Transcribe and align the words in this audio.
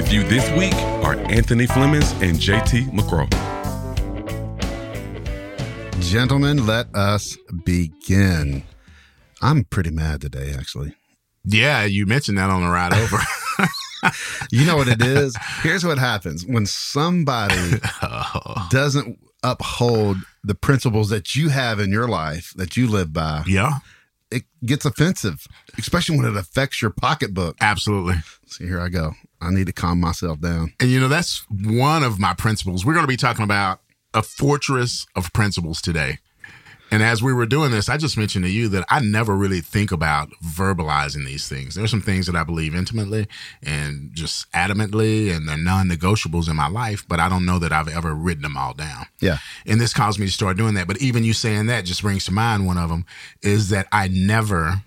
With 0.00 0.14
you 0.14 0.22
this 0.22 0.50
week 0.52 0.72
are 1.04 1.14
Anthony 1.30 1.66
Flemings 1.66 2.12
and 2.22 2.38
JT 2.38 2.88
McCrow. 2.88 3.28
Gentlemen, 6.00 6.64
let 6.64 6.86
us 6.96 7.36
begin. 7.66 8.62
I'm 9.42 9.64
pretty 9.64 9.90
mad 9.90 10.22
today, 10.22 10.54
actually. 10.58 10.94
Yeah, 11.44 11.84
you 11.84 12.06
mentioned 12.06 12.38
that 12.38 12.48
on 12.48 12.62
the 12.62 12.70
ride 12.70 12.94
over. 12.94 13.18
you 14.50 14.64
know 14.64 14.78
what 14.78 14.88
it 14.88 15.02
is? 15.02 15.36
Here's 15.60 15.84
what 15.84 15.98
happens 15.98 16.46
when 16.46 16.64
somebody 16.64 17.54
oh. 18.02 18.68
doesn't 18.70 19.18
uphold 19.42 20.16
the 20.42 20.54
principles 20.54 21.10
that 21.10 21.36
you 21.36 21.50
have 21.50 21.78
in 21.78 21.92
your 21.92 22.08
life 22.08 22.54
that 22.56 22.74
you 22.74 22.88
live 22.88 23.12
by. 23.12 23.42
Yeah. 23.46 23.80
It 24.30 24.44
gets 24.64 24.86
offensive, 24.86 25.46
especially 25.76 26.16
when 26.16 26.26
it 26.26 26.38
affects 26.38 26.80
your 26.80 26.90
pocketbook. 26.90 27.56
Absolutely. 27.60 28.14
See, 28.46 28.66
here 28.66 28.80
I 28.80 28.88
go. 28.88 29.12
I 29.40 29.50
need 29.50 29.66
to 29.66 29.72
calm 29.72 30.00
myself 30.00 30.40
down. 30.40 30.72
And 30.80 30.90
you 30.90 31.00
know, 31.00 31.08
that's 31.08 31.44
one 31.50 32.02
of 32.02 32.18
my 32.18 32.34
principles. 32.34 32.84
We're 32.84 32.94
going 32.94 33.04
to 33.04 33.08
be 33.08 33.16
talking 33.16 33.44
about 33.44 33.80
a 34.14 34.22
fortress 34.22 35.06
of 35.16 35.32
principles 35.32 35.80
today. 35.80 36.18
And 36.92 37.02
as 37.02 37.22
we 37.22 37.32
were 37.32 37.46
doing 37.46 37.70
this, 37.70 37.88
I 37.88 37.96
just 37.96 38.18
mentioned 38.18 38.44
to 38.44 38.50
you 38.50 38.68
that 38.70 38.84
I 38.88 38.98
never 39.00 39.36
really 39.36 39.60
think 39.60 39.92
about 39.92 40.30
verbalizing 40.44 41.24
these 41.24 41.48
things. 41.48 41.76
There's 41.76 41.90
some 41.90 42.00
things 42.00 42.26
that 42.26 42.34
I 42.34 42.42
believe 42.42 42.74
intimately 42.74 43.28
and 43.62 44.10
just 44.12 44.50
adamantly, 44.52 45.34
and 45.34 45.48
they're 45.48 45.56
non 45.56 45.88
negotiables 45.88 46.50
in 46.50 46.56
my 46.56 46.68
life, 46.68 47.04
but 47.06 47.20
I 47.20 47.28
don't 47.28 47.46
know 47.46 47.60
that 47.60 47.72
I've 47.72 47.88
ever 47.88 48.12
written 48.12 48.42
them 48.42 48.56
all 48.56 48.74
down. 48.74 49.06
Yeah. 49.20 49.38
And 49.66 49.80
this 49.80 49.94
caused 49.94 50.18
me 50.18 50.26
to 50.26 50.32
start 50.32 50.56
doing 50.56 50.74
that. 50.74 50.88
But 50.88 51.00
even 51.00 51.22
you 51.22 51.32
saying 51.32 51.66
that 51.66 51.84
just 51.84 52.02
brings 52.02 52.24
to 52.24 52.32
mind 52.32 52.66
one 52.66 52.78
of 52.78 52.88
them 52.88 53.06
is 53.40 53.68
that 53.68 53.86
I 53.92 54.08
never 54.08 54.82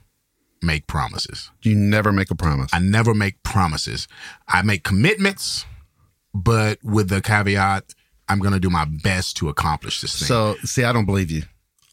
make 0.63 0.87
promises. 0.87 1.51
You 1.61 1.75
never 1.75 2.11
make 2.11 2.31
a 2.31 2.35
promise. 2.35 2.69
I 2.73 2.79
never 2.79 3.13
make 3.13 3.41
promises. 3.43 4.07
I 4.47 4.61
make 4.61 4.83
commitments, 4.83 5.65
but 6.33 6.79
with 6.83 7.09
the 7.09 7.21
caveat, 7.21 7.93
I'm 8.29 8.39
going 8.39 8.53
to 8.53 8.59
do 8.59 8.69
my 8.69 8.85
best 8.85 9.37
to 9.37 9.49
accomplish 9.49 10.01
this 10.01 10.17
thing. 10.17 10.27
So, 10.27 10.55
see, 10.63 10.83
I 10.83 10.93
don't 10.93 11.05
believe 11.05 11.29
you. 11.29 11.43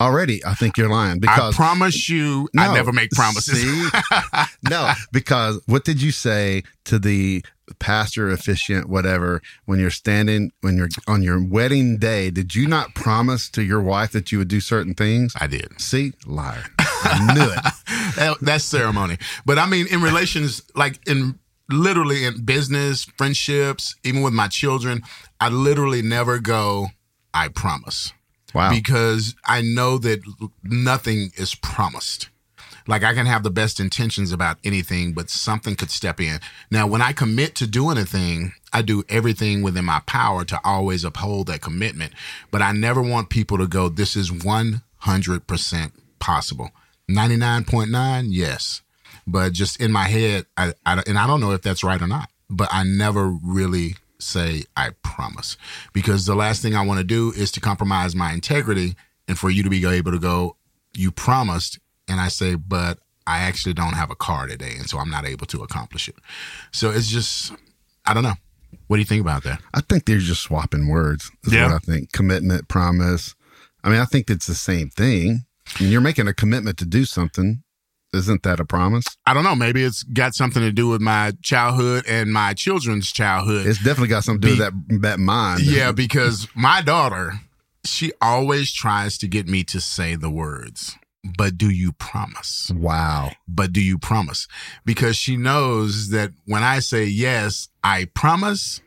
Already, 0.00 0.42
I 0.46 0.54
think 0.54 0.78
you're 0.78 0.88
lying 0.88 1.18
because 1.20 1.52
I 1.52 1.56
promise 1.56 2.08
you, 2.08 2.48
No, 2.54 2.62
I 2.62 2.74
never 2.74 2.91
make 2.91 3.10
promises. 3.10 3.60
see? 3.60 3.88
no, 4.70 4.92
because 5.12 5.60
what 5.66 5.84
did 5.84 6.00
you 6.00 6.10
say 6.10 6.62
to 6.86 6.98
the 6.98 7.44
pastor, 7.80 8.30
officiant, 8.30 8.88
whatever, 8.88 9.42
when 9.66 9.78
you're 9.78 9.91
standing, 9.91 10.52
when 10.62 10.78
you're 10.78 10.88
on 11.06 11.22
your 11.22 11.44
wedding 11.44 11.98
day? 11.98 12.30
Did 12.30 12.54
you 12.54 12.66
not 12.66 12.94
promise 12.94 13.50
to 13.50 13.62
your 13.62 13.82
wife 13.82 14.12
that 14.12 14.32
you 14.32 14.38
would 14.38 14.48
do 14.48 14.60
certain 14.60 14.94
things? 14.94 15.34
I 15.38 15.46
did. 15.46 15.78
See, 15.78 16.14
liar. 16.24 16.64
I 16.78 17.34
knew 17.34 17.50
it. 17.52 17.60
That- 18.16 18.39
That's 18.41 18.64
ceremony. 18.64 19.19
But 19.47 19.58
I 19.58 19.66
mean, 19.66 19.86
in 19.89 20.03
relations, 20.03 20.62
like 20.75 20.98
in 21.08 21.39
literally 21.69 22.25
in 22.25 22.44
business, 22.44 23.05
friendships, 23.16 23.94
even 24.05 24.22
with 24.22 24.33
my 24.33 24.48
children, 24.48 25.03
I 25.41 25.48
literally 25.48 26.03
never 26.03 26.38
go, 26.38 26.88
I 27.33 27.48
promise. 27.48 28.12
Wow. 28.54 28.71
Because 28.71 29.37
I 29.44 29.60
know 29.60 29.97
that 29.98 30.21
nothing 30.65 31.31
is 31.37 31.54
promised. 31.54 32.28
Like 32.88 33.04
I 33.04 33.15
can 33.15 33.26
have 33.26 33.44
the 33.44 33.50
best 33.50 33.78
intentions 33.78 34.32
about 34.32 34.59
anything, 34.65 35.12
but 35.12 35.31
something 35.31 35.77
could 35.77 35.91
step 35.92 36.19
in. 36.21 36.41
Now, 36.72 36.88
when 36.88 37.03
I 37.03 37.12
commit 37.12 37.54
to 37.56 37.66
doing 37.69 37.98
a 37.98 38.04
thing, 38.04 38.53
I 38.72 38.82
do 38.82 39.04
everything 39.09 39.62
within 39.62 39.84
my 39.84 40.00
power 40.06 40.44
to 40.47 40.59
always 40.65 41.04
uphold 41.04 41.47
that 41.47 41.60
commitment. 41.60 42.12
But 42.50 42.62
I 42.62 42.72
never 42.72 43.00
want 43.03 43.28
people 43.28 43.59
to 43.59 43.69
go, 43.69 43.88
this 43.88 44.16
is 44.16 44.31
100% 44.32 45.92
possible. 46.19 46.71
99.9, 47.10 48.26
yes. 48.31 48.82
But 49.26 49.53
just 49.53 49.81
in 49.81 49.93
my 49.93 50.04
head, 50.09 50.47
I, 50.56 50.72
I, 50.87 51.03
and 51.06 51.19
I 51.19 51.26
don't 51.26 51.41
know 51.41 51.53
if 51.53 51.62
that's 51.62 51.84
right 51.84 52.00
or 52.00 52.06
not, 52.06 52.28
but 52.48 52.69
I 52.72 52.82
never 52.84 53.28
really 53.28 53.97
say 54.19 54.65
I 54.76 54.91
promise 55.03 55.56
because 55.93 56.26
the 56.26 56.34
last 56.34 56.60
thing 56.62 56.75
I 56.75 56.84
want 56.84 56.98
to 56.98 57.04
do 57.04 57.32
is 57.37 57.50
to 57.53 57.60
compromise 57.60 58.15
my 58.15 58.32
integrity 58.32 58.94
and 59.28 59.38
for 59.38 59.50
you 59.50 59.62
to 59.62 59.71
be 59.71 59.87
able 59.87 60.12
to 60.12 60.19
go, 60.19 60.56
you 60.94 61.10
promised. 61.10 61.78
And 62.09 62.21
I 62.21 62.28
say, 62.28 62.54
but 62.56 62.98
I 63.27 63.41
actually 63.41 63.75
don't 63.75 63.94
have 63.94 64.10
a 64.10 64.16
car 64.16 64.47
today. 64.47 64.75
And 64.77 64.88
so 64.91 64.98
I'm 64.98 65.10
not 65.10 65.25
able 65.27 65.47
to 65.47 65.62
accomplish 65.62 66.09
it. 66.09 66.16
So 66.72 66.91
it's 66.91 67.09
just, 67.09 67.53
I 68.04 68.12
don't 68.15 68.25
know. 68.25 68.34
What 68.88 68.97
do 68.97 69.00
you 69.00 69.06
think 69.06 69.21
about 69.21 69.44
that? 69.44 69.60
I 69.72 69.81
think 69.82 70.04
they're 70.04 70.19
just 70.19 70.42
swapping 70.42 70.88
words. 70.88 71.31
Is 71.44 71.53
Yeah. 71.53 71.66
what 71.66 71.75
I 71.75 71.78
think. 71.78 72.12
Commitment, 72.12 72.66
promise. 72.69 73.34
I 73.84 73.88
mean, 73.88 74.00
I 74.00 74.04
think 74.04 74.28
it's 74.28 74.47
the 74.47 74.54
same 74.54 74.91
thing. 74.91 75.44
Mean, 75.78 75.91
you're 75.91 76.00
making 76.00 76.28
a 76.28 76.34
commitment 76.34 76.78
to 76.78 76.86
do 76.86 77.04
something. 77.04 77.62
Isn't 78.12 78.42
that 78.42 78.58
a 78.58 78.64
promise? 78.64 79.04
I 79.25 79.34
don't 79.34 79.44
know. 79.44 79.54
Maybe 79.54 79.84
it's 79.84 80.03
got 80.03 80.34
something 80.34 80.62
to 80.62 80.72
do 80.72 80.88
with 80.88 81.00
my 81.00 81.32
childhood 81.42 82.04
and 82.08 82.32
my 82.32 82.54
children's 82.54 83.12
childhood. 83.12 83.66
It's 83.66 83.78
definitely 83.78 84.09
got 84.09 84.25
something 84.25 84.41
to 84.41 84.56
do 84.56 84.62
with 84.62 84.72
that 84.88 85.03
that 85.03 85.20
mind. 85.20 85.60
Yeah, 85.62 85.92
because 85.92 86.48
my 86.56 86.82
daughter, 86.82 87.34
she 87.84 88.12
always 88.20 88.72
tries 88.72 89.16
to 89.19 89.28
get 89.28 89.47
me 89.47 89.62
to 89.64 89.80
say 89.80 90.16
the 90.16 90.30
words, 90.30 90.97
but 91.38 91.56
do 91.56 91.70
you 91.70 91.92
promise? 91.92 92.72
Wow. 92.75 93.30
But 93.47 93.72
do 93.72 93.80
you 93.80 93.97
promise? 93.97 94.48
Because 94.84 95.16
she 95.16 95.36
knows 95.36 96.09
that 96.10 96.32
when 96.47 96.64
I 96.64 96.80
say 96.80 97.04
yes, 97.04 97.69
I 97.84 98.06
promise, 98.06 98.80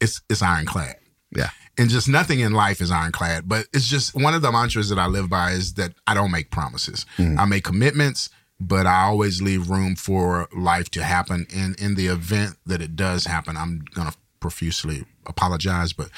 it's 0.00 0.20
it's 0.28 0.42
ironclad. 0.42 0.96
Yeah. 1.36 1.50
And 1.78 1.90
just 1.90 2.08
nothing 2.08 2.40
in 2.40 2.52
life 2.52 2.80
is 2.80 2.90
ironclad. 2.90 3.48
But 3.48 3.66
it's 3.72 3.86
just 3.86 4.14
one 4.14 4.34
of 4.34 4.42
the 4.42 4.50
mantras 4.50 4.88
that 4.88 4.98
I 4.98 5.06
live 5.06 5.28
by 5.28 5.50
is 5.50 5.74
that 5.74 5.92
I 6.06 6.14
don't 6.14 6.30
make 6.30 6.50
promises. 6.50 7.04
Mm-hmm. 7.18 7.38
I 7.38 7.44
make 7.44 7.64
commitments, 7.64 8.30
but 8.58 8.86
I 8.86 9.02
always 9.02 9.42
leave 9.42 9.68
room 9.68 9.94
for 9.94 10.48
life 10.56 10.90
to 10.92 11.04
happen. 11.04 11.46
And 11.54 11.78
in 11.78 11.94
the 11.94 12.06
event 12.06 12.56
that 12.64 12.80
it 12.80 12.96
does 12.96 13.26
happen, 13.26 13.56
I'm 13.56 13.84
gonna 13.94 14.14
profusely 14.40 15.04
apologize. 15.26 15.92
But 15.92 16.08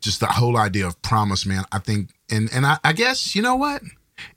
just 0.00 0.20
the 0.20 0.26
whole 0.26 0.56
idea 0.56 0.86
of 0.86 1.00
promise, 1.02 1.44
man, 1.44 1.64
I 1.70 1.78
think 1.78 2.10
and 2.30 2.48
and 2.52 2.64
I, 2.64 2.78
I 2.82 2.92
guess, 2.94 3.36
you 3.36 3.42
know 3.42 3.56
what? 3.56 3.82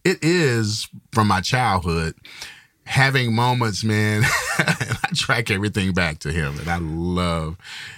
It 0.04 0.18
is 0.22 0.90
from 1.14 1.28
my 1.28 1.42
childhood 1.42 2.16
having 2.86 3.34
moments, 3.36 3.84
man. 3.84 4.24
and 4.58 4.98
I 5.04 5.10
track 5.14 5.52
everything 5.52 5.94
back 5.94 6.20
to 6.20 6.32
him, 6.32 6.60
and 6.60 6.70
I 6.70 6.78
love 6.78 7.58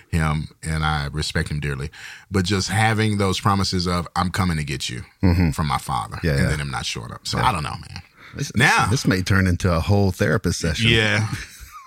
him 0.09 0.47
and 0.63 0.83
I 0.83 1.07
respect 1.11 1.49
him 1.49 1.59
dearly. 1.59 1.89
But 2.31 2.45
just 2.45 2.69
having 2.69 3.17
those 3.17 3.39
promises 3.39 3.87
of 3.87 4.07
"I'm 4.15 4.29
coming 4.31 4.57
to 4.57 4.63
get 4.63 4.89
you" 4.89 5.03
mm-hmm. 5.21 5.51
from 5.51 5.67
my 5.67 5.77
father, 5.77 6.19
Yeah, 6.23 6.31
and 6.31 6.41
yeah. 6.41 6.47
then 6.49 6.59
him 6.59 6.71
not 6.71 6.85
showing 6.85 7.11
up. 7.11 7.27
So 7.27 7.37
I 7.37 7.51
don't 7.51 7.63
know, 7.63 7.71
man. 7.71 8.01
This, 8.35 8.55
Now- 8.55 8.87
this 8.89 9.05
may 9.07 9.21
turn 9.21 9.47
into 9.47 9.73
a 9.73 9.79
whole 9.79 10.11
therapist 10.11 10.59
session. 10.59 10.89
Yeah. 10.89 11.27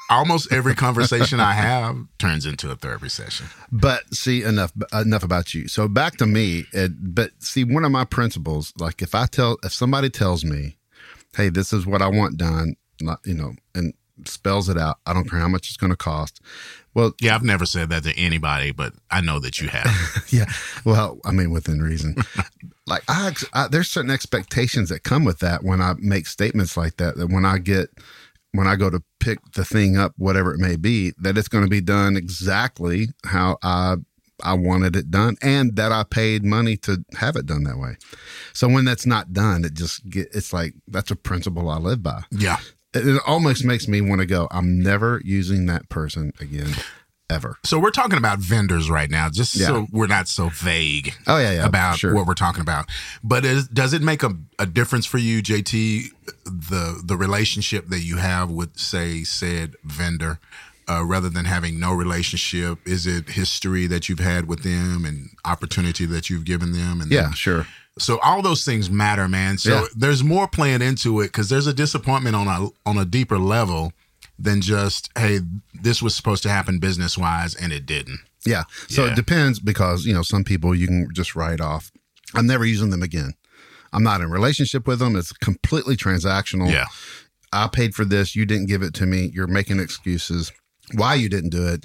Almost 0.09 0.53
every 0.53 0.75
conversation 0.75 1.39
I 1.39 1.53
have 1.53 1.97
turns 2.19 2.45
into 2.45 2.69
a 2.73 2.75
therapy 2.75 3.09
session. 3.09 3.47
But 3.71 4.13
see, 4.13 4.43
enough 4.43 4.73
enough 4.93 5.23
about 5.23 5.55
you. 5.55 5.69
So 5.69 5.87
back 5.87 6.17
to 6.17 6.27
me. 6.27 6.65
It, 6.73 6.91
but 7.15 7.31
see, 7.39 7.63
one 7.63 7.85
of 7.85 7.93
my 7.93 8.05
principles, 8.05 8.73
like 8.77 9.03
if 9.03 9.15
I 9.15 9.27
tell, 9.27 9.59
if 9.63 9.73
somebody 9.73 10.11
tells 10.11 10.45
me, 10.45 10.77
"Hey, 11.37 11.49
this 11.49 11.73
is 11.73 11.87
what 11.87 12.03
I 12.03 12.09
want 12.09 12.39
done," 12.39 12.75
not- 13.03 13.21
you 13.25 13.35
know, 13.35 13.55
and 13.75 13.95
spells 14.27 14.69
it 14.69 14.77
out. 14.77 14.99
I 15.07 15.15
don't 15.15 15.29
care 15.31 15.39
how 15.39 15.49
much 15.49 15.69
it's 15.69 15.79
going 15.79 15.91
to 15.91 15.97
cost. 15.97 16.41
Well, 16.93 17.15
Yeah, 17.21 17.35
I've 17.35 17.43
never 17.43 17.65
said 17.65 17.89
that 17.91 18.03
to 18.03 18.15
anybody, 18.19 18.71
but 18.73 18.93
I 19.11 19.21
know 19.23 19.39
that 19.41 19.61
you 19.61 19.69
have. 19.69 20.25
yeah. 20.29 20.45
Well, 20.85 21.19
I 21.25 21.33
mean, 21.33 21.51
within 21.53 21.81
reason. 21.81 22.17
like 22.87 23.03
I, 23.09 23.33
I, 23.55 23.69
there's 23.69 23.89
certain 23.89 24.11
expectations 24.11 24.89
that 24.91 25.05
come 25.05 25.25
with 25.25 25.39
that 25.39 25.63
when 25.63 25.81
I 25.81 25.95
make 25.99 26.27
statements 26.27 26.77
like 26.77 26.97
that. 26.99 27.17
That 27.17 27.29
when 27.29 27.45
I 27.47 27.59
get, 27.59 27.89
when 28.53 28.67
I 28.67 28.77
go 28.77 28.91
to 28.91 29.03
pick 29.21 29.39
the 29.55 29.65
thing 29.65 29.97
up, 29.97 30.13
whatever 30.19 30.53
it 30.53 30.59
may 30.59 30.77
be, 30.77 31.13
that 31.19 31.39
it's 31.39 31.49
going 31.49 31.65
to 31.65 31.71
be 31.71 31.81
done 31.81 32.17
exactly 32.17 33.09
how 33.25 33.57
I 33.63 33.97
I 34.43 34.55
wanted 34.55 34.97
it 34.97 35.11
done, 35.11 35.37
and 35.43 35.77
that 35.77 35.93
I 35.93 36.03
paid 36.03 36.45
money 36.45 36.77
to 36.79 37.05
have 37.19 37.37
it 37.37 37.47
done 37.47 37.63
that 37.65 37.79
way. 37.79 37.97
So 38.53 38.69
when 38.69 38.85
that's 38.85 39.07
not 39.07 39.33
done, 39.33 39.65
it 39.65 39.75
just 39.75 40.09
get 40.11 40.29
it's 40.35 40.53
like 40.53 40.75
that's 40.89 41.11
a 41.11 41.17
principle 41.17 41.71
I 41.71 41.79
live 41.79 42.03
by. 42.03 42.25
yeah. 42.31 42.59
It, 42.95 43.21
almost 43.27 43.65
makes 43.65 43.87
me 43.89 44.01
want 44.01 44.21
to 44.21 44.27
go. 44.27 44.49
I'm 44.51 44.81
never 44.81 45.21
using 45.25 45.67
that 45.67 45.89
person 45.89 46.33
again, 46.41 46.75
ever. 47.29 47.57
So 47.65 47.79
we're 47.79 47.91
talking 47.93 48.19
about 48.19 48.39
vendors 48.41 48.91
right 48.91 49.09
now, 49.11 49.29
just 49.31 49.55
Yeah. 49.55 49.67
so 49.69 49.87
we're 49.93 50.07
not 50.09 50.27
so 50.29 50.49
vague. 50.49 51.15
Oh 51.27 51.39
yeah, 51.39 51.53
yeah. 51.53 51.67
about 51.67 51.99
sure. 51.99 52.15
what 52.15 52.27
we're 52.27 52.35
talking 52.35 52.63
about. 52.63 52.87
But 53.23 53.45
is, 53.45 53.69
does 53.69 53.93
it 53.93 54.03
make 54.03 54.23
a, 54.23 54.33
a 54.59 54.67
difference 54.67 55.07
for 55.07 55.19
you, 55.19 55.43
JT, 55.43 56.07
the 56.45 57.01
the 57.05 57.17
relationship 57.17 57.87
that 57.89 58.01
you 58.01 58.17
have 58.17 58.51
with, 58.51 58.77
say, 58.79 59.23
said 59.25 59.75
vendor? 59.85 60.39
uh, 60.89 61.05
rather 61.05 61.29
than 61.29 61.45
having 61.45 61.79
no 61.79 61.93
relationship? 61.93 62.81
Is 62.85 63.07
it 63.07 63.29
history 63.31 63.87
that 63.87 64.09
you've 64.09 64.19
had 64.19 64.49
with 64.49 64.65
them 64.65 65.05
and 65.05 65.31
opportunity 65.45 66.05
that 66.07 66.29
you've 66.29 66.45
given 66.45 66.73
them? 66.73 67.01
And 67.01 67.13
Yeah, 67.13 67.23
then- 67.23 67.33
sure. 67.35 67.67
So 67.99 68.19
all 68.21 68.43
those 68.43 68.65
things 68.65 68.91
matter, 68.91 69.29
man. 69.29 69.59
So 69.59 69.71
Yeah. 69.83 69.87
there's 69.97 70.23
more 70.25 70.49
playing 70.49 70.83
into 70.83 71.21
it 71.21 71.27
because 71.29 71.49
there's 71.49 71.67
a 71.67 71.75
disappointment 71.75 72.37
on 72.37 72.47
a 72.49 72.69
on 72.89 72.97
a 72.99 73.05
deeper 73.05 73.39
level 73.39 73.93
than 74.39 74.61
just 74.61 75.11
hey, 75.19 75.41
this 75.75 76.01
was 76.01 76.15
supposed 76.15 76.43
to 76.45 76.49
happen 76.49 76.79
business 76.79 77.19
wise 77.19 77.55
and 77.55 77.73
it 77.73 77.85
didn't. 77.87 78.21
Yeah. 78.47 78.65
So 78.89 79.05
Yeah. 79.05 79.13
it 79.13 79.17
depends 79.17 79.59
because, 79.59 80.07
you 80.07 80.15
know, 80.15 80.23
some 80.23 80.45
people 80.45 80.75
you 80.75 80.87
can 80.87 81.09
just 81.13 81.35
write 81.37 81.61
off. 81.61 81.91
I'm 82.35 82.47
never 82.47 82.65
using 82.65 82.91
them 82.91 83.03
again. 83.03 83.35
I'm 83.93 84.03
not 84.05 84.21
in 84.21 84.31
relationship 84.31 84.87
with 84.87 85.01
them. 85.01 85.17
It's 85.17 85.33
completely 85.33 85.97
transactional. 85.97 86.71
Yeah. 86.71 86.87
I 87.53 87.67
paid 87.67 87.95
for 87.95 88.05
this. 88.05 88.37
You 88.37 88.47
didn't 88.47 88.67
give 88.67 88.83
it 88.83 88.95
to 88.95 89.07
me. 89.07 89.31
You're 89.35 89.49
making 89.49 89.81
excuses. 89.81 90.53
Why 90.95 91.15
you 91.17 91.29
didn't 91.29 91.51
do 91.51 91.67
it. 91.67 91.85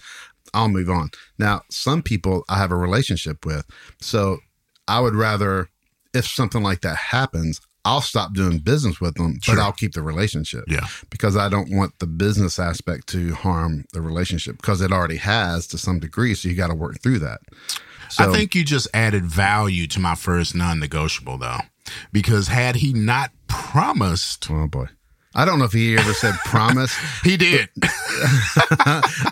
I'll 0.54 0.70
move 0.70 0.90
on. 0.90 1.10
Now, 1.40 1.64
some 1.70 2.02
people 2.04 2.46
I 2.48 2.58
have 2.60 2.72
a 2.72 2.78
relationship 2.78 3.46
with. 3.46 3.66
So 4.00 4.38
I 4.88 5.00
would 5.02 5.16
rather, 5.16 5.68
if 6.16 6.26
something 6.26 6.64
like 6.64 6.82
that 6.82 6.96
happens, 6.98 7.60
I'll 7.84 8.02
stop 8.02 8.34
doing 8.34 8.58
business 8.60 9.00
with 9.00 9.14
them, 9.16 9.40
Sure. 9.42 9.56
but 9.56 9.62
I'll 9.62 9.72
keep 9.72 9.94
the 9.94 10.02
relationship 10.02 10.64
Yeah. 10.68 10.88
because 11.12 11.38
I 11.38 11.50
don't 11.50 11.70
want 11.72 11.94
the 12.00 12.08
business 12.08 12.58
aspect 12.58 13.06
to 13.10 13.36
harm 13.36 13.86
the 13.94 14.02
relationship 14.02 14.58
because 14.58 14.82
it 14.82 14.92
already 14.92 15.18
has 15.18 15.68
to 15.68 15.78
some 15.78 16.00
degree. 16.00 16.34
So 16.34 16.50
you 16.50 16.56
got 16.56 16.68
to 16.68 16.76
work 16.76 17.02
through 17.04 17.20
that. 17.20 17.42
So, 18.10 18.30
I 18.32 18.36
think 18.36 18.56
you 18.56 18.64
just 18.64 18.88
added 18.94 19.26
value 19.26 19.86
to 19.88 20.00
my 20.00 20.16
first 20.16 20.56
non-negotiable 20.56 21.38
though. 21.38 21.60
Because 22.12 22.48
had 22.48 22.78
he 22.78 22.94
not 22.94 23.32
promised, 23.48 24.50
oh 24.50 24.68
boy. 24.68 24.88
I 25.36 25.44
don't 25.46 25.60
know 25.60 25.66
if 25.66 25.74
he 25.74 25.98
ever 25.98 26.14
said 26.14 26.34
promise. 26.46 26.96
he 27.24 27.36
did. 27.38 27.70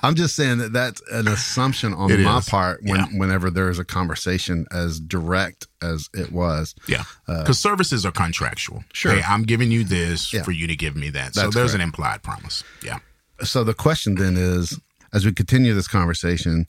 I'm 0.03 0.15
just 0.15 0.35
saying 0.35 0.57
that 0.59 0.73
that's 0.73 1.01
an 1.11 1.27
assumption 1.27 1.93
on 1.93 2.11
It 2.11 2.19
my 2.19 2.39
is. 2.39 2.49
part 2.49 2.81
when, 2.83 2.99
Yeah. 2.99 3.05
whenever 3.17 3.49
there's 3.49 3.79
a 3.79 3.85
conversation 3.85 4.65
as 4.71 4.99
direct 4.99 5.67
as 5.81 6.09
it 6.13 6.31
was. 6.31 6.75
Yeah. 6.87 7.03
Because 7.27 7.59
services 7.59 8.05
are 8.05 8.11
contractual. 8.11 8.79
Uh, 8.79 8.83
Sure. 8.93 9.15
Hey, 9.15 9.21
I'm 9.27 9.43
giving 9.43 9.71
you 9.71 9.83
this 9.83 10.33
Yeah. 10.33 10.43
for 10.43 10.51
you 10.51 10.67
to 10.67 10.75
give 10.75 10.95
me 10.95 11.09
that. 11.11 11.35
so 11.35 11.41
there's 11.43 11.53
correct. 11.71 11.73
an 11.75 11.81
implied 11.81 12.23
promise. 12.23 12.63
Yeah. 12.83 12.99
So 13.43 13.63
the 13.63 13.73
question 13.73 14.15
then 14.15 14.35
is 14.37 14.79
as 15.13 15.25
we 15.25 15.31
continue 15.31 15.73
this 15.73 15.87
conversation, 15.87 16.67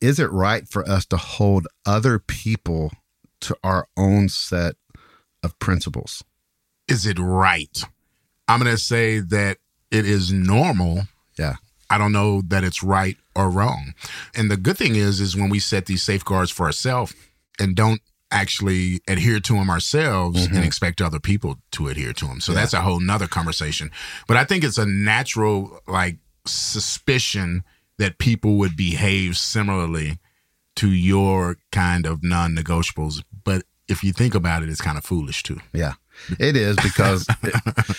is 0.00 0.18
it 0.18 0.30
right 0.30 0.68
for 0.68 0.86
us 0.88 1.06
to 1.06 1.16
hold 1.16 1.66
other 1.86 2.18
people 2.18 2.92
to 3.40 3.56
our 3.62 3.86
own 3.96 4.28
set 4.28 4.74
of 5.42 5.58
principles? 5.58 6.22
Is 6.88 7.06
it 7.06 7.18
right? 7.18 7.82
I'm 8.48 8.60
going 8.60 8.74
to 8.74 8.80
say 8.80 9.20
that 9.20 9.58
it 9.90 10.06
is 10.06 10.32
normal. 10.32 11.02
Yeah. 11.38 11.56
I 11.90 11.98
don't 11.98 12.12
know 12.12 12.42
that 12.48 12.64
it's 12.64 12.82
right 12.82 13.16
or 13.36 13.50
wrong. 13.50 13.94
And 14.34 14.50
the 14.50 14.56
good 14.56 14.76
thing 14.76 14.96
is, 14.96 15.20
is 15.20 15.36
when 15.36 15.50
we 15.50 15.58
set 15.58 15.86
these 15.86 16.02
safeguards 16.02 16.50
for 16.50 16.66
ourselves 16.66 17.14
and 17.58 17.76
don't 17.76 18.00
actually 18.30 19.00
adhere 19.06 19.38
to 19.38 19.54
them 19.54 19.70
ourselves 19.70 20.46
and 20.46 20.54
mm-hmm. 20.54 20.64
expect 20.64 21.00
other 21.00 21.20
people 21.20 21.56
to 21.70 21.88
adhere 21.88 22.12
to 22.12 22.26
them. 22.26 22.40
So 22.40 22.52
that's 22.52 22.72
a 22.72 22.80
whole 22.80 23.00
nother 23.00 23.28
conversation. 23.28 23.90
But 24.26 24.36
I 24.36 24.44
think 24.44 24.64
it's 24.64 24.78
a 24.78 24.86
natural 24.86 25.80
like 25.86 26.16
suspicion 26.46 27.62
that 27.98 28.18
people 28.18 28.56
would 28.56 28.76
behave 28.76 29.36
similarly 29.36 30.18
to 30.76 30.90
your 30.90 31.58
kind 31.70 32.06
of 32.06 32.24
non-negotiables. 32.24 33.22
But 33.44 33.62
if 33.88 34.02
you 34.02 34.12
think 34.12 34.34
about 34.34 34.62
it, 34.62 34.68
it's 34.68 34.80
kind 34.80 34.98
of 34.98 35.04
foolish 35.04 35.44
too. 35.44 35.60
Yeah, 35.72 35.94
it 36.40 36.56
is 36.56 36.76
because 36.76 37.26
it, 37.42 37.96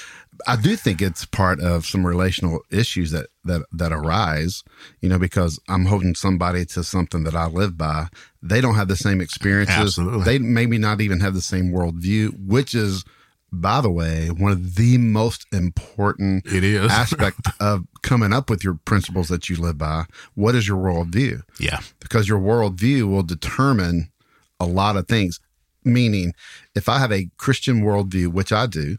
I 0.48 0.56
do 0.56 0.76
think 0.76 1.02
it's 1.02 1.26
part 1.26 1.60
of 1.60 1.86
some 1.86 2.06
relational 2.06 2.60
issues 2.72 3.12
that 3.12 3.28
that 3.46 3.64
that 3.72 3.92
arise. 3.92 4.64
You 5.02 5.10
know, 5.10 5.20
because 5.20 5.60
I'm 5.68 5.86
holding 5.86 6.16
somebody 6.16 6.66
to 6.66 6.84
something 6.84 7.24
that 7.24 7.36
I 7.36 7.48
live 7.48 7.78
by. 7.78 8.08
They 8.42 8.62
don't 8.62 8.76
have 8.76 8.88
the 8.88 8.96
same 8.96 9.22
experiences. 9.22 9.98
Absolutely. 9.98 10.24
They 10.24 10.40
maybe 10.40 10.78
not 10.78 11.02
even 11.02 11.20
have 11.20 11.34
the 11.34 11.42
same 11.42 11.72
worldview, 11.72 12.34
which 12.46 12.76
is, 12.76 13.04
by 13.52 13.82
the 13.82 13.90
way, 13.90 14.28
one 14.28 14.52
of 14.52 14.76
the 14.76 14.98
most 14.98 15.46
important 15.52 16.46
It 16.46 16.64
is. 16.64 16.92
aspect 17.04 17.40
of 17.60 17.86
coming 18.04 18.34
up 18.34 18.50
with 18.50 18.64
your 18.64 18.76
principles 18.86 19.30
that 19.30 19.50
you 19.50 19.56
live 19.56 19.78
by. 19.78 20.06
What 20.36 20.54
is 20.56 20.68
your 20.68 20.78
worldview? 20.78 21.42
yeah. 21.60 21.80
because 22.00 22.28
your 22.30 22.40
worldview 22.40 23.10
will 23.10 23.24
determine 23.24 24.12
a 24.60 24.66
lot 24.66 24.96
of 24.98 25.08
things. 25.08 25.40
Meaning, 25.84 26.34
if 26.76 26.90
I 26.90 26.98
have 27.00 27.12
a 27.12 27.30
Christian 27.38 27.81
worldview, 27.84 28.28
which 28.30 28.52
I 28.52 28.66
do, 28.66 28.98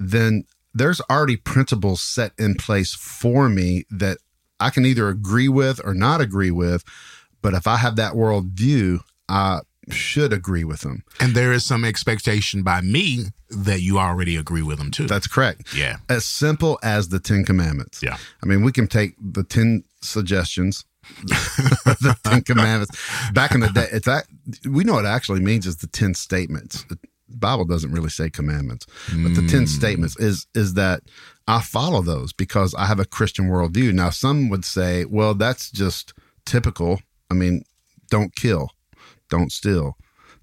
then 0.00 0.44
there's 0.74 1.00
already 1.08 1.36
principles 1.36 2.02
set 2.02 2.32
in 2.38 2.54
place 2.56 2.94
for 2.94 3.48
me 3.48 3.84
that 3.90 4.18
I 4.60 4.70
can 4.70 4.84
either 4.84 5.08
agree 5.08 5.48
with 5.48 5.80
or 5.84 5.94
not 5.94 6.20
agree 6.20 6.50
with. 6.50 6.84
But 7.42 7.54
if 7.54 7.66
I 7.66 7.76
have 7.76 7.96
that 7.96 8.14
worldview, 8.14 9.00
I 9.28 9.60
should 9.90 10.32
agree 10.32 10.64
with 10.64 10.80
them. 10.80 11.04
And 11.20 11.34
there 11.34 11.52
is 11.52 11.64
some 11.64 11.84
expectation 11.84 12.62
by 12.62 12.80
me 12.80 13.26
that 13.50 13.82
you 13.82 13.98
already 13.98 14.36
agree 14.36 14.62
with 14.62 14.78
them 14.78 14.90
too. 14.90 15.06
That's 15.06 15.26
correct. 15.26 15.74
yeah. 15.74 15.96
As 16.08 16.24
simple 16.24 16.78
as 16.82 17.10
the 17.10 17.20
Ten 17.20 17.44
Commandments. 17.44 18.02
Yeah. 18.02 18.16
I 18.42 18.46
mean, 18.46 18.62
we 18.62 18.72
can 18.72 18.86
take 18.86 19.14
the 19.20 19.44
10 19.44 19.84
suggestions, 20.00 20.84
the 21.24 22.16
10 22.24 22.42
commandments. 22.42 22.98
Back 23.32 23.54
in 23.54 23.60
the 23.60 23.68
day, 23.68 23.88
it's 23.92 24.06
that 24.06 24.26
we 24.66 24.84
know 24.84 24.94
what 24.94 25.04
it 25.04 25.08
actually 25.08 25.40
means 25.40 25.66
is 25.66 25.76
the 25.76 25.86
10 25.86 26.14
statements. 26.14 26.84
Bible 27.38 27.64
doesn't 27.64 27.92
really 27.92 28.10
say 28.10 28.30
commandments, 28.30 28.86
but 29.22 29.34
the 29.34 29.46
10 29.46 29.66
statements 29.66 30.16
is 30.18 30.46
is 30.54 30.74
that 30.74 31.02
I 31.46 31.60
follow 31.60 32.00
those 32.02 32.32
because 32.32 32.74
I 32.74 32.86
have 32.86 32.98
a 33.00 33.04
Christian 33.04 33.48
worldview. 33.48 33.92
Now, 33.92 34.10
some 34.10 34.48
would 34.48 34.64
say, 34.64 35.04
well, 35.04 35.34
that's 35.34 35.70
just 35.70 36.14
typical. 36.46 37.00
I 37.30 37.34
mean, 37.34 37.64
don't 38.10 38.34
kill, 38.34 38.70
don't 39.28 39.52
steal, 39.52 39.96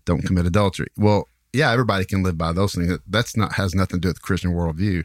don't 0.05 0.21
commit 0.23 0.45
adultery. 0.45 0.87
Well, 0.97 1.27
yeah, 1.53 1.71
everybody 1.71 2.05
can 2.05 2.23
live 2.23 2.37
by 2.37 2.53
those 2.53 2.73
things. 2.75 2.97
That's 3.07 3.35
not 3.35 3.53
has 3.55 3.75
nothing 3.75 3.97
to 3.97 4.01
do 4.01 4.07
with 4.09 4.17
the 4.17 4.21
Christian 4.21 4.53
worldview. 4.53 5.03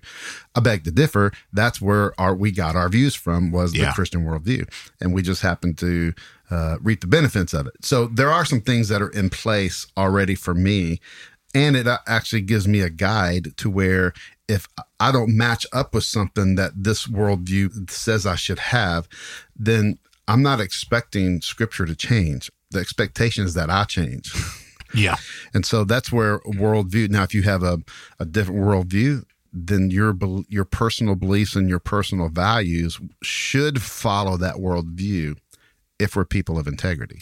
I 0.54 0.60
beg 0.60 0.84
to 0.84 0.92
differ. 0.92 1.32
That's 1.52 1.80
where 1.80 2.18
our 2.20 2.36
we 2.36 2.52
got 2.52 2.76
our 2.76 2.88
views 2.88 3.16
from 3.16 3.50
was 3.50 3.74
Yeah. 3.74 3.86
the 3.86 3.92
Christian 3.94 4.24
worldview, 4.24 4.68
and 5.00 5.12
we 5.12 5.22
just 5.22 5.42
happened 5.42 5.76
to 5.78 6.12
uh, 6.48 6.76
reap 6.80 7.00
the 7.00 7.08
benefits 7.08 7.52
of 7.52 7.66
it. 7.66 7.72
So 7.82 8.06
there 8.06 8.30
are 8.30 8.44
some 8.44 8.60
things 8.60 8.88
that 8.90 9.02
are 9.02 9.08
in 9.08 9.28
place 9.28 9.88
already 9.96 10.36
for 10.36 10.54
me, 10.54 11.00
and 11.56 11.74
it 11.74 11.86
uh, 11.86 11.98
actually 12.06 12.42
gives 12.42 12.68
me 12.68 12.80
a 12.82 12.90
guide 12.90 13.56
to 13.56 13.70
where 13.70 14.12
if 14.46 14.68
I 15.00 15.10
don't 15.10 15.34
match 15.34 15.66
up 15.72 15.94
with 15.94 16.04
something 16.04 16.54
that 16.56 16.72
this 16.76 17.06
worldview 17.06 17.90
says 17.90 18.26
I 18.26 18.34
should 18.36 18.58
have, 18.58 19.08
then 19.56 19.98
I'm 20.28 20.42
not 20.42 20.60
expecting 20.60 21.40
Scripture 21.40 21.86
to 21.86 21.96
change. 21.96 22.50
The 22.72 22.80
expectation 22.80 23.46
is 23.46 23.54
that 23.54 23.70
I 23.70 23.84
change. 23.84 24.32
Yeah. 24.94 25.16
And 25.52 25.66
so 25.66 25.82
that's 25.82 26.12
where 26.12 26.38
worldview. 26.40 27.10
Now, 27.10 27.24
if 27.24 27.34
you 27.34 27.42
have 27.42 27.64
a, 27.64 27.80
a 28.20 28.24
different 28.24 28.60
worldview, 28.60 29.24
then 29.52 29.90
your 29.90 30.16
your 30.48 30.64
personal 30.64 31.16
beliefs 31.16 31.56
and 31.56 31.68
your 31.68 31.80
personal 31.80 32.28
values 32.28 32.98
should 33.20 33.82
follow 33.82 34.36
that 34.36 34.54
worldview. 34.54 35.36
If 35.98 36.14
we're 36.14 36.24
people 36.24 36.56
of 36.56 36.68
integrity, 36.68 37.20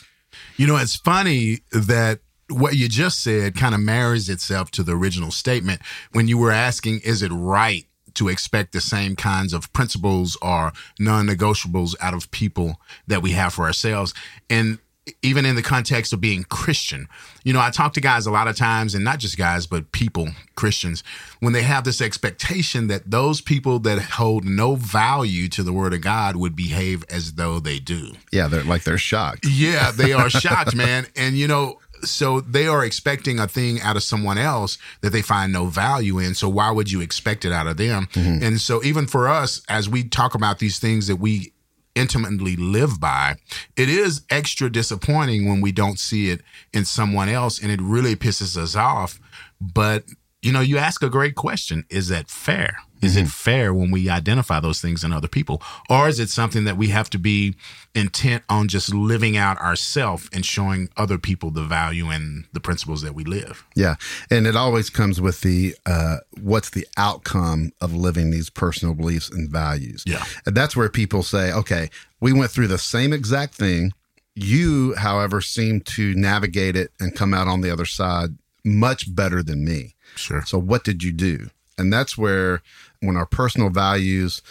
You 0.56 0.66
know, 0.66 0.76
it's 0.76 0.94
funny 0.94 1.60
that 1.72 2.20
what 2.50 2.74
you 2.74 2.88
just 2.88 3.22
said 3.22 3.56
kind 3.56 3.74
of 3.74 3.80
marries 3.80 4.28
itself 4.28 4.70
to 4.72 4.82
the 4.82 4.92
original 4.92 5.30
statement 5.30 5.80
when 6.12 6.28
you 6.28 6.38
were 6.38 6.52
asking, 6.52 7.00
is 7.00 7.22
it 7.22 7.30
right 7.30 7.86
to 8.14 8.28
expect 8.28 8.72
the 8.72 8.80
same 8.80 9.16
kinds 9.16 9.52
of 9.52 9.72
principles 9.72 10.36
or 10.40 10.72
non 10.98 11.26
negotiables 11.26 11.94
out 12.00 12.14
of 12.14 12.30
people 12.30 12.80
that 13.06 13.22
we 13.22 13.32
have 13.32 13.54
for 13.54 13.64
ourselves? 13.64 14.14
And 14.50 14.78
even 15.22 15.44
in 15.44 15.54
the 15.54 15.62
context 15.62 16.12
of 16.12 16.20
being 16.20 16.44
Christian, 16.44 17.08
you 17.44 17.52
know, 17.52 17.60
I 17.60 17.70
talk 17.70 17.92
to 17.94 18.00
guys 18.00 18.26
a 18.26 18.30
lot 18.30 18.48
of 18.48 18.56
times, 18.56 18.94
and 18.94 19.04
not 19.04 19.18
just 19.18 19.36
guys, 19.36 19.66
but 19.66 19.92
people, 19.92 20.28
Christians, 20.54 21.04
when 21.40 21.52
they 21.52 21.62
have 21.62 21.84
this 21.84 22.00
expectation 22.00 22.86
that 22.86 23.10
those 23.10 23.40
people 23.40 23.78
that 23.80 24.00
hold 24.00 24.44
no 24.44 24.76
value 24.76 25.48
to 25.48 25.62
the 25.62 25.72
word 25.72 25.92
of 25.92 26.00
God 26.00 26.36
would 26.36 26.56
behave 26.56 27.04
as 27.10 27.34
though 27.34 27.60
they 27.60 27.78
do. 27.78 28.12
yeah, 28.32 28.48
they're 28.48 28.64
like 28.64 28.84
they're 28.84 28.96
shocked. 28.96 29.46
Yeah, 29.46 29.90
they 29.90 30.12
are 30.12 30.30
shocked, 30.30 30.74
man. 30.74 31.06
And 31.16 31.36
you 31.36 31.48
know, 31.48 31.80
so 32.10 32.40
they 32.40 32.66
are 32.66 32.84
expecting 32.84 33.38
a 33.38 33.48
thing 33.48 33.80
out 33.80 33.96
of 33.96 34.02
someone 34.02 34.38
else 34.38 34.78
that 35.00 35.10
they 35.10 35.22
find 35.22 35.52
no 35.52 35.66
value 35.66 36.18
in. 36.18 36.34
So 36.34 36.48
why 36.48 36.70
would 36.70 36.90
you 36.90 37.00
expect 37.00 37.44
it 37.44 37.52
out 37.52 37.66
of 37.66 37.76
them? 37.76 38.06
Mm-hmm. 38.12 38.44
And 38.44 38.60
so 38.60 38.82
even 38.82 39.06
for 39.06 39.28
us, 39.28 39.62
as 39.68 39.88
we 39.88 40.04
talk 40.04 40.34
about 40.34 40.58
these 40.58 40.78
things 40.78 41.06
that 41.06 41.16
we 41.16 41.52
intimately 41.94 42.56
live 42.56 43.00
by, 43.00 43.36
it 43.76 43.88
is 43.88 44.22
extra 44.30 44.70
disappointing 44.70 45.48
when 45.48 45.60
we 45.60 45.72
don't 45.72 45.98
see 45.98 46.30
it 46.30 46.40
in 46.72 46.84
someone 46.84 47.28
else 47.28 47.60
and 47.60 47.70
it 47.70 47.80
really 47.80 48.16
pisses 48.16 48.56
us 48.56 48.74
off. 48.74 49.20
But 49.60 50.04
you 50.44 50.52
know, 50.52 50.60
you 50.60 50.78
ask 50.78 51.02
a 51.02 51.08
great 51.10 51.34
question. 51.34 51.84
Is 51.90 52.08
that 52.08 52.28
fair? 52.28 52.78
Is 53.02 53.16
Mm-hmm. 53.16 53.24
it 53.24 53.30
fair 53.30 53.74
when 53.74 53.90
we 53.90 54.08
identify 54.08 54.60
those 54.60 54.80
things 54.80 55.04
in 55.04 55.12
other 55.12 55.28
people? 55.28 55.60
Or 55.90 56.08
is 56.08 56.18
it 56.18 56.30
something 56.30 56.64
that 56.64 56.76
we 56.78 56.88
have 56.88 57.10
to 57.10 57.18
be 57.18 57.54
intent 57.94 58.44
on 58.48 58.66
just 58.68 58.94
living 58.94 59.36
out 59.36 59.58
ourselves 59.60 60.28
and 60.32 60.44
showing 60.44 60.88
other 60.96 61.18
people 61.18 61.50
the 61.50 61.64
value 61.64 62.08
and 62.08 62.46
the 62.54 62.60
principles 62.60 63.02
that 63.02 63.14
we 63.14 63.22
live? 63.24 63.64
Yeah. 63.76 63.96
And 64.30 64.46
it 64.46 64.56
always 64.56 64.88
comes 64.88 65.20
with 65.20 65.42
the 65.42 65.74
uh, 65.84 66.18
what's 66.40 66.70
the 66.70 66.86
outcome 66.96 67.72
of 67.82 67.92
living 67.94 68.30
these 68.30 68.48
personal 68.48 68.94
beliefs 68.94 69.28
and 69.30 69.50
values. 69.50 70.02
Yeah. 70.06 70.24
And 70.46 70.54
that's 70.56 70.74
where 70.76 70.88
people 70.88 71.22
say, 71.22 71.52
okay, 71.52 71.90
we 72.20 72.32
went 72.32 72.50
through 72.52 72.68
the 72.68 72.78
same 72.78 73.12
exact 73.12 73.54
thing. 73.54 73.92
You, 74.34 74.94
however, 74.96 75.40
seem 75.42 75.80
to 75.82 76.14
navigate 76.14 76.74
it 76.74 76.90
and 76.98 77.14
come 77.14 77.34
out 77.34 77.48
on 77.48 77.60
the 77.60 77.70
other 77.70 77.84
side 77.86 78.30
much 78.64 79.14
better 79.14 79.42
than 79.42 79.64
me. 79.64 79.93
Sure. 80.16 80.42
So, 80.44 80.58
what 80.58 80.84
did 80.84 81.02
you 81.02 81.12
do? 81.12 81.50
And 81.76 81.92
that's 81.92 82.16
where, 82.16 82.62
when 83.00 83.16
our 83.16 83.26
personal 83.26 83.70
values 83.70 84.42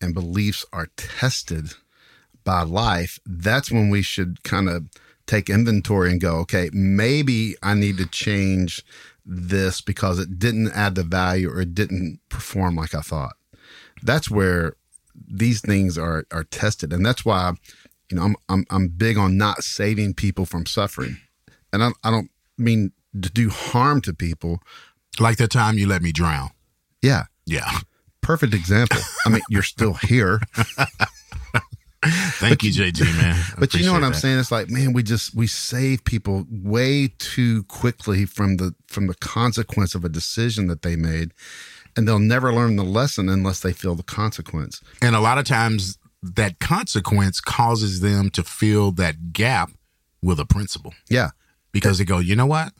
and 0.00 0.12
beliefs 0.14 0.64
are 0.72 0.88
tested 0.96 1.74
by 2.42 2.62
life, 2.62 3.18
that's 3.24 3.70
when 3.70 3.90
we 3.90 4.02
should 4.02 4.42
kind 4.42 4.68
of 4.68 4.86
take 5.26 5.48
inventory 5.48 6.10
and 6.10 6.20
go, 6.20 6.36
okay, 6.38 6.68
maybe 6.72 7.54
I 7.62 7.74
need 7.74 7.96
to 7.98 8.06
change 8.06 8.84
this 9.24 9.80
because 9.80 10.18
it 10.18 10.38
didn't 10.38 10.72
add 10.72 10.94
the 10.94 11.02
value 11.02 11.48
or 11.48 11.62
it 11.62 11.74
didn't 11.74 12.20
perform 12.28 12.76
like 12.76 12.94
I 12.94 13.00
thought. 13.00 13.36
That's 14.02 14.30
where 14.30 14.74
these 15.14 15.60
things 15.60 15.96
are 15.96 16.26
are 16.30 16.44
tested, 16.44 16.92
and 16.92 17.06
that's 17.06 17.24
why, 17.24 17.52
you 18.10 18.16
know, 18.16 18.24
I'm 18.24 18.36
I'm 18.48 18.66
I'm 18.70 18.88
big 18.88 19.16
on 19.16 19.38
not 19.38 19.62
saving 19.62 20.14
people 20.14 20.44
from 20.44 20.66
suffering, 20.66 21.18
and 21.72 21.82
I, 21.82 21.90
I 22.02 22.10
don't 22.10 22.30
mean 22.58 22.92
to 23.20 23.30
do 23.30 23.48
harm 23.48 24.00
to 24.02 24.12
people. 24.12 24.60
Like 25.20 25.36
the 25.38 25.48
time 25.48 25.78
you 25.78 25.86
let 25.86 26.02
me 26.02 26.12
drown. 26.12 26.50
Yeah, 27.02 27.24
Yeah. 27.46 27.80
perfect 28.20 28.54
example. 28.54 28.98
I 29.26 29.28
mean, 29.30 29.42
you're 29.48 29.62
still 29.62 29.94
here, 29.94 30.40
Thank 32.06 32.62
you, 32.62 32.70
JG, 32.70 33.00
man. 33.16 33.34
I 33.56 33.60
but 33.60 33.72
you 33.72 33.82
know 33.86 33.94
what 33.94 34.04
I'm 34.04 34.12
that. 34.12 34.18
saying? 34.18 34.38
It's 34.38 34.52
like, 34.52 34.68
man, 34.68 34.92
we 34.92 35.02
just 35.02 35.34
we 35.34 35.46
save 35.46 36.04
people 36.04 36.44
way 36.50 37.08
too 37.18 37.62
quickly 37.64 38.26
from 38.26 38.58
the 38.58 38.74
from 38.88 39.06
the 39.06 39.14
consequence 39.14 39.94
of 39.94 40.04
a 40.04 40.10
decision 40.10 40.66
that 40.66 40.82
they 40.82 40.96
made, 40.96 41.32
and 41.96 42.06
they'll 42.06 42.18
never 42.18 42.52
learn 42.52 42.76
the 42.76 42.82
lesson 42.84 43.30
unless 43.30 43.60
they 43.60 43.72
feel 43.72 43.94
the 43.94 44.02
consequence. 44.02 44.82
And 45.00 45.16
a 45.16 45.20
lot 45.20 45.38
of 45.38 45.46
times 45.46 45.96
that 46.22 46.58
consequence 46.58 47.40
causes 47.40 48.00
them 48.00 48.28
to 48.30 48.42
fill 48.42 48.90
that 48.92 49.32
gap 49.32 49.70
with 50.22 50.38
a 50.40 50.44
principle 50.46 50.92
Yeah, 51.08 51.30
because 51.72 51.96
they 51.98 52.04
go, 52.04 52.18
you 52.18 52.36
know 52.36 52.46
what? 52.46 52.72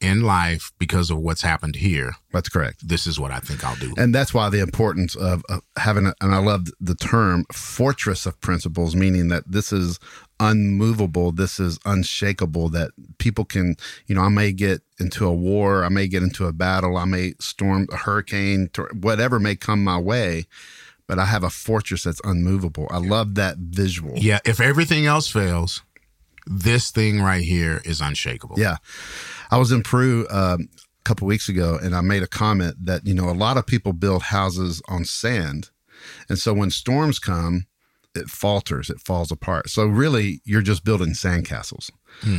In 0.00 0.22
life, 0.22 0.70
because 0.78 1.10
of 1.10 1.18
what's 1.18 1.40
happened 1.40 1.76
here, 1.76 2.12
that's 2.30 2.50
correct. 2.50 2.86
this 2.86 3.06
is 3.06 3.18
what 3.18 3.30
I 3.30 3.38
think 3.38 3.64
I'll 3.64 3.76
do. 3.76 3.94
And 3.96 4.14
that's 4.14 4.34
why 4.34 4.50
the 4.50 4.60
importance 4.60 5.14
of, 5.14 5.42
of 5.48 5.62
having, 5.78 6.06
a, 6.06 6.14
and 6.20 6.34
I 6.34 6.38
love 6.38 6.66
the 6.78 6.94
term 6.94 7.46
fortress 7.52 8.26
of 8.26 8.38
principles, 8.40 8.94
meaning 8.94 9.28
that 9.28 9.44
this 9.50 9.72
is 9.72 9.98
unmovable, 10.40 11.32
this 11.32 11.58
is 11.58 11.78
unshakable, 11.86 12.68
that 12.70 12.90
people 13.18 13.44
can, 13.44 13.76
you 14.06 14.14
know, 14.14 14.22
I 14.22 14.28
may 14.28 14.52
get 14.52 14.82
into 14.98 15.26
a 15.26 15.32
war, 15.32 15.84
I 15.84 15.88
may 15.88 16.06
get 16.06 16.22
into 16.22 16.46
a 16.46 16.52
battle, 16.52 16.96
I 16.96 17.06
may 17.06 17.34
storm 17.40 17.88
a 17.90 17.96
hurricane, 17.96 18.68
whatever 19.00 19.40
may 19.40 19.56
come 19.56 19.82
my 19.82 19.98
way, 19.98 20.46
but 21.06 21.18
I 21.18 21.26
have 21.26 21.44
a 21.44 21.50
fortress 21.50 22.02
that's 22.02 22.20
unmovable. 22.24 22.88
I 22.90 22.98
love 22.98 23.36
that 23.36 23.56
visual. 23.58 24.14
Yeah, 24.16 24.40
if 24.44 24.60
everything 24.60 25.06
else 25.06 25.28
fails, 25.28 25.82
this 26.46 26.90
thing 26.90 27.20
right 27.20 27.42
here 27.42 27.80
is 27.84 28.00
unshakable. 28.00 28.58
Yeah. 28.58 28.76
I 29.54 29.56
was 29.56 29.70
in 29.70 29.84
Peru 29.84 30.26
um, 30.30 30.68
a 30.72 31.04
couple 31.04 31.28
weeks 31.28 31.48
ago 31.48 31.78
and 31.80 31.94
I 31.94 32.00
made 32.00 32.24
a 32.24 32.26
comment 32.26 32.74
that, 32.86 33.06
you 33.06 33.14
know, 33.14 33.30
a 33.30 33.38
lot 33.38 33.56
of 33.56 33.64
people 33.64 33.92
build 33.92 34.24
houses 34.24 34.82
on 34.88 35.04
sand. 35.04 35.70
And 36.28 36.40
so 36.40 36.52
when 36.52 36.72
storms 36.72 37.20
come, 37.20 37.66
it 38.16 38.26
falters, 38.26 38.90
it 38.90 38.98
falls 38.98 39.30
apart. 39.30 39.70
So 39.70 39.86
really, 39.86 40.40
you're 40.44 40.60
just 40.60 40.84
building 40.84 41.10
sandcastles. 41.10 41.88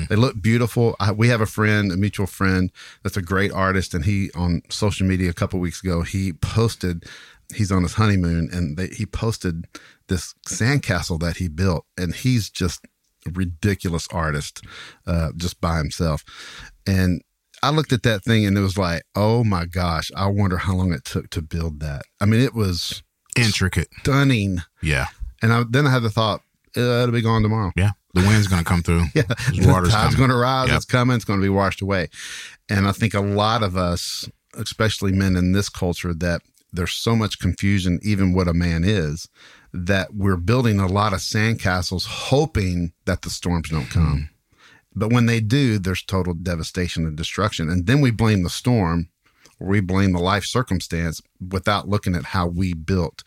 They 0.07 0.17
look 0.17 0.41
beautiful. 0.41 0.97
I, 0.99 1.13
we 1.13 1.29
have 1.29 1.39
a 1.39 1.45
friend, 1.45 1.89
a 1.89 1.95
mutual 1.95 2.27
friend, 2.27 2.69
that's 3.01 3.15
a 3.15 3.21
great 3.21 3.53
artist, 3.53 3.93
and 3.93 4.03
he 4.03 4.29
on 4.35 4.61
social 4.69 5.07
media 5.07 5.29
a 5.29 5.33
couple 5.33 5.61
weeks 5.61 5.81
ago 5.81 6.01
he 6.01 6.33
posted. 6.33 7.05
He's 7.53 7.71
on 7.71 7.83
his 7.83 7.93
honeymoon, 7.93 8.49
and 8.51 8.75
they, 8.75 8.87
he 8.87 9.05
posted 9.05 9.67
this 10.09 10.35
sandcastle 10.45 11.21
that 11.21 11.37
he 11.37 11.47
built, 11.47 11.85
and 11.97 12.13
he's 12.13 12.49
just 12.49 12.85
ridiculous 13.33 14.07
artist, 14.11 14.61
uh, 15.07 15.31
just 15.35 15.59
by 15.61 15.77
himself. 15.77 16.23
And 16.85 17.21
I 17.63 17.71
looked 17.71 17.93
at 17.93 18.03
that 18.03 18.23
thing, 18.23 18.45
and 18.45 18.57
it 18.57 18.61
was 18.61 18.77
like, 18.77 19.03
oh 19.15 19.43
my 19.43 19.65
gosh! 19.65 20.11
I 20.15 20.27
wonder 20.27 20.57
how 20.57 20.75
long 20.75 20.93
it 20.93 21.03
took 21.05 21.29
to 21.31 21.41
build 21.41 21.79
that. 21.79 22.03
I 22.21 22.25
mean, 22.25 22.41
it 22.41 22.53
was 22.53 23.01
Intricate. 23.35 23.87
stunning. 23.99 24.59
Yeah. 24.81 25.07
And 25.41 25.51
I, 25.53 25.63
then 25.69 25.87
I 25.87 25.91
had 25.91 26.03
the 26.03 26.09
thought, 26.09 26.41
it'll 26.75 27.11
be 27.11 27.21
gone 27.21 27.41
tomorrow. 27.43 27.71
Yeah. 27.75 27.91
The 28.13 28.21
wind's 28.21 28.47
going 28.47 28.63
to 28.63 28.67
come 28.67 28.81
through. 28.81 29.03
Yeah, 29.13 29.23
There's 29.27 29.65
the 29.65 29.71
water's 29.71 29.91
tide's 29.93 30.15
going 30.15 30.29
to 30.29 30.35
rise. 30.37 30.69
Yep. 30.69 30.77
It's 30.77 30.85
coming. 30.85 31.15
It's 31.17 31.25
going 31.25 31.39
to 31.39 31.43
be 31.43 31.49
washed 31.49 31.81
away. 31.81 32.07
And 32.69 32.87
I 32.87 32.93
think 32.93 33.13
a 33.13 33.19
lot 33.19 33.61
of 33.61 33.75
us, 33.75 34.29
especially 34.55 35.11
men 35.11 35.35
in 35.35 35.51
this 35.51 35.67
culture, 35.67 36.13
that 36.13 36.41
there's 36.71 36.93
so 36.93 37.15
much 37.15 37.39
confusion, 37.39 37.99
even 38.03 38.33
what 38.33 38.47
a 38.47 38.53
man 38.53 38.83
is, 38.85 39.27
that 39.75 40.13
we're 40.13 40.37
building 40.37 40.79
a 40.79 40.87
lot 40.87 41.13
of 41.13 41.19
sandcastles, 41.19 42.05
hoping 42.07 42.93
that 43.05 43.23
the 43.23 43.29
storms 43.29 43.69
don't 43.69 43.89
come. 43.89 44.17
Mm. 44.17 44.29
But 44.95 45.11
when 45.11 45.25
they 45.25 45.41
do, 45.41 45.77
there's 45.77 46.01
total 46.01 46.33
devastation 46.33 47.05
and 47.05 47.17
destruction. 47.17 47.69
And 47.69 47.85
then 47.85 47.99
we 47.99 48.11
blame 48.11 48.43
the 48.43 48.49
storm 48.49 49.09
or 49.59 49.67
we 49.67 49.81
blame 49.81 50.13
the 50.13 50.19
life 50.19 50.45
circumstance 50.45 51.21
without 51.51 51.89
looking 51.89 52.15
at 52.15 52.23
how 52.23 52.47
we 52.47 52.73
built. 52.73 53.23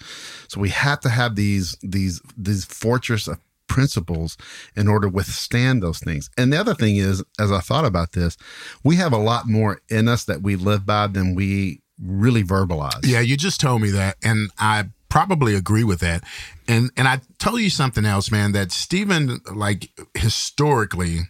So 0.48 0.60
we 0.60 0.70
have 0.70 1.00
to 1.00 1.10
have 1.10 1.36
these 1.36 1.76
these 1.82 2.22
these 2.36 2.64
fortress 2.64 3.28
of 3.28 3.38
principles 3.66 4.38
in 4.74 4.88
order 4.88 5.08
to 5.08 5.14
withstand 5.14 5.82
those 5.82 5.98
things. 5.98 6.30
And 6.38 6.50
the 6.50 6.58
other 6.58 6.74
thing 6.74 6.96
is, 6.96 7.22
as 7.38 7.52
I 7.52 7.60
thought 7.60 7.84
about 7.84 8.12
this, 8.12 8.38
we 8.82 8.96
have 8.96 9.12
a 9.12 9.18
lot 9.18 9.46
more 9.46 9.82
in 9.90 10.08
us 10.08 10.24
that 10.24 10.42
we 10.42 10.56
live 10.56 10.86
by 10.86 11.06
than 11.08 11.34
we 11.34 11.82
really 12.02 12.42
verbalize. 12.42 13.04
Yeah, 13.04 13.20
you 13.20 13.36
just 13.36 13.60
told 13.60 13.82
me 13.82 13.90
that, 13.90 14.16
and 14.22 14.50
I 14.58 14.86
probably 15.08 15.54
agree 15.54 15.84
with 15.84 16.00
that. 16.00 16.24
And 16.66 16.90
and 16.96 17.08
I 17.08 17.20
told 17.38 17.60
you 17.60 17.70
something 17.70 18.04
else, 18.04 18.30
man. 18.30 18.52
That 18.52 18.72
Stephen, 18.72 19.40
like 19.54 19.90
historically, 20.14 21.20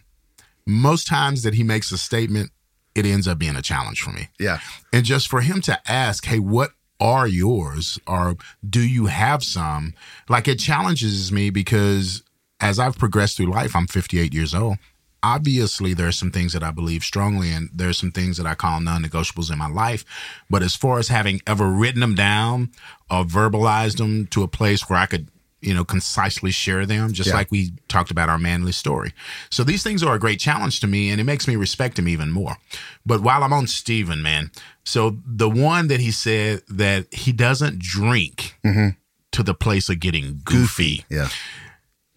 most 0.65 1.07
times 1.07 1.43
that 1.43 1.53
he 1.53 1.63
makes 1.63 1.91
a 1.91 1.97
statement, 1.97 2.51
it 2.95 3.05
ends 3.05 3.27
up 3.27 3.37
being 3.37 3.55
a 3.55 3.61
challenge 3.61 4.01
for 4.01 4.11
me. 4.11 4.29
Yeah. 4.39 4.59
And 4.93 5.05
just 5.05 5.27
for 5.27 5.41
him 5.41 5.61
to 5.61 5.79
ask, 5.89 6.25
hey, 6.25 6.39
what 6.39 6.71
are 6.99 7.27
yours? 7.27 7.99
Or 8.05 8.35
do 8.67 8.81
you 8.81 9.07
have 9.07 9.43
some? 9.43 9.93
Like 10.27 10.47
it 10.47 10.59
challenges 10.59 11.31
me 11.31 11.49
because 11.49 12.23
as 12.59 12.77
I've 12.77 12.97
progressed 12.97 13.37
through 13.37 13.51
life, 13.51 13.75
I'm 13.75 13.87
58 13.87 14.33
years 14.33 14.53
old. 14.53 14.77
Obviously, 15.21 15.93
there 15.93 16.07
are 16.07 16.13
some 16.13 16.31
things 16.31 16.53
that 16.53 16.63
I 16.63 16.71
believe 16.71 17.03
strongly 17.03 17.51
in. 17.51 17.69
There 17.73 17.89
are 17.89 17.93
some 17.93 18.11
things 18.11 18.37
that 18.37 18.47
I 18.47 18.55
call 18.55 18.79
non 18.79 19.03
negotiables 19.03 19.51
in 19.51 19.57
my 19.57 19.67
life. 19.67 20.05
But 20.49 20.63
as 20.63 20.75
far 20.75 20.99
as 20.99 21.09
having 21.09 21.41
ever 21.45 21.69
written 21.69 21.99
them 21.99 22.15
down 22.15 22.71
or 23.09 23.25
verbalized 23.25 23.97
them 23.97 24.27
to 24.27 24.43
a 24.43 24.47
place 24.47 24.89
where 24.89 24.97
I 24.97 25.05
could, 25.07 25.27
you 25.61 25.73
know, 25.73 25.83
concisely 25.83 26.51
share 26.51 26.85
them, 26.85 27.11
just 27.11 27.27
Yeah. 27.29 27.35
like 27.35 27.51
we 27.51 27.73
talked 27.89 28.11
about 28.11 28.29
our 28.29 28.39
manly 28.39 28.71
story. 28.71 29.13
So 29.49 29.65
these 29.65 29.83
things 29.83 30.01
are 30.03 30.15
a 30.15 30.19
great 30.19 30.39
challenge 30.39 30.79
to 30.79 30.87
me 30.87 31.09
and 31.09 31.19
it 31.19 31.25
makes 31.25 31.47
me 31.47 31.57
respect 31.57 31.99
him 31.99 32.07
even 32.07 32.31
more. 32.31 32.57
But 33.05 33.21
while 33.21 33.43
I'm 33.43 33.51
on 33.51 33.67
Stephen, 33.67 34.21
man, 34.21 34.51
so 34.85 35.19
the 35.25 35.49
one 35.49 35.87
that 35.89 35.99
he 35.99 36.11
said 36.11 36.61
that 36.69 37.13
he 37.13 37.33
doesn't 37.33 37.79
drink 37.79 38.55
mm-hmm. 38.65 38.89
to 39.33 39.43
the 39.43 39.53
place 39.53 39.89
of 39.89 39.99
getting 39.99 40.39
goofy. 40.45 41.03
Yeah. 41.09 41.27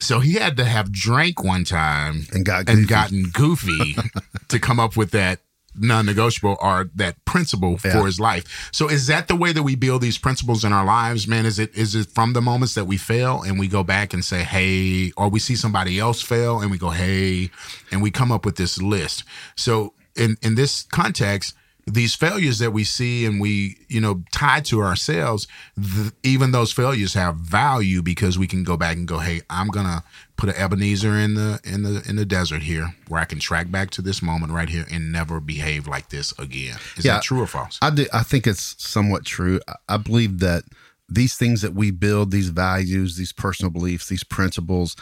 So 0.03 0.21
he 0.21 0.35
had 0.35 0.57
to 0.59 0.65
have 0.65 0.91
drank 0.93 1.43
one 1.45 1.65
time 1.65 2.27
And 2.33 2.45
got 2.45 2.69
and 2.69 2.87
gotten 2.89 3.31
goofy 3.33 3.97
to 4.49 4.59
come 4.59 4.79
up 4.81 4.97
with 4.97 5.11
that 5.13 5.41
non-negotiable 5.75 6.57
or 6.61 6.91
that 6.95 7.17
principle 7.25 7.79
Yeah. 7.85 7.93
for 7.93 8.07
his 8.07 8.21
life. 8.21 8.69
So 8.73 8.89
is 8.89 9.07
that 9.07 9.29
the 9.29 9.37
way 9.37 9.53
that 9.53 9.63
we 9.63 9.75
build 9.75 10.03
these 10.03 10.19
principles 10.19 10.65
in 10.65 10.73
our 10.73 10.85
lives, 10.85 11.27
man? 11.27 11.47
Is 11.47 11.59
it 11.59 11.75
is 11.75 11.95
it 11.95 12.09
from 12.11 12.33
the 12.35 12.43
moments 12.43 12.75
that 12.75 12.85
we 12.85 12.97
fail 12.99 13.43
and 13.43 13.59
we 13.59 13.69
go 13.69 13.83
back 13.83 14.13
and 14.13 14.23
say, 14.25 14.43
"Hey," 14.43 15.13
or 15.17 15.29
we 15.31 15.39
see 15.41 15.57
somebody 15.57 15.99
else 15.99 16.21
fail 16.21 16.61
and 16.61 16.71
we 16.71 16.77
go, 16.79 16.91
"Hey," 16.91 17.51
and 17.91 18.03
we 18.03 18.11
come 18.11 18.31
up 18.31 18.45
with 18.45 18.57
this 18.57 18.81
list. 18.83 19.25
So 19.57 19.95
in 20.15 20.37
in 20.43 20.57
this 20.57 20.83
context, 20.93 21.55
these 21.87 22.15
failures 22.15 22.59
that 22.61 22.71
we 22.73 22.85
see 22.85 23.27
and 23.27 23.41
we 23.41 23.77
you 23.89 24.01
know 24.01 24.23
tie 24.33 24.61
to 24.61 24.81
ourselves 24.81 25.49
th- 25.77 26.13
even 26.23 26.53
those 26.53 26.73
failures 26.73 27.15
have 27.15 27.35
value 27.37 28.03
because 28.03 28.39
we 28.39 28.47
can 28.47 28.63
go 28.63 28.77
back 28.77 28.97
and 28.97 29.09
go 29.09 29.19
hey 29.19 29.41
i'm 29.51 29.67
gonna 29.69 30.05
put 30.37 30.49
an 30.49 30.55
ebenezer 30.55 31.19
in 31.19 31.35
the 31.35 31.59
in 31.65 31.83
the 31.83 32.01
in 32.09 32.15
the 32.15 32.25
desert 32.25 32.63
here 32.63 32.95
where 33.09 33.21
i 33.21 33.25
can 33.25 33.41
track 33.41 33.69
back 33.71 33.91
to 33.91 34.01
this 34.01 34.23
moment 34.23 34.53
right 34.53 34.69
here 34.69 34.87
and 34.93 35.11
never 35.11 35.41
behave 35.41 35.89
like 35.89 36.09
this 36.11 36.33
again 36.39 36.77
is 36.97 37.05
Yeah. 37.05 37.15
that 37.15 37.23
true 37.25 37.41
or 37.41 37.47
false 37.49 37.79
I 37.83 37.91
do. 37.91 38.07
I 38.13 38.23
think 38.23 38.47
it's 38.47 38.77
somewhat 38.79 39.25
true. 39.25 39.59
I- 39.67 39.75
I 39.89 39.97
believe 39.97 40.39
that 40.39 40.63
these 41.09 41.35
things 41.35 41.61
that 41.63 41.75
we 41.75 41.91
build, 41.91 42.31
these 42.31 42.49
values, 42.51 43.17
these 43.17 43.33
personal 43.33 43.71
beliefs, 43.71 44.09
these 44.09 44.25
principles, 44.25 44.95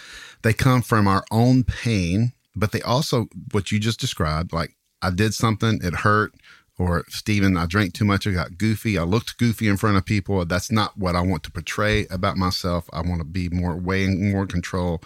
they 0.42 0.52
come 0.54 0.82
from 0.82 1.06
our 1.06 1.24
own 1.30 1.62
pain, 1.62 2.32
but 2.56 2.72
they 2.72 2.82
also, 2.82 3.28
what 3.52 3.70
you 3.70 3.78
just 3.78 4.00
described, 4.00 4.52
like 4.52 4.74
I 5.02 5.10
did 5.10 5.34
something, 5.34 5.78
it 5.84 5.94
hurt, 5.94 6.32
or 6.80 7.04
Stephen, 7.08 7.58
I 7.58 7.66
drank 7.66 7.92
too 7.92 8.06
much. 8.06 8.26
I 8.26 8.30
got 8.30 8.56
goofy. 8.56 8.96
I 8.96 9.02
looked 9.02 9.36
goofy 9.36 9.68
in 9.68 9.76
front 9.76 9.98
of 9.98 10.06
people. 10.06 10.42
That's 10.46 10.72
not 10.72 10.96
what 10.96 11.14
I 11.14 11.20
want 11.20 11.42
to 11.42 11.50
portray 11.50 12.06
about 12.06 12.38
myself. 12.38 12.88
I 12.90 13.02
want 13.02 13.18
to 13.20 13.24
be 13.24 13.50
more 13.50 13.76
way 13.76 14.06
more 14.06 14.46
control. 14.46 15.02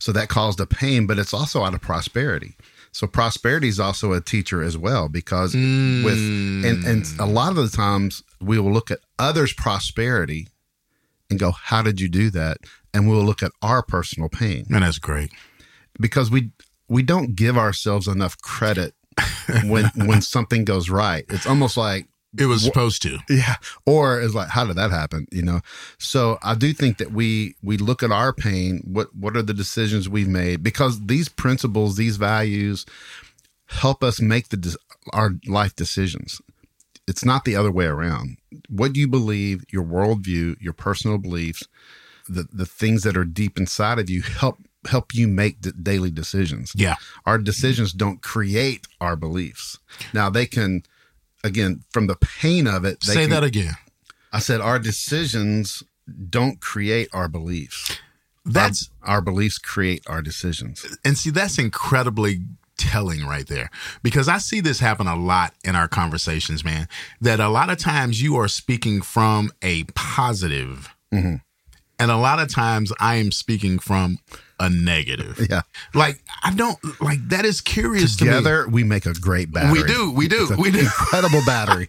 So 0.00 0.10
that 0.10 0.28
caused 0.28 0.58
a 0.58 0.66
pain, 0.66 1.06
but 1.06 1.16
it's 1.16 1.32
also 1.32 1.62
out 1.62 1.74
of 1.74 1.80
prosperity. 1.80 2.56
So 2.90 3.06
prosperity 3.06 3.68
is 3.68 3.78
also 3.78 4.12
a 4.12 4.20
teacher 4.20 4.60
as 4.60 4.76
well 4.76 5.08
because 5.08 5.54
mm. 5.54 6.04
with 6.04 6.18
and 6.18 6.84
and 6.84 7.06
a 7.20 7.26
lot 7.26 7.50
of 7.50 7.70
the 7.70 7.76
times 7.76 8.24
we 8.40 8.58
will 8.58 8.72
look 8.72 8.90
at 8.90 8.98
others' 9.20 9.52
prosperity 9.52 10.48
and 11.30 11.38
go, 11.38 11.52
"How 11.52 11.80
did 11.80 12.00
you 12.00 12.08
do 12.08 12.28
that?" 12.30 12.58
And 12.92 13.08
we'll 13.08 13.24
look 13.24 13.44
at 13.44 13.52
our 13.62 13.84
personal 13.84 14.28
pain. 14.28 14.66
And 14.68 14.82
that's 14.82 14.98
great 14.98 15.30
because 16.00 16.28
we 16.28 16.50
we 16.88 17.04
don't 17.04 17.36
give 17.36 17.56
ourselves 17.56 18.08
enough 18.08 18.36
credit 18.38 18.94
when 19.64 19.86
when 19.94 20.22
something 20.22 20.64
goes 20.64 20.90
right. 20.90 21.24
It's 21.28 21.46
almost 21.46 21.76
like 21.76 22.08
it 22.36 22.46
was 22.46 22.62
supposed 22.62 23.02
to. 23.02 23.18
Yeah. 23.28 23.56
Or 23.86 24.20
it's 24.20 24.34
like, 24.34 24.48
how 24.48 24.66
did 24.66 24.76
that 24.76 24.90
happen? 24.90 25.26
You 25.32 25.42
know? 25.42 25.60
So 25.98 26.38
I 26.42 26.54
do 26.54 26.72
think 26.72 26.98
that 26.98 27.12
we 27.12 27.54
we 27.62 27.76
look 27.78 28.02
at 28.02 28.12
our 28.12 28.32
pain, 28.32 28.82
what 28.84 29.14
what 29.14 29.36
are 29.36 29.42
the 29.42 29.54
decisions 29.54 30.08
we've 30.08 30.28
made? 30.28 30.62
Because 30.62 31.06
these 31.06 31.28
principles, 31.28 31.96
these 31.96 32.16
values 32.16 32.84
help 33.66 34.02
us 34.02 34.20
make 34.20 34.48
the 34.48 34.76
our 35.12 35.32
life 35.46 35.74
decisions. 35.74 36.40
It's 37.06 37.24
not 37.24 37.44
the 37.44 37.56
other 37.56 37.72
way 37.72 37.86
around. 37.86 38.36
What 38.68 38.96
you 38.96 39.08
believe, 39.08 39.64
your 39.70 39.84
worldview, 39.84 40.56
your 40.60 40.74
personal 40.74 41.16
beliefs, 41.16 41.66
the 42.28 42.46
the 42.52 42.66
things 42.66 43.02
that 43.04 43.16
are 43.16 43.24
deep 43.24 43.58
inside 43.58 43.98
of 43.98 44.10
you 44.10 44.20
help 44.22 44.58
help 44.88 45.14
you 45.14 45.28
make 45.28 45.62
the 45.62 45.72
daily 45.72 46.10
decisions. 46.10 46.72
Yeah. 46.74 46.96
Our 47.26 47.38
decisions 47.38 47.92
don't 47.92 48.22
create 48.22 48.86
our 49.00 49.16
beliefs. 49.16 49.78
Now 50.12 50.30
they 50.30 50.46
can 50.46 50.82
again 51.44 51.84
from 51.90 52.06
the 52.06 52.16
pain 52.16 52.66
of 52.66 52.84
it. 52.84 53.02
Say 53.02 53.22
can, 53.22 53.30
that 53.30 53.44
again. 53.44 53.74
I 54.32 54.40
said 54.40 54.60
our 54.60 54.78
decisions 54.78 55.82
don't 56.28 56.60
create 56.60 57.08
our 57.12 57.28
beliefs. 57.28 57.98
That's 58.44 58.90
our, 59.02 59.16
our 59.16 59.20
beliefs 59.20 59.58
create 59.58 60.02
our 60.06 60.22
decisions. 60.22 60.84
And 61.04 61.18
see 61.18 61.30
that's 61.30 61.58
incredibly 61.58 62.40
telling 62.78 63.26
right 63.26 63.46
there 63.46 63.70
because 64.02 64.28
I 64.28 64.38
see 64.38 64.60
this 64.60 64.80
happen 64.80 65.06
a 65.06 65.16
lot 65.16 65.52
in 65.64 65.76
our 65.76 65.88
conversations, 65.88 66.64
man. 66.64 66.88
That 67.20 67.40
a 67.40 67.48
lot 67.48 67.70
of 67.70 67.78
times 67.78 68.22
you 68.22 68.36
are 68.36 68.48
speaking 68.48 69.02
from 69.02 69.50
a 69.60 69.84
positive, 69.94 70.94
mm-hmm. 71.12 71.36
and 71.98 72.10
a 72.10 72.16
lot 72.16 72.38
of 72.38 72.48
times 72.48 72.92
I 72.98 73.16
am 73.16 73.32
speaking 73.32 73.78
from 73.78 74.18
a 74.60 74.68
negative. 74.70 75.36
Yeah. 75.48 75.62
Like 75.94 76.20
I 76.42 76.52
don't 76.54 76.76
like 77.00 77.26
that 77.28 77.44
is 77.46 77.60
curious 77.62 78.16
Together, 78.16 78.64
to 78.64 78.68
me. 78.68 78.74
we 78.74 78.84
make 78.84 79.06
a 79.06 79.14
great 79.14 79.50
battery. 79.50 79.82
We 79.82 79.86
do, 79.88 80.12
we 80.12 80.28
do, 80.28 80.48
we 80.58 80.70
do. 80.70 80.80
Incredible 80.80 81.40
battery. 81.46 81.88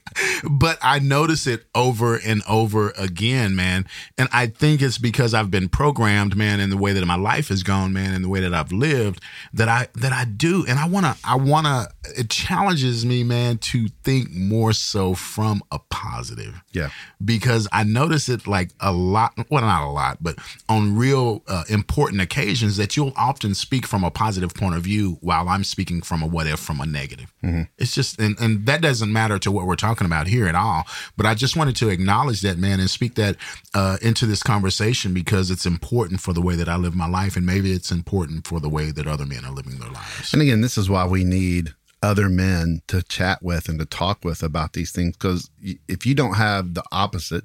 but 0.50 0.78
I 0.82 1.00
notice 1.00 1.46
it 1.46 1.66
over 1.76 2.16
and 2.16 2.42
over 2.48 2.92
again, 2.92 3.56
man. 3.56 3.86
And 4.18 4.30
I 4.32 4.48
think 4.48 4.82
it's 4.82 4.98
because 4.98 5.34
I've 5.34 5.52
been 5.52 5.68
programmed, 5.68 6.38
man, 6.38 6.60
in 6.62 6.70
the 6.70 6.78
way 6.78 6.94
that 6.94 7.06
my 7.06 7.18
life 7.18 7.50
has 7.50 7.64
gone, 7.64 7.92
man, 7.92 8.14
in 8.14 8.22
the 8.22 8.30
way 8.30 8.40
that 8.40 8.54
I've 8.54 8.72
lived, 8.72 9.22
that 9.54 9.68
I 9.68 9.88
that 9.96 10.14
I 10.14 10.24
do. 10.26 10.64
And 10.68 10.80
I 10.80 10.88
wanna 10.88 11.16
I 11.26 11.36
wanna 11.36 11.88
it 12.18 12.30
challenges 12.30 13.06
me, 13.06 13.24
man, 13.24 13.58
to 13.58 13.88
think 14.04 14.32
more 14.32 14.72
so 14.74 15.16
from 15.16 15.62
a 15.72 15.80
positive. 15.90 16.62
Yeah. 16.72 16.90
Because 17.24 17.68
I 17.74 17.84
notice 17.84 18.30
it 18.30 18.48
like 18.48 18.70
a 18.80 18.92
lot, 18.94 19.34
well, 19.50 19.62
not 19.64 19.84
a 19.84 19.92
lot, 19.92 20.20
but 20.22 20.38
on 20.70 20.96
real 20.96 21.44
uh, 21.48 21.64
important 21.68 22.22
occasions 22.22 22.59
that 22.78 22.96
you'll 22.96 23.14
often 23.16 23.56
speak 23.56 23.86
from 23.86 24.04
a 24.04 24.12
positive 24.12 24.54
point 24.54 24.76
of 24.76 24.84
view 24.84 25.18
while 25.22 25.50
I'm 25.50 25.64
speaking 25.64 26.02
from 26.02 26.22
a 26.22 26.28
what 26.28 26.48
if 26.48 26.60
from 26.60 26.80
a 26.80 26.86
negative. 26.86 27.34
Mm-hmm. 27.44 27.64
It's 27.78 27.94
just, 27.94 28.20
and, 28.20 28.40
and 28.40 28.66
that 28.66 28.82
doesn't 28.82 29.12
matter 29.12 29.40
to 29.40 29.52
what 29.52 29.66
we're 29.66 29.76
talking 29.76 30.06
about 30.06 30.28
here 30.28 30.48
at 30.48 30.56
all. 30.56 30.84
But 31.18 31.26
I 31.26 31.36
just 31.36 31.56
wanted 31.56 31.76
to 31.78 31.90
acknowledge 31.90 32.42
that, 32.42 32.58
man, 32.58 32.80
and 32.80 32.90
speak 32.90 33.16
that 33.16 33.36
uh, 33.74 33.98
into 34.02 34.26
this 34.26 34.44
conversation 34.44 35.14
because 35.14 35.52
it's 35.52 35.66
important 35.66 36.22
for 36.22 36.34
the 36.34 36.42
way 36.42 36.56
that 36.56 36.70
I 36.70 36.76
live 36.76 36.96
my 36.96 37.08
life. 37.08 37.36
And 37.36 37.46
maybe 37.46 37.72
it's 37.72 37.92
important 37.92 38.48
for 38.48 38.60
the 38.60 38.70
way 38.70 38.92
that 38.92 39.08
other 39.08 39.26
men 39.26 39.46
are 39.46 39.54
living 39.54 39.80
their 39.80 39.92
lives. 39.92 40.34
And 40.34 40.42
again, 40.42 40.62
this 40.62 40.78
is 40.78 40.90
why 40.90 41.06
we 41.06 41.24
need 41.24 41.74
other 42.02 42.30
men 42.30 42.82
to 42.88 43.04
chat 43.04 43.44
with 43.44 43.68
and 43.68 43.80
to 43.80 43.86
talk 43.86 44.24
with 44.24 44.42
about 44.42 44.74
these 44.74 44.92
things 44.92 45.18
because 45.18 45.50
if 45.88 46.06
you 46.06 46.16
don't 46.16 46.36
have 46.36 46.74
the 46.74 46.84
opposite 46.94 47.44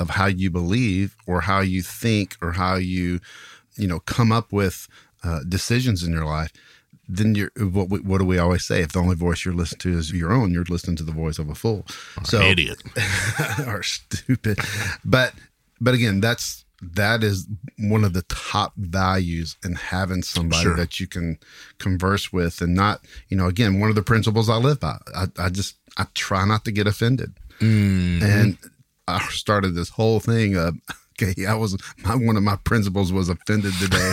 of 0.00 0.10
how 0.10 0.26
you 0.26 0.50
believe 0.50 1.16
or 1.26 1.42
how 1.42 1.60
you 1.60 1.82
think 1.82 2.36
or 2.40 2.52
how 2.52 2.76
you 2.76 3.20
you 3.76 3.86
know 3.86 4.00
come 4.00 4.32
up 4.32 4.52
with 4.52 4.88
uh, 5.22 5.40
decisions 5.48 6.02
in 6.02 6.12
your 6.12 6.24
life 6.24 6.52
then 7.10 7.34
you're 7.34 7.50
what 7.56 7.88
what 7.88 8.18
do 8.18 8.24
we 8.24 8.38
always 8.38 8.64
say? 8.64 8.82
If 8.82 8.92
the 8.92 9.00
only 9.00 9.16
voice 9.16 9.44
you're 9.44 9.54
listening 9.54 9.80
to 9.80 9.98
is 9.98 10.12
your 10.12 10.32
own 10.32 10.52
you're 10.52 10.64
listening 10.64 10.96
to 10.96 11.02
the 11.02 11.12
voice 11.12 11.38
of 11.38 11.48
a 11.48 11.54
fool. 11.54 11.84
Or 12.16 12.24
so 12.24 12.40
idiot 12.40 12.82
or 13.66 13.82
stupid. 13.82 14.58
But 15.04 15.34
but 15.80 15.94
again 15.94 16.20
that's 16.20 16.64
that 16.82 17.22
is 17.22 17.46
one 17.78 18.04
of 18.04 18.14
the 18.14 18.22
top 18.22 18.72
values 18.76 19.56
in 19.64 19.74
having 19.74 20.22
somebody 20.22 20.62
sure. 20.62 20.76
that 20.76 20.98
you 20.98 21.06
can 21.06 21.38
converse 21.78 22.32
with 22.32 22.62
and 22.62 22.74
not 22.74 23.04
you 23.28 23.36
know 23.36 23.48
again 23.48 23.80
one 23.80 23.90
of 23.90 23.96
the 23.96 24.02
principles 24.02 24.48
i 24.48 24.56
live 24.56 24.80
by. 24.80 24.96
I, 25.14 25.26
I 25.38 25.48
just 25.48 25.76
i 25.96 26.06
try 26.14 26.44
not 26.44 26.64
to 26.66 26.72
get 26.72 26.86
offended. 26.86 27.34
Mm-hmm. 27.60 28.24
and 28.24 28.58
i 29.06 29.20
started 29.28 29.74
this 29.74 29.90
whole 29.90 30.20
thing 30.20 30.56
of 30.56 30.74
okay, 31.22 31.46
I 31.46 31.54
was 31.54 31.76
my, 32.04 32.14
one 32.14 32.36
of 32.36 32.42
my 32.42 32.56
principals 32.64 33.12
was 33.12 33.28
offended 33.28 33.72
today. 33.80 34.10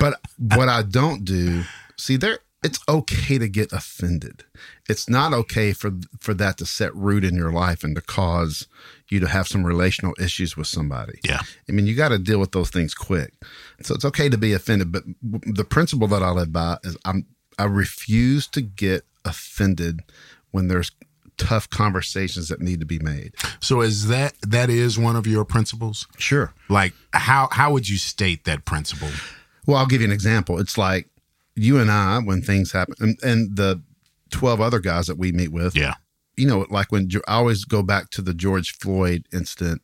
but 0.00 0.20
what 0.38 0.68
I 0.68 0.82
don't 0.82 1.24
do, 1.24 1.62
see 1.96 2.16
there 2.16 2.38
it's 2.62 2.78
okay 2.88 3.38
to 3.38 3.48
get 3.48 3.72
offended. 3.72 4.44
It's 4.88 5.08
not 5.08 5.32
okay 5.32 5.72
for 5.72 5.92
for 6.18 6.34
that 6.34 6.58
to 6.58 6.66
set 6.66 6.94
root 6.94 7.24
in 7.24 7.34
your 7.34 7.52
life 7.52 7.82
and 7.82 7.94
to 7.96 8.02
cause 8.02 8.66
you 9.08 9.18
to 9.20 9.28
have 9.28 9.48
some 9.48 9.64
relational 9.64 10.14
issues 10.18 10.56
with 10.56 10.66
somebody. 10.66 11.18
Yeah. 11.24 11.40
I 11.68 11.72
mean, 11.72 11.86
you 11.86 11.94
got 11.94 12.10
to 12.10 12.18
deal 12.18 12.38
with 12.38 12.52
those 12.52 12.70
things 12.70 12.94
quick. 12.94 13.32
So 13.82 13.94
it's 13.94 14.04
okay 14.04 14.28
to 14.28 14.36
be 14.36 14.52
offended, 14.52 14.92
but 14.92 15.04
the 15.22 15.64
principle 15.64 16.06
that 16.08 16.22
I 16.22 16.30
live 16.30 16.52
by 16.52 16.76
is 16.84 16.96
I'm 17.04 17.26
I 17.58 17.64
refuse 17.64 18.46
to 18.48 18.60
get 18.60 19.04
offended 19.24 20.00
when 20.50 20.68
there's 20.68 20.92
tough 21.40 21.70
conversations 21.70 22.48
that 22.48 22.60
need 22.60 22.80
to 22.80 22.86
be 22.86 22.98
made. 22.98 23.34
So 23.60 23.80
is 23.80 24.08
that 24.08 24.34
that 24.42 24.68
is 24.68 24.98
one 24.98 25.16
of 25.16 25.26
your 25.26 25.46
principles? 25.46 26.06
Sure. 26.18 26.52
Like 26.68 26.92
how 27.14 27.48
how 27.50 27.72
would 27.72 27.88
you 27.88 27.96
state 27.96 28.44
that 28.44 28.66
principle? 28.66 29.08
Well, 29.66 29.78
I'll 29.78 29.86
give 29.86 30.02
you 30.02 30.06
an 30.06 30.12
example. 30.12 30.58
It's 30.58 30.76
like 30.76 31.08
you 31.56 31.78
and 31.78 31.90
I 31.90 32.18
when 32.18 32.42
things 32.42 32.72
happen 32.72 32.94
and, 33.00 33.18
and 33.22 33.56
the 33.56 33.82
12 34.30 34.60
other 34.60 34.78
guys 34.80 35.06
that 35.06 35.16
we 35.16 35.32
meet 35.32 35.50
with. 35.50 35.74
Yeah. 35.74 35.94
You 36.36 36.46
know, 36.46 36.66
like 36.70 36.92
when 36.92 37.10
I 37.26 37.34
always 37.34 37.64
go 37.64 37.82
back 37.82 38.10
to 38.10 38.22
the 38.22 38.34
George 38.34 38.72
Floyd 38.72 39.26
incident, 39.32 39.82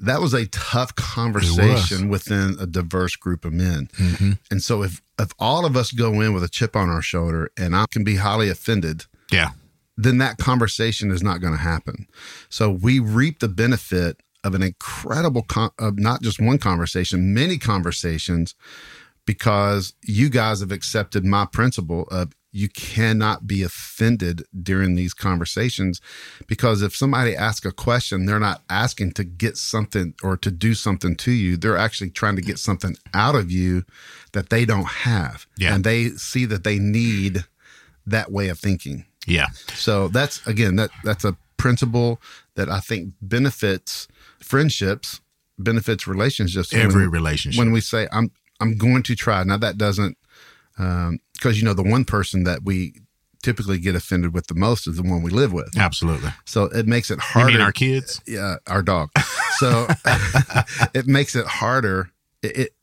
that 0.00 0.20
was 0.20 0.34
a 0.34 0.46
tough 0.46 0.94
conversation 0.96 2.08
within 2.08 2.56
a 2.60 2.66
diverse 2.66 3.16
group 3.16 3.44
of 3.44 3.52
men. 3.52 3.88
Mm-hmm. 3.96 4.32
And 4.50 4.62
so 4.62 4.82
if 4.82 5.00
if 5.18 5.30
all 5.38 5.64
of 5.64 5.76
us 5.76 5.92
go 5.92 6.20
in 6.20 6.34
with 6.34 6.42
a 6.42 6.48
chip 6.48 6.74
on 6.74 6.88
our 6.88 7.02
shoulder 7.02 7.50
and 7.56 7.74
I 7.74 7.86
can 7.90 8.04
be 8.04 8.16
highly 8.16 8.48
offended, 8.48 9.06
yeah 9.30 9.50
then 9.98 10.18
that 10.18 10.38
conversation 10.38 11.10
is 11.10 11.22
not 11.22 11.40
going 11.40 11.52
to 11.52 11.58
happen. 11.58 12.06
So 12.48 12.70
we 12.70 13.00
reap 13.00 13.40
the 13.40 13.48
benefit 13.48 14.22
of 14.44 14.54
an 14.54 14.62
incredible, 14.62 15.42
con- 15.42 15.72
of 15.78 15.98
not 15.98 16.22
just 16.22 16.40
one 16.40 16.58
conversation, 16.58 17.34
many 17.34 17.58
conversations, 17.58 18.54
because 19.26 19.94
you 20.02 20.30
guys 20.30 20.60
have 20.60 20.70
accepted 20.70 21.24
my 21.24 21.44
principle 21.44 22.04
of 22.12 22.32
you 22.50 22.68
cannot 22.68 23.46
be 23.46 23.62
offended 23.62 24.42
during 24.62 24.94
these 24.94 25.12
conversations 25.12 26.00
because 26.46 26.80
if 26.80 26.96
somebody 26.96 27.36
asks 27.36 27.66
a 27.66 27.70
question 27.70 28.24
they're 28.24 28.40
not 28.40 28.62
asking 28.70 29.12
to 29.12 29.22
get 29.22 29.58
something 29.58 30.14
or 30.22 30.34
to 30.34 30.50
do 30.50 30.72
something 30.72 31.14
to 31.14 31.30
you 31.30 31.58
they're 31.58 31.76
actually 31.76 32.08
trying 32.08 32.34
to 32.34 32.40
get 32.40 32.58
something 32.58 32.96
out 33.12 33.34
of 33.34 33.50
you 33.50 33.84
that 34.32 34.48
they 34.48 34.64
don't 34.64 34.86
have 34.86 35.46
yeah. 35.58 35.74
and 35.74 35.84
they 35.84 36.08
see 36.12 36.46
that 36.46 36.64
they 36.64 36.78
need 36.78 37.44
that 38.06 38.32
way 38.32 38.48
of 38.48 38.58
thinking 38.58 39.04
yeah. 39.28 39.48
So 39.74 40.08
that's 40.08 40.46
again 40.46 40.76
that 40.76 40.90
that's 41.04 41.24
a 41.24 41.36
principle 41.56 42.20
that 42.54 42.68
I 42.68 42.80
think 42.80 43.14
benefits 43.20 44.08
friendships, 44.40 45.20
benefits 45.58 46.06
relationships. 46.06 46.72
Every 46.72 47.02
when, 47.02 47.10
relationship. 47.10 47.58
When 47.58 47.72
we 47.72 47.80
say 47.80 48.08
I'm 48.12 48.30
I'm 48.60 48.76
going 48.76 49.02
to 49.04 49.14
try. 49.14 49.42
Now 49.44 49.58
that 49.58 49.78
doesn't 49.78 50.16
because 50.76 51.08
um, 51.08 51.20
you 51.54 51.62
know 51.62 51.74
the 51.74 51.82
one 51.82 52.04
person 52.04 52.44
that 52.44 52.62
we 52.62 52.94
typically 53.42 53.78
get 53.78 53.94
offended 53.94 54.34
with 54.34 54.46
the 54.48 54.54
most 54.54 54.86
is 54.86 54.96
the 54.96 55.02
one 55.02 55.22
we 55.22 55.30
live 55.30 55.52
with. 55.52 55.76
Absolutely. 55.76 56.30
So 56.44 56.64
it 56.64 56.86
makes 56.86 57.10
it 57.10 57.18
harder. 57.20 57.50
You 57.50 57.58
mean 57.58 57.64
our 57.64 57.72
kids? 57.72 58.20
Yeah, 58.26 58.56
our 58.66 58.82
dog. 58.82 59.10
So 59.58 59.86
it 60.94 61.06
makes 61.06 61.36
it 61.36 61.46
harder. 61.46 62.10
It, 62.42 62.56
it, 62.56 62.74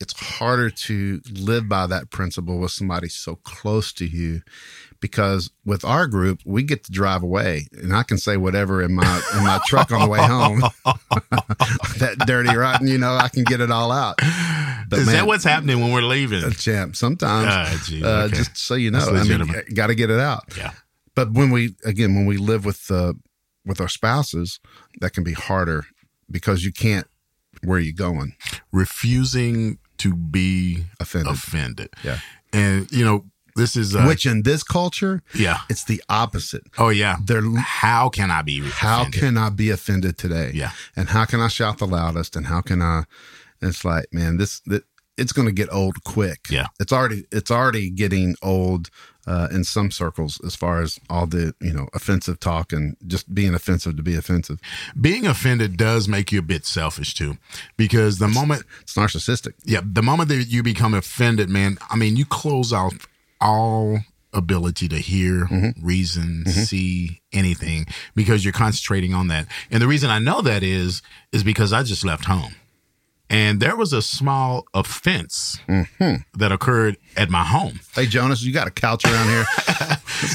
it's 0.00 0.18
harder 0.18 0.70
to 0.70 1.20
live 1.32 1.68
by 1.68 1.86
that 1.86 2.10
principle 2.10 2.58
with 2.58 2.70
somebody 2.70 3.08
so 3.08 3.36
close 3.36 3.92
to 3.94 4.06
you 4.06 4.42
because 5.00 5.50
with 5.64 5.84
our 5.84 6.06
group 6.06 6.40
we 6.44 6.62
get 6.62 6.84
to 6.84 6.92
drive 6.92 7.22
away 7.22 7.66
and 7.72 7.94
I 7.94 8.02
can 8.02 8.18
say 8.18 8.36
whatever 8.36 8.82
in 8.82 8.94
my 8.94 9.22
in 9.36 9.44
my 9.44 9.60
truck 9.66 9.92
on 9.92 10.00
the 10.00 10.08
way 10.08 10.20
home. 10.20 10.60
that 11.98 12.16
dirty 12.26 12.54
rotten, 12.54 12.88
you 12.88 12.98
know, 12.98 13.14
I 13.14 13.28
can 13.28 13.44
get 13.44 13.60
it 13.60 13.70
all 13.70 13.90
out. 13.92 14.16
But 14.88 15.00
Is 15.00 15.06
man, 15.06 15.16
that 15.16 15.26
what's 15.26 15.44
happening 15.44 15.80
when 15.80 15.92
we're 15.92 16.02
leaving? 16.02 16.48
Champ, 16.52 16.94
sometimes. 16.96 17.48
Uh, 17.48 17.78
geez, 17.84 18.04
uh, 18.04 18.08
okay. 18.26 18.36
Just 18.36 18.56
so 18.56 18.74
you 18.74 18.90
know, 18.90 19.00
I 19.00 19.24
mean, 19.24 19.50
got 19.74 19.88
to 19.88 19.94
get 19.94 20.10
it 20.10 20.20
out. 20.20 20.44
Yeah. 20.56 20.72
But 21.14 21.32
when 21.32 21.50
we 21.50 21.74
again 21.84 22.14
when 22.14 22.26
we 22.26 22.36
live 22.36 22.64
with 22.64 22.90
uh, 22.90 23.14
with 23.64 23.80
our 23.80 23.88
spouses, 23.88 24.60
that 25.00 25.12
can 25.12 25.24
be 25.24 25.32
harder 25.32 25.86
because 26.30 26.64
you 26.64 26.72
can't. 26.72 27.06
Where 27.64 27.78
are 27.78 27.82
you 27.82 27.94
going? 27.94 28.34
Refusing 28.70 29.78
to 29.98 30.14
be 30.14 30.84
Offended. 31.00 31.32
offended. 31.32 31.88
Yeah. 32.04 32.18
And 32.52 32.90
you 32.92 33.04
know, 33.04 33.24
this 33.56 33.76
is 33.76 33.96
uh, 33.96 34.04
Which 34.04 34.26
in 34.26 34.42
this 34.42 34.62
culture, 34.62 35.22
yeah. 35.34 35.58
it's 35.68 35.84
the 35.84 36.02
opposite. 36.08 36.62
Oh 36.78 36.90
yeah. 36.90 37.16
They're 37.24 37.42
How 37.58 38.08
can 38.08 38.30
I 38.30 38.42
be 38.42 38.60
how 38.68 39.00
offended? 39.00 39.20
can 39.20 39.38
I 39.38 39.50
be 39.50 39.70
offended 39.70 40.18
today? 40.18 40.52
Yeah. 40.54 40.70
And 40.94 41.08
how 41.08 41.24
can 41.24 41.40
I 41.40 41.48
shout 41.48 41.78
the 41.78 41.86
loudest? 41.86 42.36
And 42.36 42.46
how 42.46 42.60
can 42.60 42.80
I? 42.82 43.04
It's 43.60 43.84
like, 43.84 44.06
man, 44.12 44.36
this, 44.36 44.60
that 44.66 44.84
it's 45.16 45.32
going 45.32 45.46
to 45.48 45.52
get 45.52 45.72
old 45.72 46.04
quick. 46.04 46.40
Yeah. 46.50 46.66
It's 46.78 46.92
already, 46.92 47.24
it's 47.32 47.50
already 47.50 47.88
getting 47.88 48.36
old 48.42 48.90
uh, 49.26 49.48
in 49.50 49.64
some 49.64 49.90
circles 49.90 50.40
as 50.44 50.54
far 50.54 50.82
as 50.82 51.00
all 51.08 51.26
the, 51.26 51.54
you 51.60 51.72
know, 51.72 51.88
offensive 51.94 52.38
talk 52.38 52.72
and 52.72 52.96
just 53.06 53.34
being 53.34 53.54
offensive 53.54 53.96
to 53.96 54.02
be 54.02 54.14
offensive. 54.14 54.60
being 55.00 55.26
offended 55.26 55.76
does 55.76 56.06
make 56.06 56.30
you 56.30 56.38
a 56.38 56.42
bit 56.42 56.66
selfish 56.66 57.14
too, 57.14 57.36
because 57.76 58.18
the 58.18 58.28
moment 58.28 58.64
It's 58.82 58.94
narcissistic. 58.94 59.54
Yeah, 59.64 59.80
the 59.84 60.02
moment 60.02 60.28
that 60.28 60.44
you 60.44 60.62
become 60.62 60.94
offended, 60.94 61.48
man, 61.48 61.78
I 61.90 61.96
mean, 61.96 62.16
you 62.16 62.24
close 62.24 62.72
out 62.72 62.92
all 63.40 63.98
ability 64.32 64.88
to 64.88 64.96
hear, 64.96 65.46
mm-hmm. 65.46 65.84
reason, 65.84 66.44
mm-hmm. 66.46 66.50
see 66.50 67.22
anything 67.32 67.86
because 68.14 68.44
you're 68.44 68.52
concentrating 68.52 69.14
on 69.14 69.28
that. 69.28 69.46
And 69.70 69.82
the 69.82 69.88
reason 69.88 70.10
I 70.10 70.18
know 70.18 70.42
that 70.42 70.62
is 70.62 71.02
is 71.32 71.42
because 71.42 71.72
I 71.72 71.82
just 71.82 72.04
left 72.04 72.26
home. 72.26 72.54
And 73.28 73.58
there 73.58 73.74
was 73.74 73.92
a 73.92 74.02
small 74.02 74.66
offense 74.72 75.58
mm-hmm. 75.68 76.38
that 76.38 76.52
occurred 76.52 76.96
at 77.16 77.28
my 77.28 77.42
home. 77.42 77.80
Hey, 77.92 78.06
Jonas, 78.06 78.42
you 78.42 78.52
got 78.52 78.68
a 78.68 78.70
couch 78.70 79.04
around 79.04 79.26
here. 79.26 79.44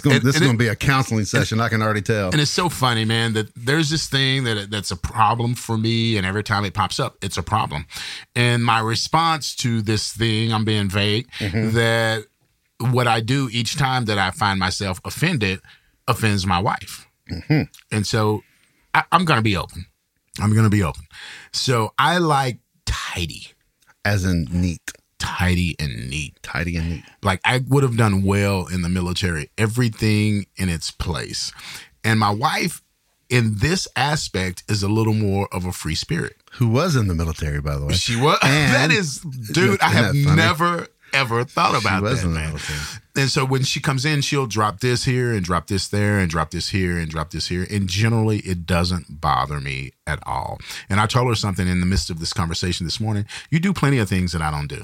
Gonna, 0.02 0.16
And- 0.18 0.26
this 0.26 0.36
is 0.36 0.42
and 0.42 0.48
going 0.48 0.58
to 0.58 0.64
be 0.64 0.68
a 0.68 0.76
counseling 0.76 1.24
session. 1.24 1.62
I 1.62 1.70
can 1.70 1.82
already 1.82 2.02
tell. 2.02 2.32
And 2.32 2.42
it's 2.42 2.52
so 2.52 2.68
funny, 2.68 3.06
man, 3.06 3.34
that 3.34 3.48
there's 3.56 3.90
this 3.90 4.08
thing 4.08 4.44
that 4.44 4.70
that's 4.70 4.92
a 4.92 4.98
problem 4.98 5.56
for 5.56 5.78
me, 5.78 6.18
and 6.18 6.26
every 6.26 6.44
time 6.44 6.66
it 6.66 6.74
pops 6.74 7.00
up, 7.00 7.18
it's 7.22 7.38
a 7.38 7.44
problem. 7.44 7.86
And 8.36 8.64
my 8.64 8.80
response 8.80 9.56
to 9.58 9.82
this 9.82 10.12
thing, 10.12 10.54
I'm 10.54 10.66
being 10.66 10.90
vague, 10.90 11.30
that 11.40 12.26
what 12.92 13.08
I 13.08 13.20
do 13.22 13.50
each 13.52 13.78
time 13.78 14.06
that 14.06 14.18
I 14.18 14.32
find 14.32 14.60
myself 14.60 15.00
offended 15.06 15.60
offends 16.08 16.46
my 16.46 16.60
wife. 16.60 17.08
Mm-hmm. 17.30 17.64
And 17.92 18.06
so 18.08 18.42
I, 18.94 19.04
I'm 19.12 19.26
going 19.26 19.38
to 19.38 19.44
be 19.44 19.56
open. 19.56 19.86
I'm 20.40 20.52
going 20.54 20.64
to 20.66 20.70
be 20.70 20.84
open. 20.84 21.04
So 21.54 21.94
I 21.98 22.18
like 22.18 22.60
tidy, 22.86 23.48
As 24.06 24.26
in 24.26 24.48
neat, 24.52 24.82
tidy 25.20 25.76
and 25.80 26.10
neat 26.10 26.34
tidy 26.42 26.76
and 26.78 26.90
neat. 26.90 27.04
like 27.22 27.40
I 27.46 27.62
would 27.68 27.84
have 27.84 27.96
done 27.98 28.24
well 28.24 28.66
in 28.68 28.82
the 28.82 28.90
military, 28.90 29.50
everything 29.58 30.46
in 30.56 30.70
its 30.70 30.90
place. 30.92 31.52
And 32.04 32.20
my 32.20 32.32
wife, 32.32 32.82
in 33.30 33.56
this 33.60 33.88
aspect, 33.96 34.64
is 34.68 34.82
a 34.84 34.90
little 34.90 35.14
more 35.14 35.48
of 35.54 35.66
a 35.66 35.72
free 35.72 35.96
spirit. 35.96 36.36
Who 36.54 36.68
was 36.68 36.96
in 36.96 37.08
the 37.08 37.14
military, 37.16 37.62
by 37.62 37.78
the 37.78 37.86
way? 37.86 37.94
She 37.94 38.16
was. 38.20 38.40
And- 38.44 38.74
that 38.74 38.92
is, 38.92 39.20
dude. 39.20 39.80
I 39.82 39.90
have 39.90 40.16
never 40.16 40.88
ever 41.14 41.44
thought 41.44 41.80
about 41.80 42.04
that, 42.04 42.28
man. 42.34 42.52
And 43.16 43.30
so 43.30 43.44
when 43.46 43.64
she 43.64 43.80
comes 43.82 44.06
in, 44.06 44.22
she'll 44.22 44.48
drop 44.48 44.80
this 44.80 45.04
here 45.04 45.34
and 45.34 45.44
drop 45.44 45.68
this 45.68 45.88
there 45.90 46.20
and 46.20 46.30
drop 46.30 46.52
this 46.52 46.70
here 46.70 46.98
and 46.98 47.10
drop 47.10 47.32
this 47.32 47.48
here. 47.48 47.68
And 47.70 47.88
generally, 47.88 48.40
it 48.40 48.66
doesn't 48.66 49.20
bother 49.22 49.60
me 49.60 49.92
at 50.08 50.20
all. 50.26 50.60
And 50.90 51.00
I 51.00 51.06
told 51.08 51.28
her 51.28 51.36
something 51.36 51.68
in 51.68 51.80
the 51.82 51.86
midst 51.86 52.10
of 52.10 52.20
this 52.20 52.32
conversation 52.34 52.86
this 52.86 53.00
morning. 53.00 53.26
You 53.50 53.60
do 53.60 53.74
plenty 53.74 53.98
of 53.98 54.08
things 54.08 54.32
that 54.32 54.42
I 54.42 54.50
don't 54.52 54.68
do. 54.68 54.84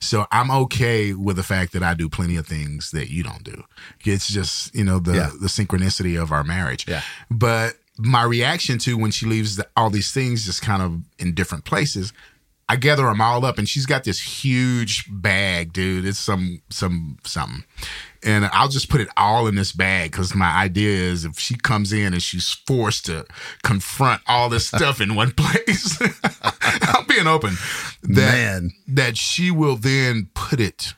So 0.00 0.26
I'm 0.30 0.50
okay 0.50 1.14
with 1.14 1.36
the 1.36 1.42
fact 1.42 1.72
that 1.72 1.82
I 1.82 1.94
do 1.94 2.08
plenty 2.10 2.36
of 2.36 2.46
things 2.46 2.90
that 2.90 3.10
you 3.10 3.22
don't 3.22 3.42
do. 3.44 3.64
It's 4.04 4.28
just, 4.28 4.74
you 4.74 4.84
know, 4.84 4.98
the 4.98 5.14
Yeah. 5.14 5.30
the 5.40 5.46
synchronicity 5.48 6.20
of 6.20 6.32
our 6.32 6.44
marriage. 6.44 6.84
Yeah. 6.86 7.02
But 7.30 7.76
my 7.96 8.24
reaction 8.24 8.76
to 8.80 8.98
when 8.98 9.12
she 9.12 9.24
leaves 9.24 9.56
the, 9.56 9.66
all 9.76 9.88
these 9.88 10.10
things 10.12 10.44
just 10.44 10.60
kind 10.60 10.82
of 10.82 11.00
in 11.18 11.32
different 11.32 11.64
places, 11.64 12.12
I 12.68 12.76
gather 12.76 13.04
them 13.04 13.20
all 13.20 13.44
up, 13.44 13.58
and 13.58 13.68
she's 13.68 13.86
got 13.86 14.04
this 14.04 14.42
huge 14.42 15.04
bag, 15.10 15.72
dude. 15.72 16.06
It's 16.06 16.18
some 16.18 16.62
some 16.70 17.18
something, 17.24 17.64
and 18.22 18.46
I'll 18.46 18.68
just 18.68 18.88
put 18.88 19.00
it 19.00 19.08
all 19.16 19.46
in 19.46 19.54
this 19.54 19.72
bag 19.72 20.12
because 20.12 20.34
my 20.34 20.50
idea 20.50 20.90
is 20.90 21.24
if 21.24 21.38
she 21.38 21.56
comes 21.56 21.92
in 21.92 22.12
and 22.12 22.22
she's 22.22 22.50
forced 22.66 23.06
to 23.06 23.26
confront 23.62 24.22
all 24.26 24.48
this 24.48 24.66
stuff 24.66 25.00
in 25.00 25.14
one 25.14 25.30
place, 25.36 26.00
I'm 26.82 27.06
being 27.06 27.26
open. 27.26 27.56
That 28.02 28.32
Man. 28.32 28.70
that 28.88 29.16
she 29.16 29.50
will 29.50 29.76
then 29.76 30.30
put 30.34 30.60
it 30.60 30.94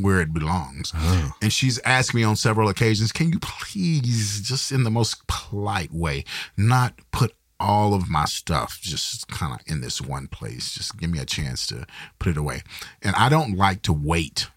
where 0.00 0.20
it 0.20 0.34
belongs. 0.34 0.92
Oh. 0.94 1.32
And 1.40 1.52
she's 1.52 1.78
asked 1.80 2.14
me 2.14 2.24
on 2.24 2.36
several 2.36 2.68
occasions, 2.68 3.12
can 3.12 3.30
you 3.30 3.38
please, 3.40 4.40
just 4.40 4.72
in 4.72 4.82
the 4.82 4.90
most 4.90 5.26
polite 5.26 5.92
way, 5.92 6.24
not 6.56 6.94
put 7.12 7.34
all 7.60 7.94
of 7.94 8.08
my 8.08 8.24
stuff 8.24 8.78
just 8.80 9.28
kind 9.28 9.52
of 9.52 9.60
in 9.66 9.80
this 9.80 10.00
one 10.00 10.26
place? 10.26 10.74
Just 10.74 10.98
give 10.98 11.10
me 11.10 11.18
a 11.18 11.24
chance 11.24 11.66
to 11.68 11.86
put 12.18 12.30
it 12.30 12.36
away. 12.36 12.62
And 13.02 13.14
I 13.16 13.28
don't 13.28 13.56
like 13.56 13.82
to 13.82 13.92
wait 13.92 14.48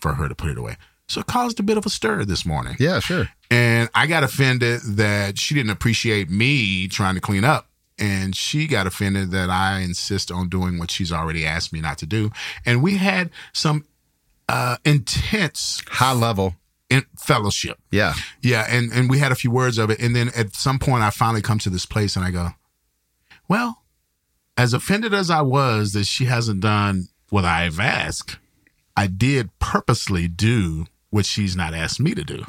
for 0.00 0.14
her 0.14 0.28
to 0.28 0.34
put 0.34 0.50
it 0.50 0.58
away. 0.58 0.76
So 1.08 1.20
it 1.20 1.26
caused 1.26 1.60
a 1.60 1.62
bit 1.62 1.78
of 1.78 1.86
a 1.86 1.90
stir 1.90 2.24
this 2.24 2.44
morning. 2.44 2.76
Yeah, 2.78 3.00
sure. 3.00 3.28
And 3.50 3.88
I 3.94 4.06
got 4.06 4.24
offended 4.24 4.80
that 4.82 5.38
she 5.38 5.54
didn't 5.54 5.70
appreciate 5.70 6.30
me 6.30 6.88
trying 6.88 7.14
to 7.14 7.20
clean 7.20 7.44
up. 7.44 7.68
And 7.98 8.36
she 8.36 8.66
got 8.66 8.86
offended 8.86 9.30
that 9.30 9.48
I 9.48 9.80
insist 9.80 10.30
on 10.30 10.48
doing 10.48 10.78
what 10.78 10.90
she's 10.90 11.12
already 11.12 11.46
asked 11.46 11.72
me 11.72 11.80
not 11.80 11.96
to 11.98 12.06
do. 12.06 12.30
And 12.66 12.82
we 12.82 12.96
had 12.96 13.30
some 13.52 13.86
uh, 14.48 14.76
intense 14.84 15.82
High 15.88 16.12
level. 16.12 16.56
In 16.90 17.04
fellowship. 17.18 17.78
Yeah. 17.90 18.14
Yeah, 18.42 18.66
and 18.68 18.92
and 18.92 19.10
we 19.10 19.18
had 19.18 19.32
a 19.32 19.36
few 19.36 19.50
words 19.50 19.78
of 19.78 19.90
it, 19.90 20.00
and 20.00 20.14
then 20.14 20.30
at 20.36 20.54
some 20.54 20.78
point, 20.78 21.02
I 21.02 21.10
finally 21.10 21.42
come 21.42 21.58
to 21.60 21.70
this 21.70 21.86
place, 21.86 22.16
and 22.16 22.24
I 22.24 22.30
go, 22.30 22.50
"Well, 23.48 23.82
as 24.56 24.72
offended 24.72 25.12
as 25.12 25.30
I 25.30 25.42
was 25.42 25.92
that 25.92 26.06
she 26.06 26.26
hasn't 26.26 26.60
done 26.60 27.08
what 27.30 27.44
I've 27.44 27.80
asked, 27.80 28.38
I 28.96 29.06
did 29.08 29.50
purposely 29.58 30.28
do 30.28 30.86
what 31.10 31.26
she's 31.26 31.56
not 31.56 31.74
asked 31.74 32.00
me 32.00 32.14
to 32.14 32.24
do." 32.24 32.42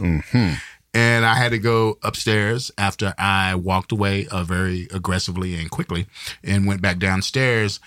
And 0.93 1.25
I 1.25 1.35
had 1.35 1.49
to 1.51 1.59
go 1.59 1.99
upstairs 2.01 2.71
after 2.77 3.13
I 3.19 3.53
walked 3.55 3.91
away 3.91 4.25
uh, 4.27 4.43
very 4.43 4.87
aggressively 4.91 5.53
and 5.55 5.69
quickly, 5.69 6.07
and 6.43 6.65
went 6.65 6.81
back 6.81 6.97
downstairs 6.97 7.79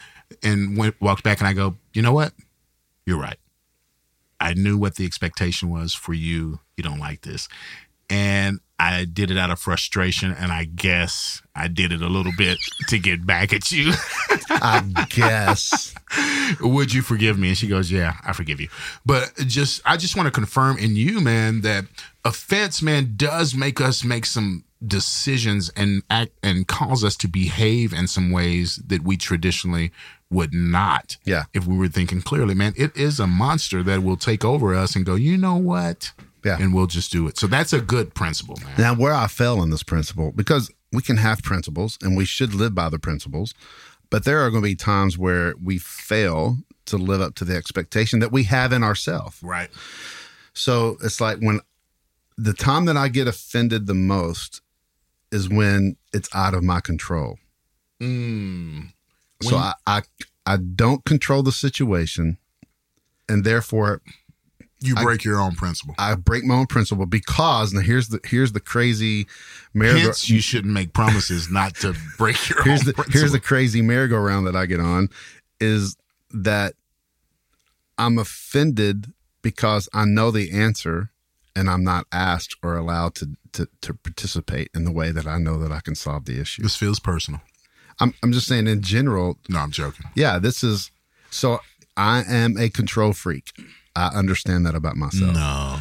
and 0.42 0.76
went 0.76 1.00
walked 1.00 1.22
back, 1.24 1.38
and 1.40 1.48
I 1.48 1.52
go, 1.52 1.76
"You 1.92 2.02
know 2.02 2.12
what? 2.12 2.32
You're 3.06 3.18
right." 3.20 3.38
I 4.40 4.54
knew 4.54 4.78
what 4.78 4.96
the 4.96 5.04
expectation 5.04 5.68
was 5.68 5.94
for 5.94 6.14
you. 6.14 6.60
You 6.76 6.82
don't 6.82 6.98
like 6.98 7.22
this. 7.22 7.48
And 8.08 8.58
I 8.80 9.04
did 9.04 9.30
it 9.30 9.36
out 9.36 9.50
of 9.50 9.60
frustration. 9.60 10.32
And 10.32 10.50
I 10.50 10.64
guess 10.64 11.42
I 11.54 11.68
did 11.68 11.92
it 11.92 12.02
a 12.02 12.08
little 12.08 12.32
bit 12.36 12.58
to 12.88 12.98
get 12.98 13.24
back 13.24 13.52
at 13.52 13.70
you. 13.70 13.92
I 14.50 15.06
guess. 15.10 15.94
Would 16.60 16.92
you 16.92 17.02
forgive 17.02 17.38
me? 17.38 17.48
And 17.48 17.58
she 17.58 17.68
goes, 17.68 17.92
Yeah, 17.92 18.14
I 18.24 18.32
forgive 18.32 18.60
you. 18.60 18.68
But 19.06 19.34
just, 19.46 19.82
I 19.84 19.96
just 19.96 20.16
want 20.16 20.26
to 20.26 20.32
confirm 20.32 20.78
in 20.78 20.96
you, 20.96 21.20
man, 21.20 21.60
that 21.60 21.84
offense, 22.24 22.82
man, 22.82 23.14
does 23.16 23.54
make 23.54 23.80
us 23.80 24.02
make 24.02 24.26
some 24.26 24.64
decisions 24.84 25.70
and 25.76 26.02
act 26.10 26.32
and 26.42 26.66
cause 26.66 27.04
us 27.04 27.16
to 27.18 27.28
behave 27.28 27.92
in 27.92 28.08
some 28.08 28.30
ways 28.30 28.76
that 28.76 29.02
we 29.02 29.16
traditionally 29.16 29.92
would 30.30 30.54
not. 30.54 31.16
Yeah. 31.24 31.44
If 31.52 31.66
we 31.66 31.76
were 31.76 31.88
thinking 31.88 32.22
clearly, 32.22 32.54
man, 32.54 32.74
it 32.76 32.96
is 32.96 33.18
a 33.18 33.26
monster 33.26 33.82
that 33.82 34.02
will 34.02 34.16
take 34.16 34.44
over 34.44 34.74
us 34.74 34.94
and 34.94 35.04
go, 35.04 35.14
you 35.16 35.36
know 35.36 35.56
what? 35.56 36.12
Yeah. 36.44 36.56
And 36.58 36.72
we'll 36.72 36.86
just 36.86 37.12
do 37.12 37.26
it. 37.26 37.36
So 37.36 37.46
that's 37.46 37.72
a 37.72 37.80
good 37.80 38.14
principle, 38.14 38.56
man. 38.64 38.74
Now, 38.78 38.94
where 38.94 39.12
I 39.12 39.26
fell 39.26 39.62
in 39.62 39.70
this 39.70 39.82
principle, 39.82 40.32
because 40.32 40.70
we 40.92 41.02
can 41.02 41.18
have 41.18 41.42
principles 41.42 41.98
and 42.02 42.16
we 42.16 42.24
should 42.24 42.54
live 42.54 42.74
by 42.74 42.88
the 42.88 42.98
principles, 42.98 43.54
but 44.08 44.24
there 44.24 44.40
are 44.40 44.50
going 44.50 44.62
to 44.62 44.68
be 44.68 44.74
times 44.74 45.18
where 45.18 45.54
we 45.62 45.78
fail 45.78 46.58
to 46.86 46.96
live 46.96 47.20
up 47.20 47.34
to 47.36 47.44
the 47.44 47.56
expectation 47.56 48.20
that 48.20 48.32
we 48.32 48.44
have 48.44 48.72
in 48.72 48.82
ourselves. 48.82 49.42
Right. 49.42 49.70
So 50.54 50.96
it's 51.02 51.20
like 51.20 51.38
when 51.38 51.60
the 52.36 52.52
time 52.52 52.86
that 52.86 52.96
I 52.96 53.08
get 53.08 53.28
offended 53.28 53.86
the 53.86 53.94
most 53.94 54.62
is 55.30 55.48
when 55.48 55.96
it's 56.12 56.28
out 56.34 56.54
of 56.54 56.64
my 56.64 56.80
control. 56.80 57.38
Mm. 58.00 58.92
So 59.42 59.56
I, 59.56 59.72
I 59.86 60.02
I 60.46 60.56
don't 60.56 61.04
control 61.04 61.42
the 61.42 61.52
situation, 61.52 62.38
and 63.28 63.44
therefore 63.44 64.02
You 64.80 64.94
break 64.96 65.24
your 65.24 65.38
own 65.40 65.54
principle. 65.54 65.94
I 65.98 66.14
break 66.14 66.44
my 66.44 66.54
own 66.54 66.66
principle 66.66 67.06
because 67.06 67.72
now 67.72 67.80
here's 67.80 68.08
the 68.08 68.20
here's 68.24 68.52
the 68.52 68.60
crazy 68.60 69.26
merry 69.74 70.00
Hence, 70.00 70.28
you 70.28 70.40
shouldn't 70.40 70.72
make 70.74 70.92
promises 70.92 71.50
not 71.50 71.74
to 71.76 71.94
break 72.18 72.48
your 72.48 72.62
here's 72.64 72.80
own 72.80 72.86
the 72.86 72.92
principle. 72.94 73.20
here's 73.20 73.32
the 73.32 73.40
crazy 73.40 73.82
merry-go-round 73.82 74.46
that 74.46 74.56
I 74.56 74.66
get 74.66 74.80
on 74.80 75.08
is 75.60 75.96
that 76.30 76.74
I'm 77.98 78.18
offended 78.18 79.12
because 79.42 79.88
I 79.92 80.04
know 80.06 80.30
the 80.30 80.50
answer 80.52 81.10
and 81.54 81.68
I'm 81.68 81.84
not 81.84 82.06
asked 82.12 82.56
or 82.62 82.76
allowed 82.76 83.14
to 83.16 83.36
to, 83.52 83.68
to 83.82 83.94
participate 83.94 84.70
in 84.74 84.84
the 84.84 84.92
way 84.92 85.10
that 85.10 85.26
I 85.26 85.38
know 85.38 85.58
that 85.58 85.72
I 85.72 85.80
can 85.80 85.94
solve 85.94 86.24
the 86.24 86.40
issue. 86.40 86.62
this 86.62 86.76
feels 86.76 87.00
personal. 87.00 87.40
I'm 88.00 88.14
I'm 88.22 88.32
just 88.32 88.46
saying 88.46 88.66
in 88.66 88.82
general, 88.82 89.38
No, 89.48 89.58
I'm 89.60 89.70
joking. 89.70 90.06
yeah, 90.14 90.38
this 90.38 90.62
is 90.64 90.90
so 91.30 91.60
I 91.96 92.22
am 92.26 92.56
a 92.58 92.68
control 92.70 93.12
freak. 93.12 93.52
I 93.94 94.06
understand 94.08 94.64
that 94.66 94.74
about 94.74 94.96
myself. 94.96 95.34
No. 95.34 95.78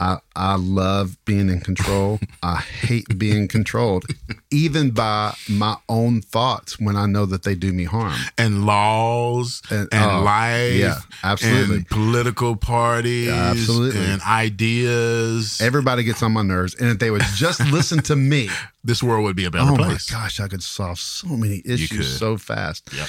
I, 0.00 0.18
I 0.34 0.56
love 0.56 1.16
being 1.26 1.50
in 1.50 1.60
control. 1.60 2.18
I 2.42 2.56
hate 2.56 3.18
being 3.18 3.46
controlled, 3.48 4.06
even 4.50 4.90
by 4.92 5.34
my 5.48 5.76
own 5.90 6.22
thoughts 6.22 6.80
when 6.80 6.96
I 6.96 7.04
know 7.06 7.26
that 7.26 7.42
they 7.42 7.54
do 7.54 7.70
me 7.72 7.84
harm. 7.84 8.18
and 8.38 8.64
laws 8.64 9.60
and, 9.70 9.88
And- 9.92 10.10
oh, 10.10 10.22
life, 10.22 10.74
yeah, 10.74 10.96
absolutely. 11.22 11.76
and 11.76 11.88
political 11.88 12.56
parties, 12.56 13.26
Yeah, 13.28 13.50
absolutely. 13.50 14.00
and 14.00 14.22
ideas. 14.22 15.60
Everybody 15.60 16.02
gets 16.04 16.22
on 16.22 16.32
my 16.32 16.42
nerves, 16.42 16.74
and 16.76 16.88
if 16.88 16.98
they 16.98 17.10
would 17.10 17.22
just 17.36 17.60
listen 17.70 18.00
to 18.04 18.16
me, 18.16 18.48
this 18.84 19.02
world 19.02 19.24
would 19.24 19.36
be 19.36 19.44
a 19.44 19.50
better 19.50 19.70
oh 19.72 19.76
place. 19.76 20.10
my 20.10 20.18
gosh, 20.18 20.40
I 20.40 20.48
could 20.48 20.62
solve 20.62 20.98
so 20.98 21.28
many 21.28 21.62
issues 21.64 22.18
so 22.18 22.36
fast. 22.38 22.88
Yep. 22.96 23.08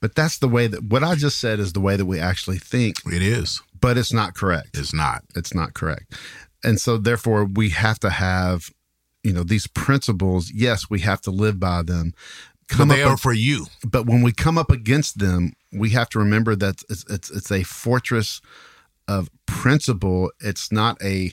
But 0.00 0.14
that's 0.14 0.38
the 0.38 0.48
way 0.48 0.66
that 0.66 0.82
what 0.82 1.04
I 1.04 1.14
just 1.14 1.38
said 1.40 1.60
is 1.60 1.72
the 1.72 1.80
way 1.80 1.96
that 1.96 2.06
we 2.06 2.18
actually 2.18 2.58
think, 2.58 2.96
It 3.06 3.22
is. 3.22 3.62
But 3.82 3.98
it's 3.98 4.12
not 4.12 4.34
correct. 4.34 4.78
It's 4.78 4.94
not. 4.94 5.22
it's 5.36 5.54
not 5.54 5.74
correct. 5.74 6.14
And 6.64 6.80
so 6.80 6.96
therefore 6.96 7.44
we 7.44 7.68
have 7.70 7.98
to 8.00 8.10
have, 8.10 8.70
you 9.22 9.32
know, 9.32 9.42
these 9.42 9.66
principles, 9.66 10.50
yes, 10.54 10.88
we 10.88 11.00
have 11.00 11.20
to 11.22 11.30
live 11.30 11.60
by 11.60 11.82
them. 11.82 12.14
But 12.78 12.86
they 12.88 13.02
up 13.02 13.10
are 13.10 13.16
for 13.18 13.34
you. 13.34 13.66
but 13.84 14.06
when 14.06 14.22
we 14.22 14.32
come 14.32 14.56
up 14.56 14.70
against 14.70 15.18
them, 15.18 15.52
we 15.72 15.90
have 15.90 16.08
to 16.10 16.18
remember 16.18 16.56
that 16.56 16.82
it's 16.88 17.04
it's, 17.10 17.30
it's 17.30 17.50
a 17.52 17.64
fortress 17.64 18.40
of 19.06 19.28
principle. 19.44 20.30
It's 20.40 20.72
not 20.72 20.96
a 21.02 21.32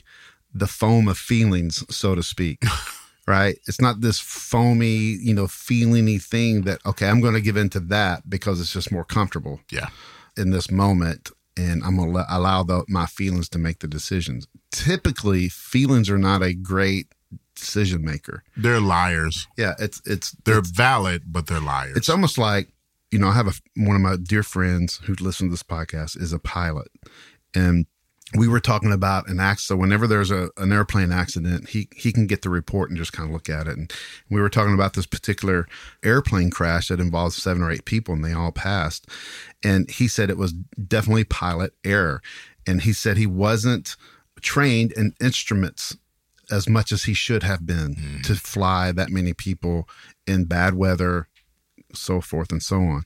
the 0.52 0.66
foam 0.66 1.08
of 1.08 1.16
feelings, 1.16 1.82
so 1.88 2.14
to 2.14 2.22
speak. 2.22 2.62
right? 3.26 3.56
It's 3.68 3.80
not 3.80 4.00
this 4.00 4.18
foamy, 4.18 4.88
you 4.88 5.32
know, 5.32 5.46
feelingy 5.46 6.20
thing 6.22 6.62
that 6.62 6.84
okay, 6.84 7.08
I'm 7.08 7.20
going 7.22 7.34
to 7.34 7.40
give 7.40 7.56
into 7.56 7.80
that 7.80 8.28
because 8.28 8.60
it's 8.60 8.72
just 8.72 8.92
more 8.92 9.04
comfortable 9.04 9.60
Yeah. 9.70 9.88
in 10.36 10.50
this 10.50 10.70
moment 10.70 11.30
and 11.60 11.82
I'm 11.84 11.96
going 11.96 12.14
to 12.14 12.24
allow 12.28 12.62
the, 12.62 12.84
my 12.88 13.06
feelings 13.06 13.48
to 13.50 13.58
make 13.58 13.80
the 13.80 13.88
decisions. 13.88 14.46
Typically, 14.72 15.48
feelings 15.48 16.08
are 16.08 16.18
not 16.18 16.42
a 16.42 16.54
great 16.54 17.06
decision 17.54 18.02
maker. 18.04 18.42
They're 18.56 18.80
liars. 18.80 19.46
Yeah, 19.58 19.74
it's 19.78 20.00
it's 20.06 20.30
They're 20.44 20.62
valid, 20.62 21.24
but 21.26 21.46
they're 21.46 21.60
liars. 21.60 21.96
it's 21.96 22.08
almost 22.08 22.38
like 22.38 22.68
you 23.10 23.18
know 23.18 23.28
I 23.28 23.34
have 23.34 23.48
a 23.48 23.52
one 23.76 23.96
of 23.96 24.02
my 24.02 24.16
dear 24.16 24.42
friends 24.42 25.00
who 25.04 25.14
listens 25.14 25.48
to 25.48 25.50
this 25.50 25.62
podcast 25.62 26.20
is 26.20 26.32
a 26.32 26.38
pilot, 26.38 26.88
and 27.54 27.86
we 28.36 28.46
were 28.46 28.60
talking 28.60 28.92
about 28.92 29.28
an 29.28 29.40
accident. 29.40 29.60
So 29.60 29.76
whenever 29.76 30.06
there's 30.06 30.30
a 30.30 30.50
an 30.56 30.72
airplane 30.72 31.12
accident, 31.12 31.70
he 31.70 31.88
he 31.94 32.12
can 32.12 32.26
get 32.26 32.42
the 32.42 32.50
report 32.50 32.90
and 32.90 32.98
just 32.98 33.12
kind 33.12 33.28
of 33.28 33.32
look 33.32 33.48
at 33.48 33.66
it. 33.66 33.76
And 33.76 33.92
we 34.28 34.40
were 34.40 34.48
talking 34.48 34.74
about 34.74 34.94
this 34.94 35.06
particular 35.06 35.66
airplane 36.02 36.50
crash 36.50 36.88
that 36.88 37.00
involved 37.00 37.34
seven 37.34 37.62
or 37.62 37.70
eight 37.70 37.84
people, 37.84 38.14
and 38.14 38.24
they 38.24 38.32
all 38.32 38.52
passed. 38.52 39.06
And 39.64 39.90
he 39.90 40.08
said 40.08 40.30
it 40.30 40.38
was 40.38 40.52
definitely 40.52 41.24
pilot 41.24 41.72
error, 41.84 42.22
and 42.66 42.82
he 42.82 42.92
said 42.92 43.16
he 43.16 43.26
wasn't 43.26 43.96
trained 44.40 44.92
in 44.92 45.14
instruments 45.20 45.96
as 46.50 46.68
much 46.68 46.92
as 46.92 47.04
he 47.04 47.14
should 47.14 47.42
have 47.42 47.64
been 47.66 47.94
hmm. 47.94 48.20
to 48.22 48.34
fly 48.34 48.92
that 48.92 49.10
many 49.10 49.32
people 49.32 49.88
in 50.26 50.44
bad 50.44 50.74
weather, 50.74 51.28
so 51.94 52.20
forth 52.20 52.50
and 52.50 52.62
so 52.62 52.80
on. 52.80 53.04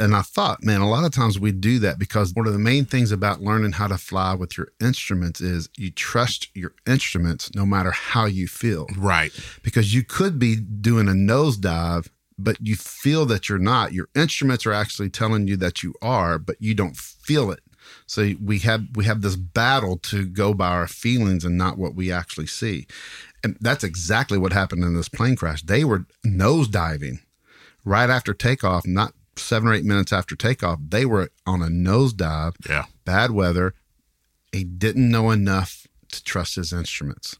And 0.00 0.16
I 0.16 0.22
thought, 0.22 0.64
man, 0.64 0.80
a 0.80 0.88
lot 0.88 1.04
of 1.04 1.12
times 1.12 1.38
we 1.38 1.52
do 1.52 1.78
that 1.80 1.98
because 1.98 2.32
one 2.32 2.46
of 2.46 2.54
the 2.54 2.58
main 2.58 2.86
things 2.86 3.12
about 3.12 3.42
learning 3.42 3.72
how 3.72 3.86
to 3.86 3.98
fly 3.98 4.32
with 4.32 4.56
your 4.56 4.68
instruments 4.80 5.42
is 5.42 5.68
you 5.76 5.90
trust 5.90 6.48
your 6.54 6.72
instruments 6.86 7.50
no 7.54 7.66
matter 7.66 7.90
how 7.90 8.24
you 8.24 8.48
feel. 8.48 8.86
right. 8.96 9.30
Because 9.62 9.94
you 9.94 10.02
could 10.02 10.38
be 10.38 10.56
doing 10.56 11.06
a 11.06 11.12
nosedive, 11.12 12.08
but 12.38 12.56
you 12.62 12.76
feel 12.76 13.26
that 13.26 13.50
you're 13.50 13.58
not. 13.58 13.92
Your 13.92 14.08
instruments 14.16 14.64
are 14.64 14.72
actually 14.72 15.10
telling 15.10 15.46
you 15.46 15.56
that 15.58 15.82
you 15.82 15.92
are, 16.00 16.38
but 16.38 16.56
you 16.60 16.74
don't 16.74 16.96
feel 16.96 17.50
it. 17.50 17.60
So 18.06 18.32
we 18.42 18.60
have 18.60 18.86
we 18.94 19.04
have 19.04 19.20
this 19.20 19.36
battle 19.36 19.98
to 19.98 20.24
go 20.24 20.54
by 20.54 20.68
our 20.68 20.88
feelings 20.88 21.44
and 21.44 21.58
not 21.58 21.76
what 21.76 21.94
we 21.94 22.10
actually 22.10 22.46
see. 22.46 22.86
And 23.44 23.58
that's 23.60 23.84
exactly 23.84 24.38
what 24.38 24.52
happened 24.52 24.82
in 24.82 24.94
this 24.94 25.08
plane 25.08 25.36
crash. 25.36 25.62
They 25.62 25.84
were 25.84 26.06
nosediving 26.24 27.20
right 27.84 28.10
after 28.10 28.32
takeoff, 28.32 28.86
not 28.86 29.14
seven 29.40 29.68
or 29.68 29.74
eight 29.74 29.84
minutes 29.84 30.12
after 30.12 30.36
takeoff. 30.36 30.78
They 30.88 31.04
were 31.06 31.30
on 31.46 31.62
a 31.62 31.66
nosedive, 31.66 32.54
Yeah. 32.68 32.84
bad 33.04 33.30
weather. 33.32 33.74
He 34.52 34.64
didn't 34.64 35.10
know 35.10 35.30
enough 35.30 35.86
to 36.12 36.24
trust 36.24 36.56
his 36.56 36.72
instruments. 36.72 37.36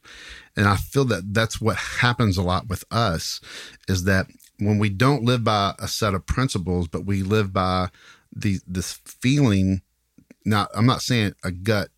And 0.57 0.67
I 0.69 0.77
feel 0.77 1.05
that 1.07 1.35
that's 1.35 1.61
what 1.61 1.77
happens 1.77 2.37
a 2.37 2.43
lot 2.43 2.69
with 2.69 2.85
us 2.91 3.41
is 3.89 4.05
that 4.05 4.27
when 4.59 4.79
we 4.79 4.91
don't 4.91 5.25
live 5.25 5.43
by 5.43 5.75
a 5.79 5.89
set 5.89 6.15
of 6.15 6.27
principles, 6.27 6.87
but 6.87 7.05
we 7.07 7.23
live 7.23 7.53
by 7.53 7.89
the 8.35 8.61
this 8.67 8.93
feeling. 9.05 9.83
Now, 10.45 10.69
I'm 10.75 10.87
not 10.87 11.03
saying 11.03 11.35
a 11.43 11.51
gut. 11.51 11.89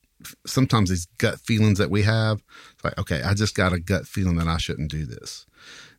Sometimes 0.46 0.88
these 0.88 1.06
gut 1.18 1.40
feelings 1.40 1.78
that 1.78 1.90
we 1.90 2.02
have, 2.02 2.40
it's 2.72 2.84
like, 2.84 2.96
okay, 2.98 3.22
I 3.22 3.34
just 3.34 3.54
got 3.56 3.72
a 3.72 3.80
gut 3.80 4.06
feeling 4.06 4.36
that 4.36 4.46
I 4.48 4.56
shouldn't 4.56 4.90
do 4.90 5.04
this. 5.04 5.44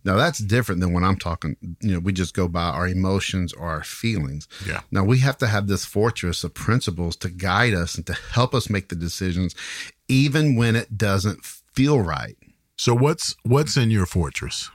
Now 0.04 0.16
that's 0.16 0.40
different 0.40 0.82
than 0.82 0.94
when 0.94 1.04
I'm 1.04 1.18
talking, 1.18 1.56
you 1.82 1.94
know, 1.94 2.00
we 2.00 2.14
just 2.14 2.34
go 2.34 2.48
by 2.48 2.70
our 2.70 2.88
emotions 2.88 3.54
or 3.54 3.68
our 3.68 3.84
feelings. 3.84 4.48
Yeah. 4.68 4.82
Now 4.92 5.04
we 5.04 5.20
have 5.20 5.38
to 5.38 5.48
have 5.48 5.68
this 5.68 5.86
fortress 5.86 6.44
of 6.44 6.54
principles 6.54 7.16
to 7.18 7.30
guide 7.30 7.74
us 7.74 7.96
and 7.96 8.06
to 8.08 8.14
help 8.14 8.54
us 8.54 8.70
make 8.70 8.90
the 8.90 8.96
decisions, 8.96 9.56
even 10.08 10.56
when 10.56 10.76
it 10.76 10.98
doesn't 10.98 11.44
feel 11.46 12.00
right. 12.00 12.36
So 12.76 12.94
what's 12.94 13.36
what's 13.44 13.78
in 13.78 13.92
your 13.92 14.06
fortress? 14.06 14.70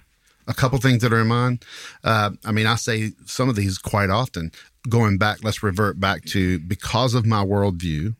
A 0.47 0.55
couple 0.55 0.79
things 0.79 1.03
that 1.03 1.12
are 1.12 1.21
in 1.21 1.27
mind. 1.27 1.62
Uh, 2.03 2.31
I 2.43 2.53
mean, 2.53 2.67
I 2.67 2.77
say 2.77 3.12
some 3.27 3.51
of 3.51 3.57
these 3.57 3.77
quite 3.77 4.09
often. 4.09 4.51
Going 4.88 5.19
back, 5.19 5.45
let's 5.45 5.62
revert 5.62 6.01
back 6.01 6.25
to 6.27 6.59
because 6.61 7.12
of 7.12 7.27
my 7.27 7.45
worldview, 7.45 8.14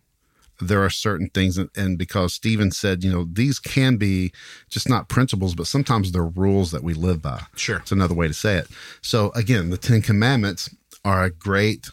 there 0.61 0.83
are 0.85 0.91
certain 0.91 1.31
things, 1.33 1.57
and- 1.57 1.71
and 1.77 1.99
because 1.99 2.35
Stephen 2.35 2.71
said, 2.71 3.05
you 3.05 3.11
know, 3.13 3.29
these 3.33 3.59
can 3.59 3.97
be 3.97 4.33
just 4.69 4.89
not 4.89 5.09
principles, 5.09 5.55
but 5.55 5.67
sometimes 5.67 6.11
they're 6.13 6.25
rules 6.25 6.71
that 6.73 6.83
we 6.83 6.95
live 6.95 7.23
by. 7.23 7.47
Sure. 7.55 7.77
It's 7.79 7.93
another 7.93 8.15
way 8.15 8.27
to 8.29 8.35
say 8.35 8.57
it. 8.57 8.69
So 9.01 9.31
again, 9.35 9.71
the 9.71 9.77
Ten 9.77 10.03
Commandments 10.03 10.69
are 11.05 11.25
a 11.25 11.31
great 11.31 11.89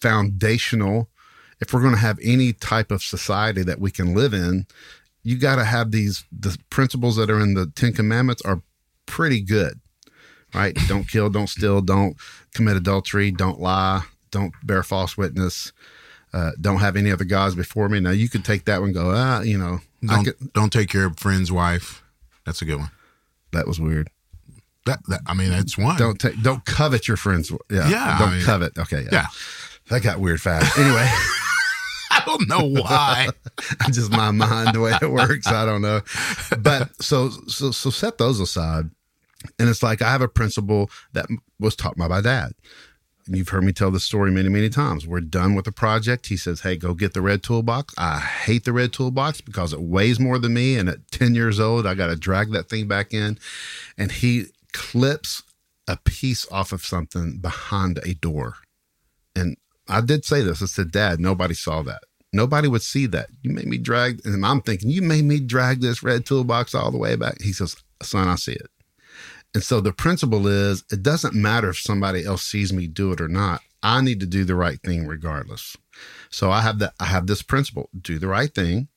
foundational. 0.00 1.10
If 1.60 1.72
we're 1.72 1.80
going 1.80 1.94
to 1.94 2.00
have 2.00 2.18
any 2.22 2.52
type 2.52 2.90
of 2.90 3.02
society 3.02 3.62
that 3.62 3.80
we 3.80 3.90
can 3.90 4.14
live 4.14 4.32
in, 4.34 4.66
you 5.22 5.36
got 5.36 5.56
to 5.56 5.64
have 5.64 5.90
these 5.90 6.24
the 6.32 6.56
principles 6.70 7.16
that 7.16 7.30
are 7.30 7.40
in 7.40 7.54
the 7.54 7.66
Ten 7.74 7.92
Commandments 7.92 8.42
are 8.42 8.62
pretty 9.06 9.40
good, 9.40 9.80
right? 10.54 10.76
don't 10.86 11.08
kill, 11.08 11.30
don't 11.30 11.48
steal, 11.48 11.80
don't 11.80 12.16
commit 12.54 12.76
adultery, 12.76 13.30
don't 13.30 13.60
lie, 13.60 14.02
don't 14.30 14.52
bear 14.62 14.82
false 14.82 15.16
witness, 15.16 15.72
uh, 16.32 16.50
don't 16.60 16.78
have 16.80 16.96
any 16.96 17.10
other 17.10 17.24
gods 17.24 17.54
before 17.54 17.88
me. 17.88 18.00
Now 18.00 18.10
you 18.10 18.28
could 18.28 18.44
take 18.44 18.64
that 18.66 18.80
one, 18.80 18.88
and 18.90 18.94
go, 18.94 19.10
ah, 19.14 19.40
you 19.40 19.58
know, 19.58 19.80
Don't 20.04 20.24
could, 20.24 20.52
don't 20.52 20.72
take 20.72 20.92
your 20.92 21.10
friend's 21.14 21.50
wife. 21.50 22.02
That's 22.44 22.62
a 22.62 22.64
good 22.64 22.78
one. 22.78 22.90
that 23.52 23.66
was 23.66 23.80
weird. 23.80 24.08
That, 24.86 25.00
that 25.08 25.20
I 25.26 25.34
mean, 25.34 25.50
that's 25.50 25.76
one. 25.76 25.96
Don't 25.98 26.18
take, 26.18 26.40
don't 26.42 26.64
covet 26.64 27.08
your 27.08 27.16
friends. 27.18 27.50
Yeah, 27.70 27.88
Yeah, 27.88 28.18
don't 28.18 28.32
mean- 28.36 28.44
covet. 28.44 28.78
Okay, 28.78 29.02
yeah. 29.02 29.08
Yeah. 29.12 29.26
that 29.90 30.02
got 30.02 30.18
weird 30.20 30.40
fast. 30.40 30.78
Anyway. 30.78 31.06
I 32.10 32.22
don't 32.24 32.48
know 32.48 32.80
why. 32.80 33.28
just 33.92 34.10
my 34.10 34.30
mind 34.30 34.74
the 34.74 34.80
way 34.80 34.92
it 35.00 35.10
works. 35.10 35.46
I 35.46 35.64
don't 35.66 35.82
know. 35.82 36.00
But 36.58 37.02
so 37.02 37.28
so 37.48 37.70
so 37.70 37.90
set 37.90 38.16
those 38.18 38.40
aside. 38.40 38.90
And 39.58 39.68
it's 39.68 39.82
like 39.82 40.00
I 40.02 40.10
have 40.10 40.22
a 40.22 40.28
principle 40.28 40.90
that 41.12 41.26
was 41.60 41.76
taught 41.76 41.96
by 41.96 42.08
my 42.08 42.20
dad. 42.22 42.52
You've 43.28 43.50
heard 43.50 43.64
me 43.64 43.72
tell 43.72 43.90
the 43.90 44.00
story 44.00 44.30
many, 44.30 44.48
many 44.48 44.70
times. 44.70 45.06
We're 45.06 45.20
done 45.20 45.54
with 45.54 45.66
the 45.66 45.72
project. 45.72 46.26
He 46.26 46.36
says, 46.36 46.60
Hey, 46.60 46.76
go 46.76 46.94
get 46.94 47.12
the 47.14 47.20
red 47.20 47.42
toolbox. 47.42 47.94
I 47.98 48.18
hate 48.18 48.64
the 48.64 48.72
red 48.72 48.92
toolbox 48.92 49.40
because 49.40 49.72
it 49.72 49.80
weighs 49.80 50.18
more 50.18 50.38
than 50.38 50.54
me. 50.54 50.76
And 50.76 50.88
at 50.88 51.10
10 51.10 51.34
years 51.34 51.60
old, 51.60 51.86
I 51.86 51.94
got 51.94 52.06
to 52.06 52.16
drag 52.16 52.52
that 52.52 52.68
thing 52.68 52.88
back 52.88 53.12
in. 53.12 53.38
And 53.98 54.10
he 54.10 54.46
clips 54.72 55.42
a 55.86 55.96
piece 55.96 56.50
off 56.50 56.72
of 56.72 56.84
something 56.84 57.38
behind 57.38 57.98
a 57.98 58.14
door. 58.14 58.54
And 59.36 59.56
I 59.88 60.00
did 60.00 60.24
say 60.24 60.42
this. 60.42 60.62
I 60.62 60.66
said, 60.66 60.90
Dad, 60.90 61.20
nobody 61.20 61.54
saw 61.54 61.82
that. 61.82 62.02
Nobody 62.32 62.68
would 62.68 62.82
see 62.82 63.06
that. 63.06 63.30
You 63.42 63.52
made 63.52 63.66
me 63.66 63.78
drag, 63.78 64.20
and 64.26 64.44
I'm 64.44 64.60
thinking, 64.60 64.90
you 64.90 65.00
made 65.00 65.24
me 65.24 65.40
drag 65.40 65.80
this 65.80 66.02
red 66.02 66.26
toolbox 66.26 66.74
all 66.74 66.90
the 66.90 66.98
way 66.98 67.16
back. 67.16 67.40
He 67.40 67.52
says, 67.52 67.76
Son, 68.02 68.28
I 68.28 68.34
see 68.34 68.52
it. 68.52 68.68
And 69.54 69.62
so 69.62 69.80
the 69.80 69.92
principle 69.92 70.46
is 70.46 70.84
it 70.92 71.02
doesn't 71.02 71.34
matter 71.34 71.70
if 71.70 71.78
somebody 71.78 72.24
else 72.24 72.42
sees 72.42 72.72
me 72.72 72.86
do 72.86 73.12
it 73.12 73.20
or 73.20 73.28
not. 73.28 73.60
I 73.82 74.00
need 74.00 74.20
to 74.20 74.26
do 74.26 74.44
the 74.44 74.54
right 74.54 74.80
thing 74.82 75.06
regardless. 75.06 75.76
So 76.30 76.50
I 76.50 76.60
have 76.60 76.78
that 76.80 76.94
I 77.00 77.06
have 77.06 77.26
this 77.26 77.42
principle. 77.42 77.88
Do 77.98 78.18
the 78.18 78.28
right 78.28 78.52
thing. 78.54 78.88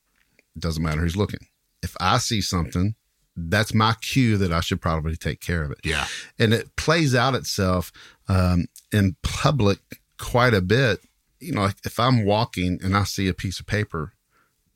It 0.54 0.60
doesn't 0.60 0.82
matter 0.82 1.00
who's 1.00 1.16
looking. 1.16 1.46
If 1.82 1.96
I 2.00 2.18
see 2.18 2.40
something, 2.40 2.94
that's 3.34 3.72
my 3.72 3.94
cue 4.02 4.36
that 4.36 4.52
I 4.52 4.60
should 4.60 4.80
probably 4.82 5.16
take 5.16 5.40
care 5.40 5.62
of 5.64 5.70
it 5.70 5.78
Yeah. 5.84 6.06
and 6.38 6.52
it 6.52 6.76
plays 6.76 7.14
out 7.14 7.34
itself 7.34 7.90
um, 8.28 8.66
in 8.92 9.16
public 9.22 9.78
quite 10.18 10.52
a 10.52 10.60
bit. 10.60 11.00
You 11.40 11.52
know, 11.52 11.62
like 11.62 11.76
if 11.84 11.98
I'm 11.98 12.24
walking 12.26 12.78
and 12.84 12.94
I 12.96 13.04
see 13.04 13.28
a 13.28 13.34
piece 13.34 13.58
of 13.58 13.66
paper, 13.66 14.12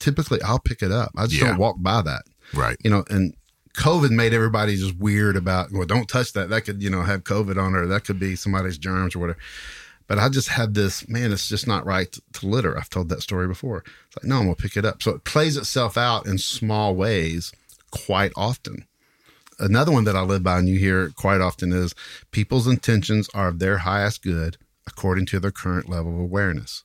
typically 0.00 0.40
I'll 0.42 0.58
pick 0.58 0.82
it 0.82 0.90
up. 0.90 1.12
I 1.16 1.26
just 1.26 1.40
Yeah. 1.40 1.48
don't 1.48 1.58
walk 1.58 1.76
by 1.80 2.00
that. 2.02 2.22
Right. 2.54 2.76
You 2.82 2.90
know, 2.90 3.04
and 3.10 3.34
COVID 3.76 4.10
made 4.10 4.32
everybody 4.32 4.76
just 4.76 4.96
weird 4.96 5.36
about, 5.36 5.70
well, 5.70 5.86
don't 5.86 6.08
touch 6.08 6.32
that. 6.32 6.48
That 6.48 6.62
could, 6.62 6.82
you 6.82 6.90
know, 6.90 7.02
have 7.02 7.24
COVID 7.24 7.62
on 7.62 7.74
her. 7.74 7.86
that 7.86 8.04
could 8.04 8.18
be 8.18 8.34
somebody's 8.34 8.78
germs 8.78 9.14
or 9.14 9.20
whatever. 9.20 9.38
But 10.06 10.18
I 10.18 10.28
just 10.28 10.48
had 10.48 10.74
this, 10.74 11.08
man, 11.08 11.32
it's 11.32 11.48
just 11.48 11.66
not 11.66 11.84
right 11.84 12.10
to, 12.10 12.22
to 12.34 12.46
litter. 12.46 12.78
I've 12.78 12.90
told 12.90 13.08
that 13.08 13.22
story 13.22 13.48
before. 13.48 13.84
It's 14.06 14.16
like, 14.16 14.24
no, 14.24 14.38
I'm 14.38 14.44
going 14.44 14.54
to 14.54 14.62
pick 14.62 14.76
it 14.76 14.84
up. 14.84 15.02
So 15.02 15.12
it 15.12 15.24
plays 15.24 15.56
itself 15.56 15.98
out 15.98 16.26
in 16.26 16.38
small 16.38 16.94
ways 16.94 17.52
quite 17.90 18.32
often. 18.36 18.86
Another 19.58 19.92
one 19.92 20.04
that 20.04 20.16
I 20.16 20.22
live 20.22 20.42
by 20.42 20.58
and 20.58 20.68
you 20.68 20.78
hear 20.78 21.10
quite 21.10 21.40
often 21.40 21.72
is 21.72 21.94
people's 22.30 22.66
intentions 22.66 23.28
are 23.34 23.48
of 23.48 23.58
their 23.58 23.78
highest 23.78 24.22
good 24.22 24.58
according 24.86 25.26
to 25.26 25.40
their 25.40 25.50
current 25.50 25.88
level 25.88 26.14
of 26.14 26.20
awareness. 26.20 26.84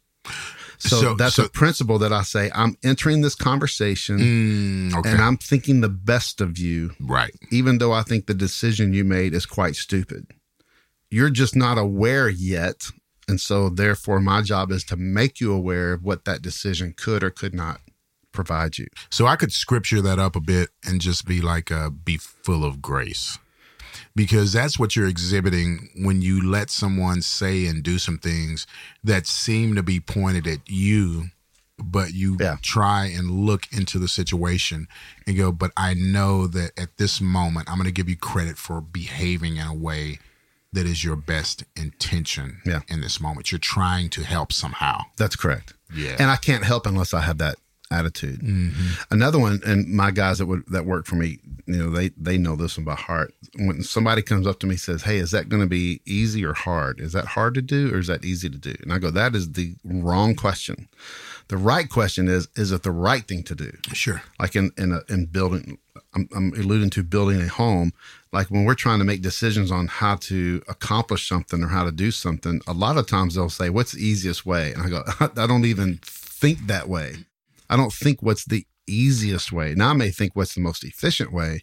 So, 0.82 1.00
So- 1.02 1.14
that's 1.16 1.36
so- 1.36 1.46
a 1.46 1.50
principle 1.50 2.00
that 2.00 2.12
I 2.12 2.24
say 2.24 2.50
I'm 2.56 2.76
entering 2.84 3.22
this 3.22 3.36
conversation 3.36 4.18
Mm, 4.20 4.96
okay. 4.98 5.12
and 5.12 5.22
I'm 5.22 5.38
thinking 5.38 5.82
the 5.82 5.90
best 5.90 6.42
of 6.42 6.58
you 6.58 6.96
right. 7.00 7.34
even 7.52 7.78
though 7.78 7.94
I 7.94 8.02
think 8.04 8.26
the 8.26 8.34
decision 8.34 8.94
you 8.94 9.04
made 9.04 9.34
is 9.34 9.46
quite 9.46 9.76
stupid. 9.76 10.28
You're 11.10 11.30
just 11.30 11.56
not 11.56 11.78
aware 11.78 12.30
yet. 12.30 12.86
And 13.28 13.40
so, 13.40 13.70
therefore, 13.70 14.20
my 14.20 14.42
job 14.42 14.72
is 14.72 14.84
to 14.86 14.96
make 14.98 15.40
you 15.40 15.54
aware 15.54 15.94
of 15.94 16.04
what 16.04 16.26
that 16.26 16.42
decision 16.42 16.94
could 16.98 17.24
or 17.24 17.30
could 17.30 17.54
not 17.54 17.80
provide 18.34 18.78
you. 18.78 18.88
So 19.10 19.28
I 19.28 19.36
could 19.36 19.52
scripture 19.54 20.02
that 20.02 20.20
up 20.20 20.36
a 20.36 20.42
bit 20.42 20.70
and 20.86 21.00
just 21.02 21.26
be 21.26 21.42
like, 21.42 21.72
uh, 21.72 21.90
be 21.90 22.18
full 22.18 22.64
of 22.66 22.82
grace. 22.82 23.38
Because 24.16 24.52
that's 24.52 24.78
what 24.78 24.96
you're 24.96 25.08
exhibiting 25.08 25.90
when 25.96 26.22
you 26.22 26.42
let 26.46 26.70
someone 26.70 27.22
say 27.22 27.66
and 27.66 27.82
do 27.82 27.98
some 27.98 28.18
things 28.18 28.68
that 29.04 29.26
seem 29.28 29.76
to 29.76 29.84
be 29.84 30.00
pointed 30.00 30.46
at 30.48 30.60
you, 30.68 31.28
but 31.78 32.14
you 32.14 32.38
Yeah. 32.40 32.58
try 32.62 33.06
and 33.06 33.32
look 33.32 33.68
into 33.72 33.98
the 34.00 34.08
situation 34.10 34.88
and 35.26 35.38
go, 35.38 35.52
but 35.52 35.72
I 35.78 35.94
know 35.94 36.46
that 36.48 36.72
at 36.78 36.98
this 36.98 37.22
moment, 37.22 37.70
I'm 37.70 37.78
going 37.78 37.86
to 37.86 37.92
give 37.92 38.10
you 38.10 38.18
credit 38.18 38.58
for 38.58 38.82
behaving 38.82 39.56
in 39.58 39.66
a 39.66 39.74
way 39.74 40.20
that 40.74 40.86
is 40.86 41.04
your 41.04 41.16
best 41.16 41.64
intention 41.76 42.62
Yeah. 42.66 42.82
in 42.88 43.02
this 43.02 43.20
moment. 43.20 43.52
You're 43.52 43.60
trying 43.60 44.10
to 44.12 44.24
help 44.24 44.52
somehow. 44.54 45.04
That's 45.18 45.36
correct. 45.36 45.74
Yeah. 45.94 46.16
And 46.20 46.30
I 46.30 46.36
can't 46.38 46.64
help 46.64 46.86
unless 46.86 47.14
I 47.14 47.22
have 47.22 47.38
that 47.40 47.56
attitude. 47.92 48.40
Mm-hmm. 48.40 49.04
Another 49.12 49.40
one, 49.40 49.62
and 49.66 49.88
my 49.88 50.12
guys 50.12 50.40
that 50.40 50.46
would 50.46 50.64
that 50.68 50.86
work 50.86 51.06
for 51.06 51.16
me, 51.16 51.40
you 51.66 51.78
know, 51.78 51.90
they 51.90 52.10
they 52.10 52.38
know 52.38 52.56
this 52.56 52.78
one 52.78 52.86
by 52.86 52.96
heart. 52.96 53.34
When 53.58 53.84
somebody 53.84 54.22
comes 54.22 54.48
up 54.48 54.60
to 54.60 54.68
me 54.68 54.74
and 54.74 54.80
says, 54.80 55.04
"Hey, 55.04 55.18
is 55.18 55.32
that 55.32 55.50
going 55.50 55.62
to 55.62 55.68
be 55.68 56.02
easy 56.06 56.44
or 56.46 56.54
hard? 56.54 57.00
Is 57.00 57.14
that 57.14 57.26
hard 57.26 57.54
to 57.56 57.62
do 57.62 57.94
or 57.94 58.00
is 58.00 58.08
that 58.08 58.26
easy 58.26 58.50
to 58.50 58.58
do?" 58.58 58.76
And 58.82 58.92
I 58.94 58.98
go, 59.00 59.12
"That 59.12 59.36
is 59.36 59.52
the 59.52 59.76
wrong 59.84 60.36
question. 60.36 60.88
The 61.50 61.58
right 61.58 61.90
question 61.90 62.28
is, 62.28 62.48
is 62.56 62.72
it 62.72 62.84
the 62.84 62.92
right 62.92 63.28
thing 63.28 63.44
to 63.44 63.56
do?" 63.56 63.72
Sure. 63.94 64.22
like 64.40 64.56
in 64.56 64.72
in 64.78 64.94
a, 64.94 65.02
in 65.10 65.26
building 65.26 65.78
I'm, 66.14 66.28
I'm 66.36 66.54
alluding 66.54 66.90
to 66.92 67.04
building 67.04 67.42
a 67.42 67.48
home 67.48 67.94
like 68.34 68.48
when 68.48 68.66
we're 68.66 68.76
trying 68.76 69.00
to 69.00 69.06
make 69.06 69.22
decisions 69.22 69.72
on 69.72 69.88
how 69.88 70.16
to 70.16 70.62
accomplish 70.68 71.28
something 71.28 71.64
or 71.64 71.68
how 71.68 71.84
to 71.86 71.92
do 71.92 72.12
something 72.12 72.62
a 72.68 72.74
lot 72.74 72.98
of 72.98 73.08
times 73.08 73.36
they'll 73.36 73.50
say 73.50 73.70
what's 73.70 73.94
the 73.94 74.06
easiest 74.06 74.46
way 74.46 74.74
and 74.74 74.82
i 74.84 74.90
go 74.90 75.04
i 75.20 75.48
don't 75.48 75.66
even 75.66 76.00
think 76.04 76.68
that 76.68 76.90
way 76.90 77.16
i 77.72 77.76
don't 77.76 77.94
think 77.94 78.22
what's 78.22 78.46
the 78.46 78.66
easiest 78.88 79.52
way 79.52 79.74
now 79.76 79.90
i 79.90 79.94
may 79.94 80.12
think 80.12 80.36
what's 80.36 80.54
the 80.56 80.62
most 80.62 80.84
efficient 80.84 81.32
way 81.34 81.62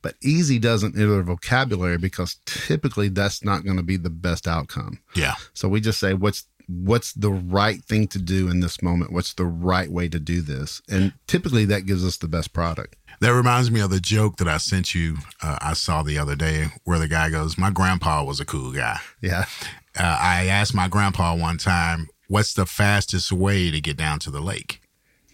but 0.00 0.14
easy 0.22 0.58
doesn't 0.58 0.96
enter 0.96 1.10
their 1.10 1.22
vocabulary 1.22 1.96
because 1.98 2.36
typically 2.46 3.08
that's 3.08 3.44
not 3.44 3.64
going 3.64 3.76
to 3.76 3.82
be 3.82 3.96
the 3.96 4.10
best 4.10 4.48
outcome 4.48 4.98
Yeah. 5.14 5.34
so 5.54 5.68
we 5.68 5.80
just 5.80 6.00
say 6.00 6.14
what's 6.14 6.46
what's 6.68 7.12
the 7.14 7.30
right 7.30 7.84
thing 7.84 8.06
to 8.06 8.18
do 8.20 8.48
in 8.48 8.60
this 8.60 8.80
moment? 8.82 9.12
What's 9.12 9.34
the 9.34 9.44
right 9.44 9.90
way 9.90 10.08
to 10.08 10.20
do 10.20 10.40
this? 10.40 10.80
And 10.88 11.12
typically 11.26 11.64
that 11.66 11.86
gives 11.86 12.04
us 12.06 12.16
the 12.18 12.28
best 12.28 12.52
product. 12.52 12.94
That 13.20 13.34
reminds 13.34 13.70
me 13.70 13.80
of 13.80 13.90
the 13.90 13.98
joke 14.00 14.36
that 14.36 14.46
I 14.48 14.56
sent 14.58 14.94
you. 14.94 15.16
Uh, 15.42 15.58
I 15.60 15.72
saw 15.74 16.02
the 16.04 16.18
other 16.18 16.36
day 16.36 16.66
where 16.84 17.00
the 17.00 17.08
guy 17.08 17.30
goes, 17.30 17.58
"My 17.58 17.70
grandpa 17.70 18.22
was 18.22 18.38
a 18.40 18.44
cool 18.44 18.70
guy." 18.72 18.98
Yeah. 19.20 19.46
Uh, 19.98 20.16
I 20.20 20.46
asked 20.46 20.72
my 20.72 20.86
grandpa 20.88 21.34
one 21.34 21.58
time, 21.58 22.08
"What's 22.28 22.54
the 22.54 22.64
fastest 22.64 23.32
way 23.32 23.70
to 23.72 23.80
get 23.80 23.96
down 23.96 24.20
to 24.20 24.30
the 24.30 24.40
lake?" 24.40 24.80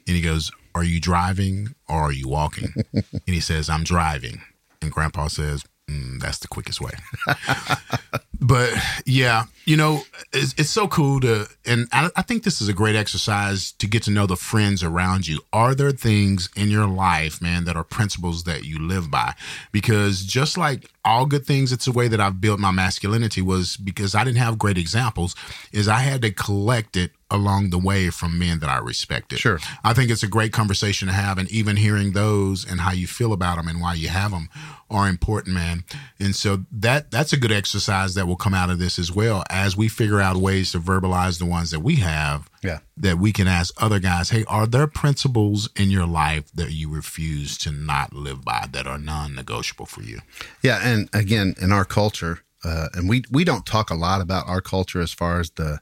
And 0.09 0.17
he 0.17 0.23
goes, 0.23 0.51
"Are 0.75 0.85
you 0.85 1.01
driving 1.01 1.75
or 1.89 2.01
are 2.01 2.13
you 2.13 2.29
walking?" 2.29 2.73
and 2.93 3.23
he 3.27 3.41
says, 3.41 3.71
"I'm 3.71 3.85
driving." 3.85 4.41
And 4.83 4.91
grandpa 4.91 5.29
says, 5.29 5.65
mm, 5.89 6.21
"That's 6.21 6.39
the 6.39 6.49
quickest 6.49 6.81
way." 6.81 6.93
but 8.41 8.73
yeah, 9.05 9.45
you 9.65 9.77
know, 9.77 10.03
it's, 10.33 10.55
it's 10.57 10.71
so 10.71 10.89
cool 10.89 11.21
to, 11.21 11.47
and 11.67 11.89
I, 11.93 12.11
I 12.17 12.23
think 12.23 12.43
this 12.43 12.61
is 12.61 12.69
a 12.69 12.73
great 12.73 12.97
exercise 12.97 13.73
to 13.73 13.87
get 13.87 14.05
to 14.05 14.11
know 14.11 14.27
the 14.27 14.37
friends 14.37 14.83
around 14.83 15.27
you. 15.27 15.41
Are 15.53 15.75
there 15.75 15.91
things 15.91 16.49
in 16.57 16.71
your 16.71 16.87
life, 16.87 17.43
man, 17.43 17.65
that 17.65 17.77
are 17.77 17.85
principles 17.85 18.45
that 18.45 18.65
you 18.65 18.79
live 18.79 19.11
by? 19.11 19.35
Because 19.73 20.25
just 20.25 20.57
like 20.57 20.91
all 21.05 21.27
good 21.27 21.45
things, 21.45 21.73
it's 21.73 21.87
a 21.87 21.93
way 21.93 22.09
that 22.09 22.21
I've 22.21 22.41
built 22.41 22.61
my 22.61 22.71
masculinity 22.71 23.43
was 23.43 23.77
because 23.77 24.15
I 24.15 24.25
didn't 24.25 24.39
have 24.39 24.59
great 24.59 24.79
examples, 24.79 25.35
is 25.73 25.89
I 25.89 25.99
had 25.99 26.23
to 26.23 26.31
collect 26.31 26.97
it 26.97 27.11
along 27.31 27.71
the 27.71 27.79
way 27.79 28.11
from 28.11 28.39
men 28.39 28.59
that 28.61 28.71
I 28.71 28.79
respected. 28.79 29.39
Sure. 29.39 29.59
I 29.85 29.93
think 29.93 30.11
it's 30.11 30.23
a 30.23 30.29
great 30.29 30.53
conversation 30.53 31.09
to 31.09 31.15
have, 31.15 31.37
and 31.37 31.51
even 31.51 31.77
hearing 31.77 32.13
those 32.13 32.65
and 32.69 32.81
how 32.81 32.93
you 32.93 33.07
feel 33.07 33.33
about 33.33 33.57
them 33.57 33.69
and 33.69 33.81
why 33.81 33.95
you 33.95 34.09
have 34.09 34.31
them 34.31 34.49
are 34.91 35.09
important, 35.09 35.55
man. 35.55 35.85
And 36.19 36.35
so 36.35 36.65
that 36.73 37.11
that's 37.11 37.35
a 37.35 37.37
good 37.37 37.53
exercise 37.53 38.15
that 38.15 38.27
will 38.27 38.37
come 38.37 38.55
out 38.55 38.71
of 38.71 38.79
this 38.79 38.99
as 38.99 39.13
well 39.13 39.45
as 39.51 39.77
we 39.77 39.89
figure 39.89 40.21
out 40.21 40.37
ways 40.37 40.73
to 40.73 40.79
verbalize 40.79 41.39
the 41.39 41.45
ones 41.45 41.71
that 41.71 41.81
we 41.81 41.97
have. 41.97 42.49
Yeah. 42.63 42.79
That 42.97 43.19
we 43.19 43.33
can 43.33 43.47
ask 43.47 43.75
other 43.81 44.01
guys, 44.01 44.31
hey, 44.31 44.45
are 44.49 44.67
there 44.67 44.87
principles 44.87 45.69
in 45.77 45.91
your 45.91 46.07
life 46.07 46.51
that 46.53 46.73
you 46.73 46.91
refuse 46.91 47.57
to 47.59 47.71
not 47.71 48.15
live 48.15 48.45
by 48.45 48.67
that 48.73 48.87
are 48.87 48.99
non-negotiable 48.99 49.87
for 49.87 50.03
you? 50.03 50.21
Yeah. 50.63 50.81
And 50.83 51.09
again, 51.13 51.55
in 51.61 51.71
our 51.71 51.85
culture, 51.85 52.41
uh, 52.65 52.89
and 52.95 53.09
we, 53.09 53.23
we 53.31 53.45
don't 53.45 53.65
talk 53.65 53.91
a 53.91 53.95
lot 53.95 54.21
about 54.21 54.49
our 54.49 54.61
culture 54.61 55.01
as 55.01 55.13
far 55.13 55.39
as 55.39 55.51
the, 55.51 55.79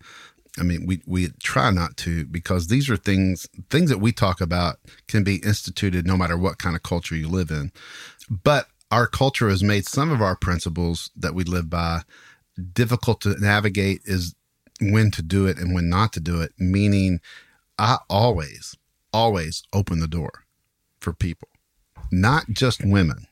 I 0.58 0.62
mean, 0.62 0.86
we, 0.86 1.02
we 1.06 1.28
try 1.42 1.70
not 1.70 1.96
to 1.98 2.24
because 2.26 2.68
these 2.68 2.88
are 2.88 2.96
things, 2.96 3.46
things 3.70 3.90
that 3.90 3.98
we 3.98 4.12
talk 4.12 4.40
about 4.40 4.76
can 5.06 5.22
be 5.22 5.36
instituted 5.36 6.06
no 6.06 6.16
matter 6.16 6.36
what 6.36 6.58
kind 6.58 6.74
of 6.74 6.82
culture 6.82 7.14
you 7.14 7.28
live 7.28 7.50
in. 7.50 7.72
But 8.30 8.68
our 8.90 9.06
culture 9.06 9.48
has 9.48 9.62
made 9.62 9.86
some 9.86 10.10
of 10.10 10.22
our 10.22 10.36
principles 10.36 11.10
that 11.16 11.34
we 11.34 11.44
live 11.44 11.68
by 11.68 12.02
difficult 12.72 13.20
to 13.22 13.38
navigate 13.38 14.00
is 14.04 14.34
when 14.80 15.10
to 15.10 15.22
do 15.22 15.46
it 15.46 15.58
and 15.58 15.74
when 15.74 15.88
not 15.88 16.12
to 16.14 16.20
do 16.20 16.40
it. 16.40 16.52
Meaning, 16.58 17.20
I 17.78 17.98
always, 18.08 18.76
always 19.12 19.62
open 19.72 20.00
the 20.00 20.08
door 20.08 20.44
for 21.00 21.12
people, 21.12 21.48
not 22.10 22.48
just 22.50 22.84
women, 22.84 23.26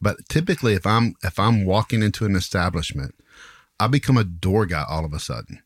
but 0.00 0.16
typically 0.28 0.74
if 0.74 0.86
I'm 0.86 1.14
if 1.22 1.38
I'm 1.38 1.64
walking 1.64 2.02
into 2.02 2.24
an 2.24 2.36
establishment, 2.36 3.14
I 3.80 3.86
become 3.86 4.16
a 4.16 4.24
door 4.24 4.66
guy 4.66 4.84
all 4.88 5.04
of 5.04 5.12
a 5.12 5.20
sudden. 5.20 5.62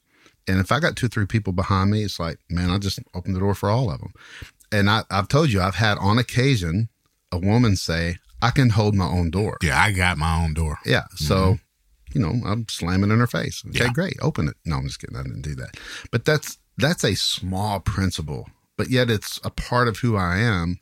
And 0.49 0.61
if 0.61 0.71
I 0.71 0.81
got 0.81 0.97
two 0.97 1.07
or 1.07 1.09
three 1.09 1.27
people 1.27 1.53
behind 1.53 1.91
me, 1.91 2.03
it's 2.03 2.21
like, 2.21 2.39
man, 2.49 2.71
I 2.71 2.79
just 2.79 3.01
open 3.15 3.33
the 3.33 3.41
door 3.41 3.55
for 3.55 3.69
all 3.69 3.91
of 3.91 4.01
them. 4.01 4.13
And 4.73 4.89
I, 4.91 5.03
I've 5.11 5.29
told 5.29 5.51
you, 5.51 5.61
I've 5.61 5.77
had 5.77 5.99
on 5.99 6.19
occasion 6.19 6.89
a 7.33 7.39
woman 7.39 7.77
say, 7.77 8.19
I 8.43 8.51
can 8.51 8.71
hold 8.71 8.95
my 8.95 9.07
own 9.07 9.31
door. 9.31 9.57
Yeah, 9.63 9.81
I 9.81 9.93
got 9.93 10.19
my 10.19 10.43
own 10.43 10.55
door. 10.55 10.79
Yeah. 10.85 11.05
So, 11.17 11.35
mm-hmm. 11.35 12.19
you 12.19 12.21
know, 12.21 12.47
I'm 12.47 12.67
slamming 12.69 13.11
in 13.11 13.19
her 13.19 13.27
face. 13.27 13.63
Okay, 13.69 13.85
Yeah. 13.85 13.93
great. 13.93 14.17
Open 14.23 14.49
it. 14.49 14.57
No, 14.65 14.77
I'm 14.77 14.87
just 14.87 15.01
kidding. 15.01 15.17
I 15.17 15.23
didn't 15.23 15.43
do 15.43 15.55
that. 15.57 15.77
But 16.11 16.25
that's 16.25 16.59
that's 16.79 17.05
a 17.05 17.15
small 17.15 17.81
principle, 17.81 18.49
but 18.77 18.91
yet 18.91 19.11
it's 19.11 19.41
a 19.43 19.51
part 19.51 19.89
of 19.89 19.99
who 19.99 20.17
I 20.17 20.39
am 20.39 20.79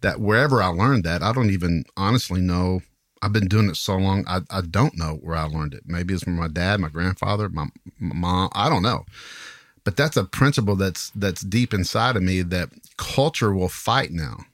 that 0.00 0.20
wherever 0.20 0.62
I 0.62 0.66
learned 0.68 1.04
that, 1.04 1.22
I 1.22 1.32
don't 1.32 1.50
even 1.50 1.84
honestly 1.96 2.40
know. 2.40 2.82
I've 3.22 3.32
been 3.32 3.48
doing 3.48 3.68
it 3.68 3.76
so 3.76 3.96
long, 3.96 4.24
I, 4.26 4.40
I 4.50 4.60
don't 4.60 4.96
know 4.96 5.18
where 5.20 5.36
I 5.36 5.44
learned 5.44 5.74
it. 5.74 5.84
Maybe 5.86 6.14
it's 6.14 6.24
from 6.24 6.36
my 6.36 6.48
dad, 6.48 6.80
my 6.80 6.88
grandfather, 6.88 7.48
my, 7.48 7.66
my 7.98 8.14
mom. 8.14 8.50
I 8.54 8.68
don't 8.68 8.82
know. 8.82 9.06
But 9.84 9.96
that's 9.96 10.16
a 10.16 10.24
principle 10.24 10.76
that's 10.76 11.10
that's 11.10 11.40
deep 11.40 11.72
inside 11.72 12.16
of 12.16 12.22
me 12.22 12.42
that 12.42 12.68
culture 12.98 13.54
will 13.54 13.68
fight 13.70 14.10
now. 14.10 14.44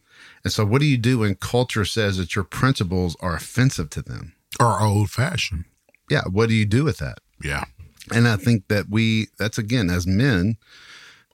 And 0.44 0.52
so, 0.52 0.64
what 0.64 0.80
do 0.80 0.86
you 0.86 0.98
do 0.98 1.20
when 1.20 1.34
culture 1.34 1.84
says 1.84 2.18
that 2.18 2.36
your 2.36 2.44
principles 2.44 3.16
are 3.20 3.34
offensive 3.34 3.90
to 3.90 4.02
them? 4.02 4.34
Or 4.60 4.80
old 4.80 5.10
fashioned. 5.10 5.64
yeah, 6.08 6.22
what 6.30 6.48
do 6.48 6.54
you 6.54 6.66
do 6.66 6.84
with 6.84 6.98
that? 6.98 7.18
Yeah. 7.42 7.64
And 8.12 8.28
I 8.28 8.36
think 8.36 8.68
that 8.68 8.88
we, 8.88 9.28
that's 9.38 9.58
again, 9.58 9.90
as 9.90 10.06
men, 10.06 10.56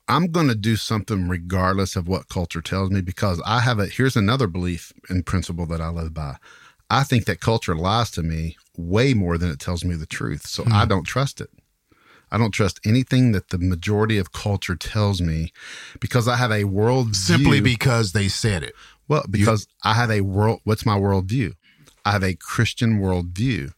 I'm 0.09 0.29
going 0.29 0.49
to 0.49 0.55
do 0.55 0.77
something 0.77 1.29
regardless 1.29 1.97
of 1.97 2.09
what 2.09 2.29
culture 2.29 2.63
tells 2.63 2.91
me 2.91 3.01
because 3.01 3.43
I 3.45 3.61
have 3.61 3.79
a, 3.79 3.87
here's 3.87 4.17
another 4.17 4.47
belief 4.47 4.93
and 5.09 5.27
principle 5.27 5.67
that 5.67 5.81
I 5.81 5.89
live 5.89 6.15
by. 6.15 6.37
I 6.91 7.05
think 7.05 7.25
that 7.27 7.41
culture 7.41 7.77
lies 7.77 8.11
to 8.13 8.23
me 8.23 8.57
way 8.77 9.15
more 9.15 9.39
than 9.39 9.51
it 9.51 9.61
tells 9.61 9.85
me 9.85 9.95
the 9.95 10.07
truth. 10.07 10.47
So 10.47 10.65
I 10.71 10.83
hmm. 10.83 10.89
don't 10.89 11.05
trust 11.05 11.41
it. 11.41 11.51
I 12.33 12.39
don't 12.39 12.53
trust 12.53 12.81
anything 12.85 13.33
that 13.33 13.49
the 13.49 13.59
majority 13.59 14.19
of 14.19 14.33
culture 14.33 14.77
tells 14.77 15.21
me 15.21 15.53
because 15.99 16.29
I 16.29 16.37
have 16.37 16.53
a 16.53 16.65
world 16.65 17.17
Simply 17.17 17.61
because 17.61 18.13
they 18.13 18.29
said 18.29 18.63
it. 18.63 18.75
well, 19.09 19.25
because 19.29 19.67
I 19.83 19.95
have 19.95 20.11
a 20.11 20.21
world. 20.21 20.61
What's 20.65 20.87
my 20.87 20.99
worldview? 20.99 21.55
I 22.05 22.13
have 22.13 22.23
a 22.23 22.35
Christian 22.35 23.01
worldview. 23.01 23.73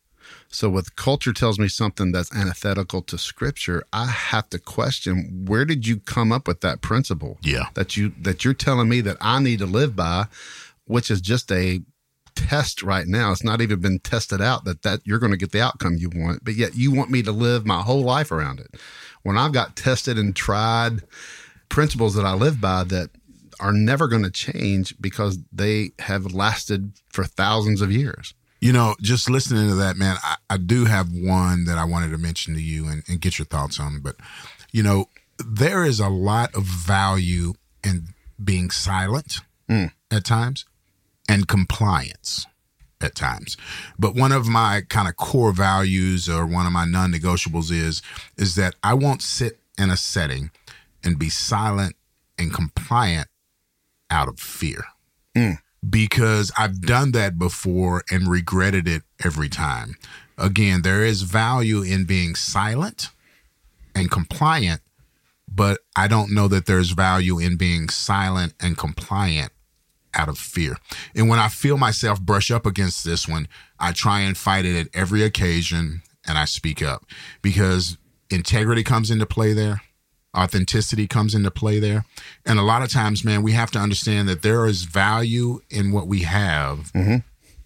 So, 0.48 0.68
with 0.68 0.96
culture 0.96 1.32
tells 1.32 1.58
me 1.58 1.68
something 1.68 2.12
that's 2.12 2.34
antithetical 2.34 3.00
to 3.02 3.16
Scripture, 3.16 3.84
I 3.92 4.06
have 4.06 4.50
to 4.50 4.58
question 4.58 5.46
where 5.46 5.64
did 5.64 5.86
you 5.86 5.98
come 5.98 6.30
up 6.30 6.46
with 6.46 6.60
that 6.60 6.82
principle? 6.82 7.38
Yeah. 7.42 7.66
that 7.74 7.96
you 7.96 8.12
that 8.20 8.44
you're 8.44 8.54
telling 8.54 8.88
me 8.88 9.00
that 9.00 9.16
I 9.20 9.40
need 9.40 9.60
to 9.60 9.66
live 9.66 9.96
by, 9.96 10.26
which 10.84 11.10
is 11.10 11.22
just 11.22 11.50
a 11.50 11.80
test 12.34 12.82
right 12.82 13.06
now. 13.06 13.32
It's 13.32 13.44
not 13.44 13.60
even 13.60 13.80
been 13.80 13.98
tested 13.98 14.40
out 14.40 14.64
that 14.64 14.82
that 14.82 15.00
you're 15.04 15.18
going 15.18 15.32
to 15.32 15.38
get 15.38 15.52
the 15.52 15.60
outcome 15.60 15.96
you 15.96 16.10
want, 16.14 16.44
but 16.44 16.54
yet 16.54 16.74
you 16.74 16.92
want 16.92 17.10
me 17.10 17.22
to 17.22 17.32
live 17.32 17.66
my 17.66 17.82
whole 17.82 18.02
life 18.02 18.30
around 18.30 18.60
it. 18.60 18.74
when 19.22 19.38
I've 19.38 19.52
got 19.52 19.76
tested 19.76 20.18
and 20.18 20.34
tried 20.34 21.02
principles 21.68 22.14
that 22.14 22.24
I 22.24 22.34
live 22.34 22.60
by 22.60 22.84
that 22.84 23.10
are 23.60 23.72
never 23.72 24.08
going 24.08 24.24
to 24.24 24.30
change 24.30 24.94
because 25.00 25.38
they 25.52 25.92
have 26.00 26.34
lasted 26.34 26.92
for 27.12 27.24
thousands 27.24 27.80
of 27.80 27.92
years. 27.92 28.34
You 28.60 28.72
know, 28.72 28.94
just 29.00 29.30
listening 29.30 29.68
to 29.68 29.74
that, 29.76 29.96
man, 29.96 30.16
I, 30.22 30.36
I 30.50 30.56
do 30.56 30.84
have 30.84 31.08
one 31.10 31.64
that 31.64 31.78
I 31.78 31.84
wanted 31.84 32.10
to 32.10 32.18
mention 32.18 32.54
to 32.54 32.60
you 32.60 32.88
and, 32.88 33.02
and 33.08 33.20
get 33.20 33.38
your 33.38 33.46
thoughts 33.46 33.80
on. 33.80 34.00
But, 34.00 34.16
you 34.70 34.82
know, 34.82 35.06
there 35.44 35.84
is 35.84 36.00
a 36.00 36.08
lot 36.08 36.54
of 36.54 36.64
value 36.64 37.54
in 37.84 38.08
being 38.42 38.70
silent 38.70 39.38
hmm. 39.68 39.86
at 40.10 40.24
times 40.24 40.64
and 41.28 41.48
compliance 41.48 42.46
at 43.00 43.14
times. 43.14 43.56
But 43.98 44.14
one 44.14 44.32
of 44.32 44.48
my 44.48 44.82
kind 44.88 45.08
of 45.08 45.16
core 45.16 45.52
values 45.52 46.28
or 46.28 46.46
one 46.46 46.66
of 46.66 46.72
my 46.72 46.84
non-negotiables 46.84 47.70
is 47.70 48.02
is 48.36 48.54
that 48.56 48.74
I 48.82 48.94
won't 48.94 49.22
sit 49.22 49.58
in 49.78 49.90
a 49.90 49.96
setting 49.96 50.50
and 51.02 51.18
be 51.18 51.28
silent 51.28 51.96
and 52.38 52.52
compliant 52.52 53.28
out 54.10 54.28
of 54.28 54.38
fear. 54.38 54.84
Mm. 55.36 55.58
Because 55.88 56.52
I've 56.56 56.80
done 56.80 57.12
that 57.12 57.38
before 57.38 58.04
and 58.10 58.28
regretted 58.28 58.86
it 58.86 59.02
every 59.24 59.48
time. 59.48 59.96
Again, 60.38 60.82
there 60.82 61.04
is 61.04 61.22
value 61.22 61.82
in 61.82 62.04
being 62.04 62.36
silent 62.36 63.10
and 63.94 64.10
compliant, 64.10 64.80
but 65.52 65.80
I 65.96 66.06
don't 66.06 66.32
know 66.32 66.46
that 66.48 66.66
there's 66.66 66.90
value 66.90 67.38
in 67.38 67.56
being 67.56 67.88
silent 67.88 68.54
and 68.60 68.78
compliant 68.78 69.52
out 70.14 70.28
of 70.28 70.38
fear. 70.38 70.76
And 71.14 71.28
when 71.28 71.38
I 71.38 71.48
feel 71.48 71.78
myself 71.78 72.20
brush 72.20 72.50
up 72.50 72.66
against 72.66 73.04
this 73.04 73.26
one, 73.28 73.48
I 73.78 73.92
try 73.92 74.20
and 74.20 74.36
fight 74.36 74.64
it 74.64 74.78
at 74.78 74.88
every 74.94 75.22
occasion 75.22 76.02
and 76.26 76.38
I 76.38 76.44
speak 76.44 76.82
up 76.82 77.04
because 77.40 77.96
integrity 78.30 78.82
comes 78.82 79.10
into 79.10 79.26
play 79.26 79.52
there. 79.52 79.82
Authenticity 80.36 81.06
comes 81.06 81.34
into 81.34 81.50
play 81.50 81.78
there. 81.78 82.06
And 82.46 82.58
a 82.58 82.62
lot 82.62 82.82
of 82.82 82.90
times, 82.90 83.24
man, 83.24 83.42
we 83.42 83.52
have 83.52 83.70
to 83.72 83.78
understand 83.78 84.28
that 84.28 84.42
there 84.42 84.64
is 84.64 84.84
value 84.84 85.60
in 85.68 85.92
what 85.92 86.06
we 86.06 86.20
have 86.20 86.90
mm-hmm. 86.94 87.16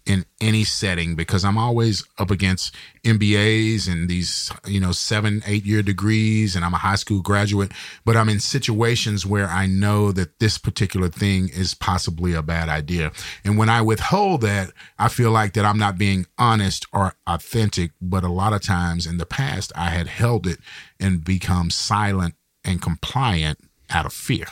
In 0.07 0.25
any 0.39 0.63
setting 0.63 1.15
because 1.15 1.43
I'm 1.43 1.57
always 1.57 2.03
up 2.17 2.31
against 2.31 2.73
MBAs 3.03 3.91
and 3.91 4.09
these, 4.09 4.49
you 4.65 4.79
know, 4.79 4.93
seven, 4.93 5.43
eight 5.45 5.65
year 5.65 5.83
degrees, 5.83 6.55
and 6.55 6.63
I'm 6.63 6.73
a 6.73 6.77
high 6.77 6.95
school 6.95 7.21
graduate, 7.21 7.73
but 8.05 8.15
I'm 8.15 8.29
in 8.29 8.39
situations 8.39 9.25
where 9.25 9.47
I 9.49 9.67
know 9.67 10.13
that 10.13 10.39
this 10.39 10.57
particular 10.57 11.09
thing 11.09 11.49
is 11.49 11.73
possibly 11.73 12.33
a 12.33 12.41
bad 12.41 12.69
idea. 12.69 13.11
And 13.43 13.57
when 13.57 13.67
I 13.67 13.81
withhold 13.81 14.41
that, 14.41 14.71
I 14.97 15.09
feel 15.09 15.31
like 15.31 15.53
that 15.53 15.65
I'm 15.65 15.77
not 15.77 15.97
being 15.97 16.25
honest 16.37 16.85
or 16.93 17.13
authentic. 17.27 17.91
But 18.01 18.23
a 18.23 18.29
lot 18.29 18.53
of 18.53 18.61
times 18.63 19.05
in 19.05 19.17
the 19.17 19.25
past, 19.25 19.73
I 19.75 19.89
had 19.89 20.07
held 20.07 20.47
it 20.47 20.59
and 21.01 21.23
become 21.23 21.69
silent 21.69 22.35
and 22.63 22.81
compliant 22.81 23.59
out 23.89 24.05
of 24.05 24.13
fear. 24.13 24.45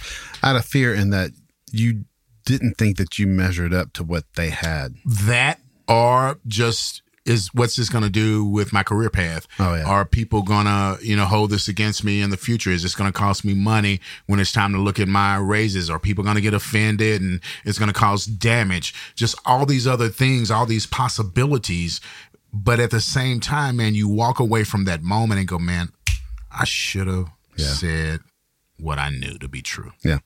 Out 0.43 0.57
of 0.57 0.65
fear 0.65 0.93
in 0.93 1.11
that 1.11 1.31
you 1.71 2.03
didn't 2.45 2.77
think 2.77 2.97
that 2.97 3.17
you 3.19 3.27
measured 3.27 3.73
up 3.73 3.93
to 3.93 4.03
what 4.03 4.23
they 4.35 4.49
had. 4.49 4.95
that 5.05 5.59
or 5.87 6.39
just 6.47 7.01
is 7.25 7.49
what's 7.55 7.75
this 7.75 7.89
going 7.89 8.03
to 8.03 8.09
do 8.09 8.45
with 8.45 8.71
my 8.71 8.83
career 8.83 9.09
path? 9.09 9.47
Oh, 9.57 9.73
yeah. 9.73 9.83
Are 9.83 10.05
people 10.05 10.43
going 10.43 10.65
to, 10.65 10.99
you 11.01 11.15
know, 11.15 11.25
hold 11.25 11.49
this 11.49 11.67
against 11.67 12.03
me 12.03 12.21
in 12.21 12.29
the 12.29 12.37
future? 12.37 12.69
Is 12.69 12.83
this 12.83 12.93
going 12.93 13.11
to 13.11 13.17
cost 13.17 13.43
me 13.43 13.55
money 13.55 13.99
when 14.27 14.39
it's 14.39 14.51
time 14.51 14.73
to 14.73 14.77
look 14.77 14.99
at 14.99 15.07
my 15.07 15.35
raises? 15.37 15.89
Are 15.89 15.97
people 15.97 16.23
going 16.23 16.35
to 16.35 16.41
get 16.41 16.53
offended 16.53 17.23
and 17.23 17.41
it's 17.63 17.79
going 17.79 17.91
to 17.91 17.99
cause 17.99 18.27
damage? 18.27 18.93
Just 19.15 19.35
all 19.43 19.65
these 19.65 19.87
other 19.87 20.09
things, 20.09 20.51
all 20.51 20.67
these 20.67 20.85
possibilities. 20.85 21.99
But 22.53 22.79
at 22.79 22.91
the 22.91 23.01
same 23.01 23.39
time, 23.39 23.77
man, 23.77 23.95
you 23.95 24.07
walk 24.07 24.39
away 24.39 24.63
from 24.63 24.85
that 24.85 25.01
moment 25.01 25.39
and 25.39 25.47
go, 25.47 25.57
man, 25.57 25.89
I 26.51 26.63
should 26.65 27.07
have 27.07 27.29
Yeah. 27.57 27.65
said 27.67 28.19
what 28.77 28.99
I 28.99 29.09
knew 29.09 29.37
to 29.39 29.47
be 29.47 29.61
true. 29.63 29.93
Yeah. 30.03 30.19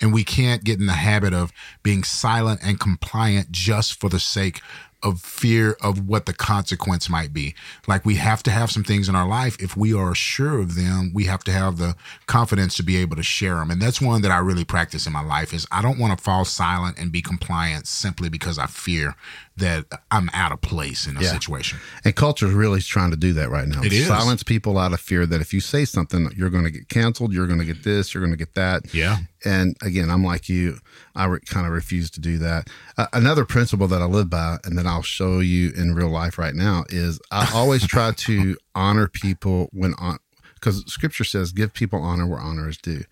And 0.00 0.12
we 0.12 0.24
can't 0.24 0.64
get 0.64 0.80
in 0.80 0.86
the 0.86 0.92
habit 0.92 1.32
of 1.32 1.52
being 1.82 2.04
silent 2.04 2.60
and 2.62 2.80
compliant 2.80 3.50
just 3.50 4.00
for 4.00 4.08
the 4.08 4.20
sake 4.20 4.60
of 5.04 5.20
fear 5.20 5.76
of 5.82 6.08
what 6.08 6.24
the 6.24 6.32
consequence 6.32 7.10
might 7.10 7.32
be. 7.32 7.54
Like 7.86 8.06
we 8.06 8.14
have 8.16 8.42
to 8.44 8.50
have 8.50 8.70
some 8.70 8.82
things 8.82 9.08
in 9.08 9.14
our 9.14 9.28
life. 9.28 9.60
If 9.62 9.76
we 9.76 9.92
are 9.92 10.14
sure 10.14 10.58
of 10.58 10.76
them, 10.76 11.12
we 11.14 11.24
have 11.24 11.44
to 11.44 11.52
have 11.52 11.76
the 11.76 11.94
confidence 12.26 12.74
to 12.78 12.82
be 12.82 12.96
able 12.96 13.16
to 13.16 13.22
share 13.22 13.56
them. 13.56 13.70
And 13.70 13.82
that's 13.82 14.00
one 14.00 14.22
that 14.22 14.30
I 14.30 14.38
really 14.38 14.64
practice 14.64 15.06
in 15.06 15.12
my 15.12 15.22
life 15.22 15.52
is 15.52 15.66
I 15.70 15.82
don't 15.82 15.98
want 15.98 16.16
to 16.18 16.24
fall 16.24 16.46
silent 16.46 16.98
and 16.98 17.12
be 17.12 17.20
compliant 17.20 17.86
simply 17.86 18.30
because 18.30 18.58
I 18.58 18.66
fear 18.66 19.14
that 19.56 19.84
I'm 20.10 20.28
out 20.32 20.50
of 20.50 20.60
place 20.60 21.06
in 21.06 21.16
a 21.16 21.22
Yeah. 21.22 21.30
situation. 21.32 21.78
And 22.04 22.16
culture 22.16 22.46
is 22.46 22.52
really 22.52 22.80
trying 22.80 23.12
to 23.12 23.16
do 23.16 23.32
that 23.34 23.50
right 23.50 23.68
now. 23.68 23.82
It 23.82 23.92
is. 23.92 24.08
Silence 24.08 24.42
people 24.42 24.78
out 24.78 24.92
of 24.92 24.98
fear 25.00 25.26
that 25.26 25.40
if 25.40 25.54
you 25.54 25.60
say 25.60 25.84
something, 25.84 26.28
you're 26.36 26.50
going 26.50 26.64
to 26.64 26.72
get 26.72 26.88
canceled, 26.88 27.32
you're 27.32 27.46
going 27.46 27.60
to 27.60 27.64
get 27.64 27.84
this, 27.84 28.12
you're 28.12 28.20
going 28.20 28.32
to 28.32 28.36
get 28.36 28.54
that. 28.54 28.92
Yeah. 28.92 29.18
And 29.44 29.76
again, 29.80 30.10
I'm 30.10 30.24
like 30.24 30.48
you. 30.48 30.78
I 31.14 31.26
re- 31.26 31.38
kind 31.46 31.66
of 31.66 31.72
refuse 31.72 32.10
to 32.12 32.20
do 32.20 32.38
that. 32.38 32.68
Uh, 32.98 33.06
another 33.12 33.44
principle 33.44 33.86
that 33.88 34.02
I 34.02 34.06
live 34.06 34.28
by, 34.28 34.58
and 34.64 34.76
that 34.76 34.86
I'll 34.86 35.02
show 35.02 35.38
you 35.38 35.70
in 35.76 35.94
real 35.94 36.10
life 36.10 36.36
right 36.36 36.54
now, 36.54 36.84
is 36.88 37.20
I 37.30 37.48
always 37.54 37.86
try 37.86 38.10
to 38.12 38.56
honor 38.74 39.06
people 39.06 39.68
when 39.72 39.94
on 39.94 40.18
because 40.54 40.82
Scripture 40.90 41.24
says, 41.24 41.52
"Give 41.52 41.72
people 41.72 42.00
honor 42.00 42.26
where 42.26 42.40
honor 42.40 42.68
is 42.68 42.78
due." 42.78 43.04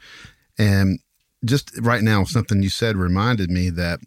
And 0.59 0.99
just 1.45 1.71
right 1.81 2.03
now, 2.03 2.25
something 2.25 2.63
you 2.63 2.69
said 2.71 2.97
reminded 2.97 3.51
me 3.51 3.69
that 3.71 4.01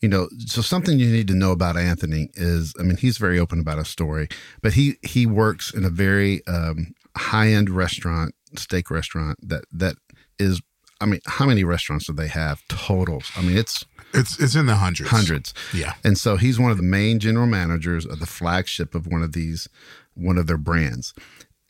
you 0.00 0.08
know 0.08 0.28
so 0.38 0.60
something 0.60 0.98
you 0.98 1.10
need 1.10 1.28
to 1.28 1.34
know 1.34 1.52
about 1.52 1.76
anthony 1.76 2.28
is 2.34 2.74
i 2.78 2.82
mean 2.82 2.96
he's 2.96 3.16
very 3.18 3.38
open 3.38 3.58
about 3.60 3.78
his 3.78 3.88
story 3.88 4.28
but 4.62 4.72
he 4.74 4.96
he 5.02 5.26
works 5.26 5.72
in 5.72 5.84
a 5.84 5.90
very 5.90 6.44
um, 6.46 6.92
high-end 7.16 7.70
restaurant 7.70 8.34
steak 8.56 8.90
restaurant 8.90 9.38
that 9.42 9.64
that 9.72 9.96
is 10.38 10.60
i 11.00 11.06
mean 11.06 11.20
how 11.26 11.46
many 11.46 11.64
restaurants 11.64 12.06
do 12.06 12.12
they 12.12 12.28
have 12.28 12.62
totals 12.68 13.30
i 13.36 13.42
mean 13.42 13.56
it's 13.56 13.84
It's 14.12 14.38
it's 14.38 14.54
in 14.54 14.66
the 14.66 14.76
hundreds. 14.76 15.10
hundreds 15.10 15.54
Yeah. 15.72 15.94
and 16.04 16.16
so 16.18 16.36
he's 16.36 16.58
one 16.58 16.70
of 16.70 16.76
the 16.76 16.82
main 16.84 17.18
general 17.18 17.46
managers 17.46 18.04
of 18.06 18.20
the 18.20 18.26
flagship 18.26 18.94
of 18.94 19.06
one 19.06 19.22
of 19.22 19.32
these 19.32 19.68
one 20.14 20.38
of 20.38 20.46
their 20.46 20.58
brands 20.58 21.14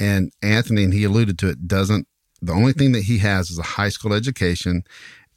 and 0.01 0.33
anthony 0.43 0.83
and 0.85 0.93
he 0.93 1.05
alluded 1.05 1.39
to 1.39 1.49
it 1.49 1.67
doesn't 1.69 2.07
the 2.43 2.53
only 2.53 2.73
thing 2.75 2.93
that 2.93 3.05
he 3.05 3.19
has 3.19 3.51
is 3.51 3.59
a 3.59 3.63
high 3.63 3.89
school 3.89 4.13
education 4.13 4.83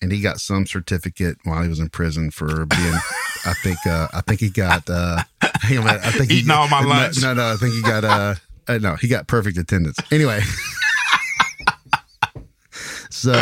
and 0.01 0.11
he 0.11 0.21
got 0.21 0.39
some 0.39 0.65
certificate 0.65 1.37
while 1.43 1.61
he 1.63 1.69
was 1.69 1.79
in 1.79 1.89
prison 1.89 2.29
for 2.31 2.65
being 2.65 2.93
i 3.45 3.53
think 3.63 3.77
uh 3.87 4.07
i 4.13 4.21
think 4.21 4.39
he 4.39 4.49
got 4.49 4.87
uh 4.89 5.21
hang 5.61 5.79
on, 5.79 5.87
i 5.87 6.11
think 6.11 6.29
he 6.31 6.37
Eating 6.39 6.51
all 6.51 6.67
my 6.69 6.81
no, 6.81 6.87
lunch. 6.89 7.21
no 7.21 7.33
no 7.33 7.53
i 7.53 7.55
think 7.55 7.73
he 7.73 7.81
got 7.81 8.03
uh, 8.03 8.35
uh 8.67 8.77
no 8.77 8.95
he 8.95 9.07
got 9.07 9.27
perfect 9.27 9.57
attendance. 9.57 9.97
Anyway. 10.11 10.41
So 13.09 13.33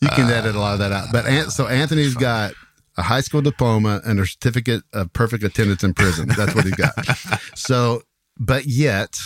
you 0.00 0.08
can 0.08 0.30
edit 0.30 0.56
a 0.56 0.58
lot 0.58 0.72
of 0.74 0.78
that 0.80 0.90
out. 0.92 1.08
But 1.12 1.26
An- 1.26 1.50
so 1.50 1.66
anthony's 1.68 2.14
got 2.14 2.54
a 2.96 3.02
high 3.02 3.20
school 3.20 3.40
diploma 3.40 4.00
and 4.04 4.18
a 4.18 4.26
certificate 4.26 4.82
of 4.92 5.12
perfect 5.12 5.44
attendance 5.44 5.84
in 5.84 5.94
prison. 5.94 6.28
That's 6.28 6.54
what 6.54 6.64
he 6.64 6.72
got. 6.72 6.94
So 7.54 8.02
but 8.38 8.66
yet 8.66 9.16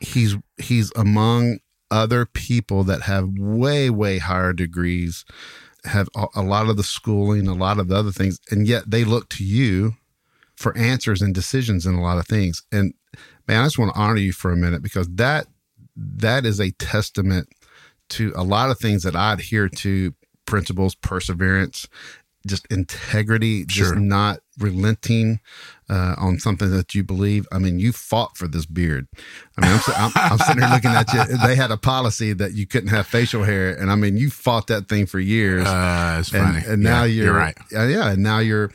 he's 0.00 0.36
he's 0.56 0.90
among 0.96 1.58
other 1.90 2.24
people 2.24 2.82
that 2.84 3.02
have 3.02 3.28
way 3.36 3.90
way 3.90 4.18
higher 4.18 4.52
degrees 4.52 5.24
have 5.84 6.08
a, 6.34 6.42
lot 6.42 6.68
of 6.68 6.76
the 6.76 6.82
schooling 6.82 7.48
a 7.48 7.54
lot 7.54 7.78
of 7.78 7.88
the 7.88 7.96
other 7.96 8.12
things 8.12 8.38
and 8.50 8.66
yet 8.66 8.90
they 8.90 9.04
look 9.04 9.28
to 9.28 9.44
you 9.44 9.94
for 10.56 10.76
answers 10.76 11.22
and 11.22 11.34
decisions 11.34 11.86
in 11.86 11.94
a 11.94 12.02
lot 12.02 12.18
of 12.18 12.26
things. 12.26 12.62
And 12.70 12.92
man 13.50 13.62
i 13.62 13.64
just 13.64 13.78
want 13.78 13.92
to 13.92 14.00
honor 14.00 14.16
you 14.16 14.32
for 14.32 14.52
a 14.52 14.56
minute 14.56 14.82
because 14.82 15.08
that 15.08 15.46
that 15.96 16.46
is 16.46 16.60
a 16.60 16.70
testament 16.72 17.48
to 18.08 18.32
a 18.36 18.44
lot 18.44 18.70
of 18.70 18.78
things 18.78 19.02
that 19.02 19.16
i 19.16 19.32
adhere 19.32 19.68
to 19.68 20.14
principles 20.46 20.94
perseverance 20.94 21.88
just 22.46 22.66
integrity 22.70 23.64
just 23.66 23.96
not 23.96 24.40
relenting 24.60 25.40
uh, 25.88 26.14
on 26.18 26.38
something 26.38 26.70
that 26.70 26.94
you 26.94 27.02
believe 27.02 27.46
i 27.52 27.58
mean 27.58 27.78
you 27.78 27.92
fought 27.92 28.36
for 28.36 28.46
this 28.46 28.66
beard 28.66 29.06
i 29.56 29.60
mean 29.66 29.72
i'm, 29.88 29.94
I'm, 29.96 30.12
I'm 30.32 30.38
sitting 30.38 30.62
here 30.62 30.70
looking 30.72 30.90
at 30.92 31.12
you 31.12 31.24
they 31.46 31.56
had 31.56 31.70
a 31.70 31.76
policy 31.76 32.32
that 32.34 32.52
you 32.54 32.66
couldn't 32.66 32.90
have 32.90 33.06
facial 33.06 33.44
hair 33.44 33.74
and 33.74 33.90
i 33.90 33.94
mean 33.94 34.16
you 34.16 34.30
fought 34.30 34.66
that 34.68 34.88
thing 34.88 35.06
for 35.06 35.18
years 35.20 35.66
Uh, 35.66 36.16
it's 36.20 36.32
and, 36.32 36.44
funny. 36.54 36.64
and 36.66 36.82
now 36.82 37.04
Yeah, 37.04 37.24
you're, 37.24 37.34
right. 37.34 37.56
uh, 37.74 37.84
yeah, 37.86 38.10
and 38.12 38.22
now 38.22 38.38
you're. 38.38 38.70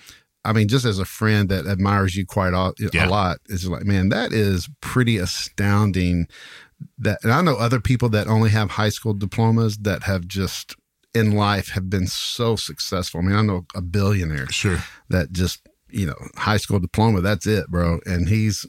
I 0.48 0.54
mean, 0.54 0.68
just 0.68 0.86
as 0.86 1.00
a 1.00 1.06
friend 1.06 1.50
that 1.50 1.66
admires 1.66 2.16
you 2.16 2.24
quite 2.24 2.54
a, 2.54 2.72
Yeah. 2.94 3.08
a 3.08 3.10
lot, 3.10 3.38
it's 3.50 3.66
like, 3.66 3.84
man, 3.84 4.10
that 4.10 4.32
is 4.32 4.70
pretty 4.80 5.18
astounding. 5.18 6.28
That, 7.00 7.18
and 7.24 7.32
I 7.32 7.42
know 7.42 7.56
other 7.56 7.80
people 7.80 8.10
that 8.10 8.28
only 8.28 8.52
have 8.52 8.72
high 8.72 8.90
school 8.90 9.16
diplomas 9.16 9.78
that 9.78 10.04
have 10.04 10.28
just 10.28 10.76
in 11.16 11.32
life 11.32 11.70
have 11.70 11.90
been 11.90 12.06
so 12.06 12.56
successful. 12.56 13.22
I 13.22 13.24
mean, 13.24 13.36
I 13.36 13.42
know 13.42 13.66
a 13.74 13.82
billionaire 13.82 14.46
Sure. 14.52 14.84
that 15.10 15.32
just 15.32 15.68
you 15.90 16.06
know 16.06 16.16
high 16.36 16.58
school 16.58 16.80
diploma. 16.80 17.22
That's 17.22 17.48
it, 17.48 17.68
bro, 17.68 18.00
and 18.06 18.28
he's 18.30 18.66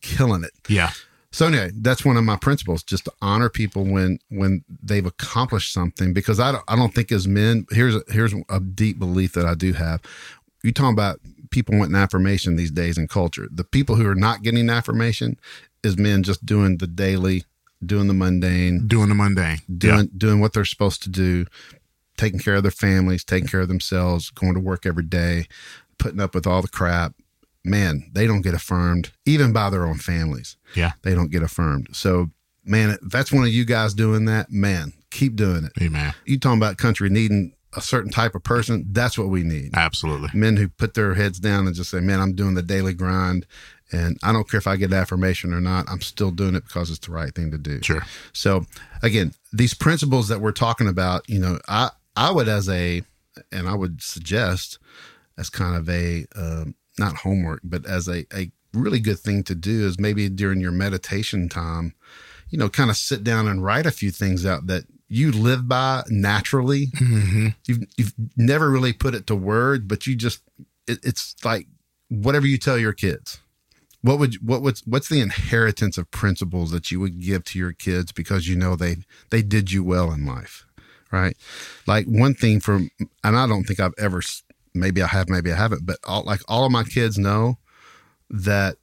killing 0.00 0.44
it. 0.44 0.52
Yeah. 0.68 0.90
So 1.32 1.46
anyway, 1.48 1.70
that's 1.74 2.04
one 2.04 2.16
of 2.16 2.24
my 2.24 2.36
principles: 2.36 2.82
just 2.82 3.04
to 3.04 3.12
honor 3.20 3.48
people 3.50 3.84
when 3.84 4.18
when 4.30 4.64
they've 4.82 5.04
accomplished 5.04 5.72
something. 5.72 6.12
Because 6.12 6.40
I 6.40 6.52
don't, 6.52 6.64
I 6.68 6.76
don't 6.76 6.94
think 6.94 7.12
as 7.12 7.28
men, 7.28 7.66
here's 7.70 7.94
a, 7.96 8.02
here's 8.08 8.34
a 8.48 8.60
deep 8.60 8.98
belief 8.98 9.32
that 9.34 9.44
I 9.46 9.54
do 9.54 9.72
have. 9.74 10.00
You 10.62 10.72
talking 10.72 10.94
about 10.94 11.20
people 11.50 11.78
wanting 11.78 11.94
affirmation 11.94 12.56
these 12.56 12.70
days 12.70 12.96
in 12.98 13.06
culture. 13.06 13.48
The 13.50 13.64
people 13.64 13.96
who 13.96 14.06
are 14.08 14.14
not 14.14 14.42
getting 14.42 14.68
affirmation 14.70 15.38
is 15.82 15.96
men 15.98 16.22
just 16.22 16.44
doing 16.46 16.78
the 16.78 16.86
daily. 16.86 17.44
doing 17.84 18.08
the 18.08 18.14
mundane, 18.14 18.86
Doing 18.88 19.08
the 19.10 19.14
mundane. 19.14 19.58
doing 19.76 20.08
doing 20.16 20.40
what 20.40 20.54
they're 20.54 20.64
supposed 20.64 21.02
to 21.02 21.10
do, 21.10 21.44
taking 22.16 22.40
care 22.40 22.54
of 22.54 22.62
their 22.62 22.72
families, 22.72 23.22
taking 23.22 23.46
care 23.46 23.60
of 23.60 23.68
themselves, 23.68 24.30
going 24.30 24.54
to 24.54 24.60
work 24.60 24.86
every 24.86 25.04
day, 25.04 25.46
putting 25.98 26.20
up 26.20 26.34
with 26.34 26.46
all 26.46 26.62
the 26.62 26.68
crap. 26.68 27.14
Man, 27.64 28.10
they 28.12 28.26
don't 28.26 28.42
get 28.42 28.54
affirmed 28.54 29.12
even 29.24 29.52
by 29.52 29.70
their 29.70 29.84
own 29.84 29.98
families. 29.98 30.56
Yeah. 30.74 30.92
They 31.02 31.14
don't 31.14 31.32
get 31.32 31.42
affirmed. 31.42 31.88
So, 31.92 32.30
man, 32.64 32.90
if 32.90 33.00
that's 33.00 33.32
one 33.32 33.44
of 33.44 33.52
you 33.52 33.64
guys 33.64 33.92
doing 33.92 34.26
that, 34.26 34.52
man, 34.52 34.92
keep 35.10 35.34
doing 35.34 35.64
it. 35.64 35.72
Amen. 35.82 36.14
You 36.24 36.38
talking 36.38 36.58
about 36.58 36.76
country 36.78 37.10
needing 37.10 37.54
a 37.74 37.80
certain 37.80 38.12
type 38.12 38.34
of 38.34 38.44
person? 38.44 38.86
That's 38.92 39.18
what 39.18 39.28
we 39.28 39.42
need. 39.42 39.70
Absolutely. 39.74 40.28
Men 40.32 40.56
who 40.56 40.68
put 40.68 40.94
their 40.94 41.14
heads 41.14 41.40
down 41.40 41.66
and 41.66 41.74
just 41.74 41.90
say, 41.90 42.00
"Man, 42.00 42.20
I'm 42.20 42.34
doing 42.34 42.54
the 42.54 42.62
daily 42.62 42.94
grind." 42.94 43.46
And 43.92 44.18
I 44.22 44.32
don't 44.32 44.48
care 44.50 44.58
if 44.58 44.66
I 44.66 44.76
get 44.76 44.92
affirmation 44.92 45.52
or 45.52 45.60
not. 45.60 45.88
I'm 45.88 46.00
still 46.00 46.32
doing 46.32 46.56
it 46.56 46.64
because 46.64 46.90
it's 46.90 47.06
the 47.06 47.12
right 47.12 47.32
thing 47.32 47.52
to 47.52 47.58
do. 47.58 47.80
Sure. 47.82 48.02
So 48.32 48.66
again, 49.02 49.32
these 49.52 49.74
principles 49.74 50.28
that 50.28 50.40
we're 50.40 50.52
talking 50.52 50.88
about, 50.88 51.28
you 51.28 51.38
know, 51.38 51.60
I 51.68 51.90
I 52.16 52.30
would 52.30 52.48
as 52.48 52.68
a, 52.68 53.02
and 53.52 53.68
I 53.68 53.74
would 53.74 54.02
suggest 54.02 54.78
as 55.38 55.50
kind 55.50 55.76
of 55.76 55.88
a 55.88 56.26
um, 56.36 56.74
not 56.98 57.16
homework, 57.16 57.60
but 57.64 57.86
as 57.86 58.08
a 58.08 58.26
a 58.34 58.50
really 58.72 59.00
good 59.00 59.18
thing 59.18 59.42
to 59.44 59.54
do 59.54 59.86
is 59.86 59.98
maybe 59.98 60.28
during 60.28 60.60
your 60.60 60.72
meditation 60.72 61.48
time, 61.48 61.94
you 62.50 62.58
know, 62.58 62.68
kind 62.68 62.90
of 62.90 62.96
sit 62.96 63.24
down 63.24 63.48
and 63.48 63.64
write 63.64 63.86
a 63.86 63.90
few 63.90 64.10
things 64.10 64.44
out 64.44 64.66
that 64.66 64.84
you 65.08 65.32
live 65.32 65.68
by 65.68 66.02
naturally. 66.08 66.86
Mm-hmm. 66.86 67.48
You've 67.66 67.84
you've 67.96 68.14
never 68.36 68.70
really 68.70 68.92
put 68.92 69.14
it 69.14 69.26
to 69.28 69.34
word, 69.34 69.88
but 69.88 70.06
you 70.06 70.16
just 70.16 70.42
it, 70.86 70.98
it's 71.02 71.34
like 71.44 71.66
whatever 72.08 72.46
you 72.46 72.58
tell 72.58 72.78
your 72.78 72.92
kids. 72.92 73.40
What 74.02 74.18
would 74.18 74.36
what 74.46 74.62
what's 74.62 74.82
what's 74.86 75.08
the 75.08 75.20
inheritance 75.20 75.98
of 75.98 76.10
principles 76.10 76.70
that 76.70 76.90
you 76.90 77.00
would 77.00 77.20
give 77.20 77.44
to 77.44 77.58
your 77.58 77.72
kids 77.72 78.12
because 78.12 78.46
you 78.46 78.56
know 78.56 78.76
they 78.76 78.98
they 79.30 79.42
did 79.42 79.72
you 79.72 79.82
well 79.82 80.12
in 80.12 80.24
life, 80.24 80.64
right? 81.10 81.36
Like 81.86 82.06
one 82.06 82.34
thing 82.34 82.60
from 82.60 82.90
and 83.24 83.36
I 83.36 83.46
don't 83.46 83.64
think 83.64 83.80
I've 83.80 83.94
ever 83.98 84.22
maybe 84.76 85.02
I 85.02 85.06
have 85.08 85.28
maybe 85.28 85.52
I 85.52 85.56
haven't, 85.56 85.84
but 85.86 85.98
all, 86.04 86.22
like 86.24 86.40
all 86.48 86.64
of 86.64 86.72
my 86.72 86.84
kids 86.84 87.18
know 87.18 87.58
that 88.30 88.76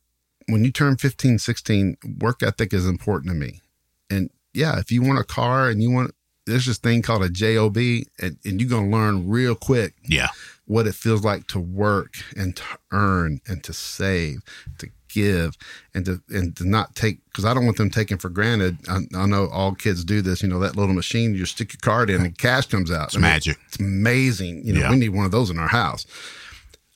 when 0.48 0.64
you 0.66 0.72
turn 0.72 0.98
15, 0.98 1.40
16, 1.40 1.98
work 2.20 2.44
ethic 2.44 2.74
is 2.74 2.88
important 2.88 3.32
to 3.32 3.36
me. 3.40 3.62
And 4.10 4.30
yeah, 4.54 4.80
if 4.80 4.92
you 4.92 5.02
want 5.02 5.20
a 5.20 5.24
car 5.24 5.70
and 5.70 5.82
you 5.82 5.90
want 5.92 6.12
there's 6.46 6.66
this 6.66 6.78
thing 6.78 7.02
called 7.02 7.24
a 7.24 7.30
job 7.30 7.78
and, 7.78 8.06
and 8.20 8.60
you're 8.60 8.70
going 8.70 8.92
to 8.92 8.98
learn 8.98 9.30
real 9.30 9.56
quick 9.56 9.94
Yeah. 10.10 10.28
what 10.66 10.86
it 10.88 10.94
feels 10.94 11.24
like 11.24 11.48
to 11.48 11.60
work 11.60 12.16
and 12.36 12.54
to 12.58 12.64
earn 12.92 13.40
and 13.48 13.64
to 13.64 13.72
save, 13.72 14.42
to 14.80 14.90
give 15.14 15.56
and 15.94 16.06
to 16.06 16.22
and 16.30 16.56
to 16.58 16.68
not 16.68 16.96
take 16.96 17.24
because 17.26 17.46
I 17.46 17.54
don't 17.54 17.66
want 17.66 17.78
them 17.78 17.90
taken 17.90 18.18
for 18.18 18.30
granted. 18.30 18.78
I, 18.90 19.00
I 19.16 19.26
know 19.26 19.48
all 19.50 19.74
kids 19.76 20.04
do 20.04 20.22
this. 20.22 20.42
You 20.44 20.50
know 20.50 20.60
that 20.60 20.76
little 20.76 20.94
machine 20.96 21.36
you 21.36 21.46
stick 21.46 21.74
your 21.74 21.80
card 21.82 22.10
in 22.10 22.22
and 22.26 22.38
cash 22.38 22.66
comes 22.68 22.92
out. 22.92 23.08
It's 23.08 23.18
magic. 23.18 23.58
It's 23.68 23.80
amazing. 23.80 24.66
You 24.66 24.74
know 24.74 24.80
Yeah. 24.82 24.90
we 24.92 24.98
need 24.98 25.10
one 25.10 25.26
of 25.26 25.32
those 25.32 25.50
in 25.50 25.60
our 25.60 25.68
house. 25.68 26.06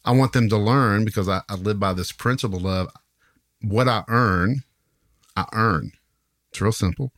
I 0.03 0.11
want 0.11 0.33
them 0.33 0.47
to 0.49 0.57
learn 0.57 1.05
because 1.05 1.27
I, 1.27 1.41
I 1.49 1.55
live 1.55 1.79
by 1.79 1.93
this 1.93 2.11
principle 2.11 2.67
of 2.67 2.89
what 3.61 3.87
I 3.87 4.03
earn, 4.07 4.63
I 5.35 5.45
earn. 5.53 5.91
It's 6.51 6.61
real 6.61 6.71
simple. 6.71 7.11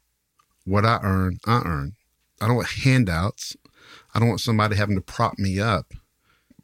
What 0.65 0.85
I 0.85 0.99
earn, 1.03 1.37
I 1.45 1.61
earn. 1.65 1.93
I 2.41 2.47
don't 2.47 2.55
want 2.55 2.69
handouts. 2.69 3.55
I 4.13 4.19
don't 4.19 4.29
want 4.29 4.41
somebody 4.41 4.75
having 4.75 4.95
to 4.95 5.01
prop 5.01 5.37
me 5.37 5.59
up 5.59 5.93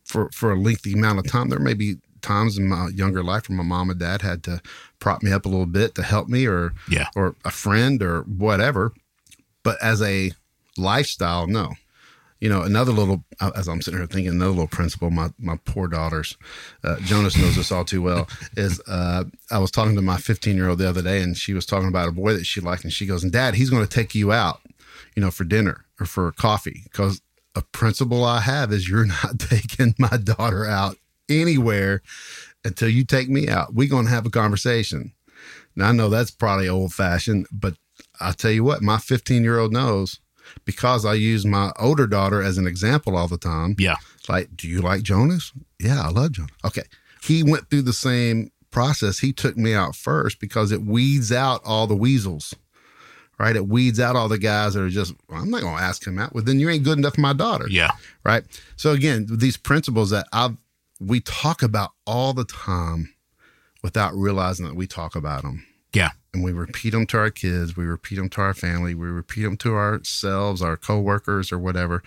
for 0.03 0.29
for 0.31 0.51
a 0.51 0.59
lengthy 0.59 0.93
amount 0.93 1.19
of 1.19 1.27
time. 1.27 1.49
There 1.49 1.59
may 1.59 1.73
be 1.73 1.97
times 2.26 2.57
in 2.57 2.67
my 2.67 2.88
younger 3.01 3.23
life 3.23 3.47
where 3.47 3.57
my 3.57 3.63
mom 3.63 3.89
and 3.89 3.99
dad 3.99 4.21
had 4.21 4.43
to 4.43 4.61
prop 4.99 5.21
me 5.23 5.32
up 5.32 5.45
a 5.45 5.49
little 5.49 5.65
bit 5.80 5.95
to 5.95 6.03
help 6.03 6.28
me, 6.28 6.45
or 6.47 6.73
Yeah. 6.89 7.07
or 7.15 7.36
a 7.45 7.51
friend 7.51 8.01
or 8.01 8.21
whatever. 8.23 8.91
But 9.63 9.78
as 9.82 10.01
a 10.01 10.32
lifestyle, 10.78 11.47
no. 11.47 11.73
You 12.41 12.49
know, 12.49 12.61
another 12.61 12.91
little 12.91 13.23
as 13.55 13.67
I'm 13.67 13.82
sitting 13.82 13.99
here 13.99 14.07
thinking, 14.07 14.34
another 14.34 14.51
little 14.51 14.67
principle. 14.67 15.09
My 15.09 15.30
my 15.39 15.57
poor 15.65 15.88
daughters, 15.88 16.38
uh, 16.84 16.97
Jonas 16.99 17.38
knows 17.38 17.55
this 17.55 17.71
all 17.71 17.86
too 17.86 18.01
well. 18.01 18.28
Is 18.57 18.80
uh, 18.88 19.23
I 19.49 19.57
was 19.57 19.71
talking 19.71 19.95
to 19.95 20.01
my 20.01 20.17
15 20.17 20.55
year 20.55 20.69
old 20.69 20.78
the 20.80 20.88
other 20.89 21.01
day, 21.01 21.21
and 21.23 21.36
she 21.38 21.53
was 21.53 21.65
talking 21.65 21.88
about 21.88 22.09
a 22.09 22.11
boy 22.11 22.34
that 22.34 22.45
she 22.45 22.59
liked, 22.61 22.84
and 22.84 22.91
she 22.93 23.05
goes, 23.05 23.23
"And 23.23 23.32
Dad, 23.32 23.55
he's 23.55 23.69
going 23.69 23.84
to 23.84 23.89
take 23.89 24.13
you 24.13 24.32
out, 24.34 24.59
you 25.15 25.21
know, 25.23 25.32
for 25.32 25.43
dinner 25.45 25.86
or 25.99 26.05
for 26.05 26.32
coffee 26.34 26.82
because 26.84 27.21
a 27.55 27.61
principle 27.61 28.23
I 28.26 28.41
have 28.41 28.71
is 28.73 28.88
you're 28.89 29.05
not 29.05 29.39
taking 29.53 29.95
my 29.97 30.17
daughter 30.17 30.65
out 30.65 30.97
anywhere 31.30 32.01
until 32.63 32.89
you 32.89 33.03
take 33.05 33.30
me 33.30 33.47
out. 33.47 33.73
We're 33.73 33.89
going 33.89 34.05
to 34.05 34.11
have 34.11 34.26
a 34.26 34.30
conversation. 34.32 35.13
Now, 35.76 35.89
I 35.89 35.91
know 35.91 36.09
that's 36.09 36.32
probably 36.32 36.67
old 36.69 36.93
fashioned, 36.93 37.47
but 37.51 37.76
I'll 38.19 38.34
tell 38.34 38.51
you 38.51 38.63
what, 38.63 38.82
my 38.82 38.97
15 38.97 39.43
year 39.43 39.59
old 39.59 39.73
knows 39.73 40.19
because 40.63 41.05
I 41.05 41.13
use 41.15 41.45
my 41.45 41.71
older 41.80 42.07
daughter 42.07 42.41
as 42.41 42.57
an 42.57 42.67
example 42.67 43.17
all 43.17 43.28
the 43.28 43.38
time. 43.38 43.76
Yeah. 43.78 43.95
Like, 44.30 44.55
do 44.55 44.67
you 44.67 44.82
like 44.82 45.03
Jonas? 45.03 45.51
Yeah, 45.80 46.01
I 46.01 46.09
love 46.09 46.32
Jonas. 46.34 46.51
Okay. 46.63 46.84
He 47.23 47.43
went 47.43 47.69
through 47.69 47.82
the 47.84 47.93
same 47.93 48.51
process. 48.71 49.19
He 49.19 49.34
took 49.34 49.57
me 49.57 49.73
out 49.73 49.95
first 49.95 50.39
because 50.39 50.71
it 50.71 50.84
weeds 50.84 51.32
out 51.32 51.61
all 51.65 51.88
the 51.88 51.95
weasels, 51.95 52.53
right? 53.39 53.55
It 53.55 53.67
weeds 53.67 53.99
out 53.99 54.15
all 54.15 54.30
the 54.30 54.38
guys 54.38 54.76
that 54.76 54.84
are 54.84 54.89
just, 54.89 55.13
well, 55.30 55.41
I'm 55.41 55.49
not 55.49 55.61
going 55.61 55.78
to 55.78 55.84
ask 55.84 56.05
him 56.05 56.19
out. 56.19 56.34
Well, 56.34 56.43
then 56.43 56.59
you 56.59 56.69
ain't 56.69 56.84
good 56.84 56.97
enough 56.99 57.15
for 57.15 57.21
my 57.21 57.34
daughter 57.34 57.65
Yeah. 57.69 57.91
right? 58.23 58.43
So 58.76 58.91
again, 58.91 59.26
these 59.30 59.57
principles 59.57 60.11
that 60.11 60.28
I 60.32 60.51
we 61.00 61.20
talk 61.20 61.62
about 61.62 61.91
all 62.06 62.34
the 62.34 62.46
time 62.46 63.14
without 63.84 64.14
realizing 64.16 64.66
that 64.66 64.76
we 64.76 64.88
talk 64.88 65.16
about 65.16 65.43
them. 65.43 65.66
Yeah. 65.93 66.12
And 66.34 66.43
we 66.43 66.52
repeat 66.52 66.89
them 66.89 67.06
to 67.08 67.18
our 67.18 67.30
kids, 67.30 67.78
we 67.78 67.86
repeat 67.86 68.16
them 68.16 68.30
to 68.30 68.41
our 68.41 68.54
family, 68.54 68.93
we 68.93 69.08
repeat 69.08 69.43
them 69.43 69.58
to 69.58 69.76
ourselves, 69.76 70.62
our 70.62 70.76
coworkers 70.76 71.52
or 71.52 71.60
whatever. 71.60 72.04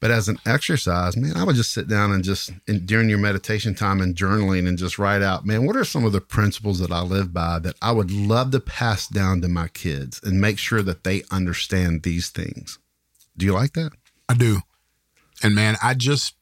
But 0.00 0.10
as 0.10 0.28
an 0.28 0.38
exercise, 0.46 1.14
man, 1.14 1.36
I 1.36 1.44
would 1.44 1.56
just 1.56 1.74
sit 1.74 1.86
down 1.86 2.10
and 2.10 2.24
just 2.24 2.50
in, 2.66 2.86
during 2.86 3.10
your 3.10 3.18
meditation 3.18 3.74
time 3.74 4.00
and 4.00 4.16
journaling 4.16 4.66
and 4.66 4.78
just 4.78 4.98
write 4.98 5.20
out, 5.20 5.44
man, 5.44 5.66
what 5.66 5.76
are 5.76 5.84
some 5.84 6.06
of 6.06 6.12
the 6.12 6.22
principles 6.22 6.78
that 6.78 6.90
I 6.90 7.02
live 7.02 7.34
by 7.34 7.58
that 7.58 7.76
I 7.82 7.92
would 7.92 8.10
love 8.10 8.50
to 8.52 8.60
pass 8.60 9.06
down 9.06 9.42
to 9.42 9.48
my 9.48 9.68
kids 9.68 10.18
and 10.24 10.40
make 10.40 10.58
sure 10.58 10.80
that 10.82 11.04
they 11.04 11.22
understand 11.30 12.02
these 12.02 12.30
things. 12.30 12.78
Do 13.36 13.44
you 13.44 13.52
like 13.52 13.74
that? 13.74 13.92
I 14.26 14.34
do. 14.34 14.60
And 15.42 15.54
man, 15.54 15.76
I 15.82 15.92
just 15.92 16.34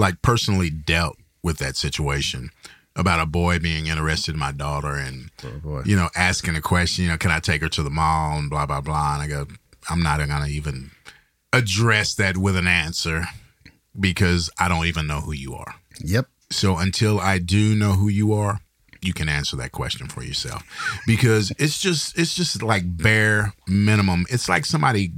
like 0.00 0.22
personally 0.22 0.70
dealt 0.70 1.16
with 1.42 1.58
that 1.58 1.76
situation 1.76 2.50
about 2.96 3.20
a 3.20 3.26
boy 3.26 3.58
being 3.58 3.86
interested 3.86 4.34
in 4.34 4.38
my 4.38 4.52
daughter 4.52 4.94
and 4.94 5.30
Oh 5.44 5.82
you 5.84 5.94
know 5.94 6.08
asking 6.16 6.56
a 6.56 6.60
question, 6.60 7.04
you 7.04 7.10
know, 7.10 7.16
can 7.16 7.30
I 7.30 7.38
take 7.38 7.62
her 7.62 7.68
to 7.68 7.82
the 7.82 7.90
mall 7.90 8.38
and 8.38 8.50
blah 8.50 8.66
blah 8.66 8.80
blah. 8.80 9.14
And 9.14 9.22
I 9.22 9.26
go, 9.28 9.46
I'm 9.88 10.02
not 10.02 10.18
gonna 10.26 10.48
even 10.48 10.90
address 11.52 12.14
that 12.16 12.36
with 12.36 12.56
an 12.56 12.66
answer 12.66 13.24
because 13.98 14.50
I 14.58 14.68
don't 14.68 14.86
even 14.86 15.06
know 15.06 15.20
who 15.20 15.32
you 15.32 15.54
are. 15.54 15.74
Yep. 16.00 16.26
So 16.50 16.76
until 16.76 17.20
I 17.20 17.38
do 17.38 17.76
know 17.76 17.92
who 17.92 18.08
you 18.08 18.32
are, 18.32 18.60
you 19.02 19.12
can 19.12 19.28
answer 19.28 19.56
that 19.56 19.72
question 19.72 20.08
for 20.08 20.22
yourself 20.22 20.62
because 21.06 21.52
it's 21.58 21.80
just 21.80 22.18
it's 22.18 22.34
just 22.34 22.62
like 22.62 22.82
bare 22.84 23.54
minimum. 23.66 24.26
It's 24.30 24.48
like 24.48 24.66
somebody 24.66 25.12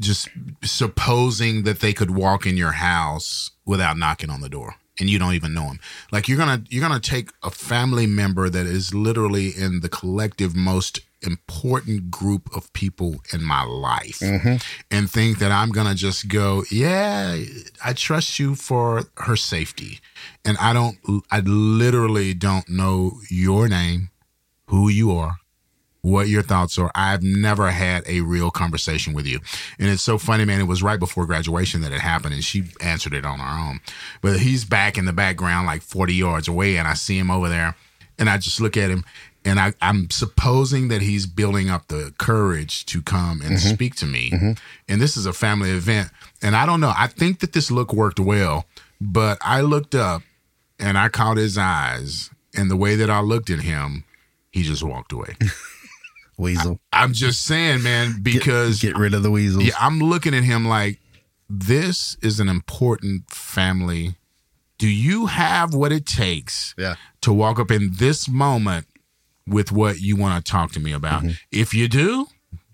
just 0.00 0.28
supposing 0.62 1.62
that 1.64 1.80
they 1.80 1.92
could 1.92 2.10
walk 2.10 2.46
in 2.46 2.56
your 2.56 2.72
house 2.72 3.50
without 3.64 3.96
knocking 3.96 4.30
on 4.30 4.40
the 4.40 4.48
door 4.48 4.74
and 4.98 5.08
you 5.08 5.18
don't 5.18 5.34
even 5.34 5.54
know 5.54 5.66
them. 5.66 5.80
Like 6.12 6.28
you're 6.28 6.38
going 6.38 6.62
to 6.62 6.74
you're 6.74 6.86
going 6.86 7.00
to 7.00 7.10
take 7.10 7.30
a 7.42 7.50
family 7.50 8.06
member 8.06 8.48
that 8.50 8.66
is 8.66 8.94
literally 8.94 9.48
in 9.48 9.80
the 9.80 9.88
collective 9.88 10.56
most 10.56 11.00
important 11.22 12.10
group 12.10 12.48
of 12.54 12.72
people 12.72 13.20
in 13.32 13.42
my 13.42 13.62
life 13.62 14.20
mm-hmm. 14.20 14.56
and 14.90 15.10
think 15.10 15.38
that 15.38 15.52
I'm 15.52 15.70
going 15.70 15.86
to 15.86 15.94
just 15.94 16.28
go, 16.28 16.64
yeah, 16.70 17.36
I 17.84 17.92
trust 17.92 18.38
you 18.38 18.54
for 18.54 19.04
her 19.18 19.36
safety. 19.36 20.00
And 20.44 20.56
I 20.58 20.72
don't, 20.72 20.96
I 21.30 21.40
literally 21.40 22.34
don't 22.34 22.68
know 22.68 23.20
your 23.30 23.68
name, 23.68 24.10
who 24.66 24.88
you 24.88 25.12
are, 25.12 25.36
what 26.02 26.28
your 26.28 26.42
thoughts 26.42 26.78
are. 26.78 26.90
I've 26.94 27.22
never 27.22 27.70
had 27.70 28.04
a 28.06 28.20
real 28.20 28.50
conversation 28.50 29.12
with 29.12 29.26
you. 29.26 29.40
And 29.78 29.88
it's 29.88 30.02
so 30.02 30.18
funny, 30.18 30.44
man. 30.44 30.60
It 30.60 30.64
was 30.64 30.82
right 30.82 30.98
before 30.98 31.26
graduation 31.26 31.82
that 31.82 31.92
it 31.92 32.00
happened 32.00 32.34
and 32.34 32.44
she 32.44 32.64
answered 32.80 33.14
it 33.14 33.24
on 33.24 33.38
her 33.38 33.68
own. 33.68 33.80
But 34.22 34.40
he's 34.40 34.64
back 34.64 34.96
in 34.96 35.04
the 35.04 35.12
background, 35.12 35.66
like 35.66 35.82
40 35.82 36.14
yards 36.14 36.48
away. 36.48 36.76
And 36.76 36.88
I 36.88 36.94
see 36.94 37.18
him 37.18 37.30
over 37.30 37.48
there 37.48 37.76
and 38.18 38.30
I 38.30 38.38
just 38.38 38.60
look 38.60 38.76
at 38.76 38.90
him 38.90 39.04
and 39.44 39.58
I, 39.58 39.72
I'm 39.80 40.10
supposing 40.10 40.88
that 40.88 41.00
he's 41.00 41.26
building 41.26 41.70
up 41.70 41.88
the 41.88 42.12
courage 42.18 42.84
to 42.86 43.00
come 43.00 43.40
and 43.40 43.56
mm-hmm. 43.56 43.74
speak 43.74 43.94
to 43.96 44.06
me. 44.06 44.30
Mm-hmm. 44.30 44.52
And 44.88 45.00
this 45.00 45.16
is 45.16 45.24
a 45.24 45.32
family 45.32 45.70
event. 45.70 46.10
And 46.42 46.54
I 46.54 46.66
don't 46.66 46.80
know. 46.80 46.92
I 46.96 47.06
think 47.06 47.40
that 47.40 47.52
this 47.52 47.70
look 47.70 47.92
worked 47.92 48.20
well, 48.20 48.66
but 49.00 49.38
I 49.40 49.62
looked 49.62 49.94
up 49.94 50.22
and 50.78 50.98
I 50.98 51.08
caught 51.08 51.38
his 51.38 51.56
eyes. 51.56 52.30
And 52.54 52.70
the 52.70 52.76
way 52.76 52.96
that 52.96 53.08
I 53.08 53.20
looked 53.20 53.48
at 53.48 53.60
him, 53.60 54.04
he 54.50 54.62
just 54.62 54.82
walked 54.82 55.12
away. 55.12 55.36
Weasel. 56.40 56.80
I'm 56.92 57.12
just 57.12 57.44
saying, 57.44 57.82
man, 57.82 58.20
because 58.22 58.80
Get 58.80 58.96
rid 58.98 59.14
of 59.14 59.22
the 59.22 59.30
weasels. 59.30 59.64
yeah, 59.64 59.74
I'm 59.78 60.00
looking 60.00 60.34
at 60.34 60.42
him 60.44 60.66
like 60.66 60.98
this 61.48 62.16
is 62.22 62.40
an 62.40 62.48
important 62.48 63.30
family. 63.30 64.16
Do 64.78 64.88
you 64.88 65.26
have 65.26 65.74
what 65.74 65.92
it 65.92 66.06
takes 66.06 66.74
Yeah. 66.78 66.94
to 67.20 67.32
walk 67.32 67.58
up 67.58 67.70
in 67.70 67.90
this 67.94 68.28
moment 68.28 68.86
with 69.46 69.70
what 69.72 70.00
you 70.00 70.16
want 70.16 70.44
to 70.44 70.50
talk 70.50 70.72
to 70.72 70.80
me 70.80 70.92
about? 70.92 71.22
Mm-hmm. 71.22 71.32
If 71.52 71.74
you 71.74 71.86
do, 71.88 72.26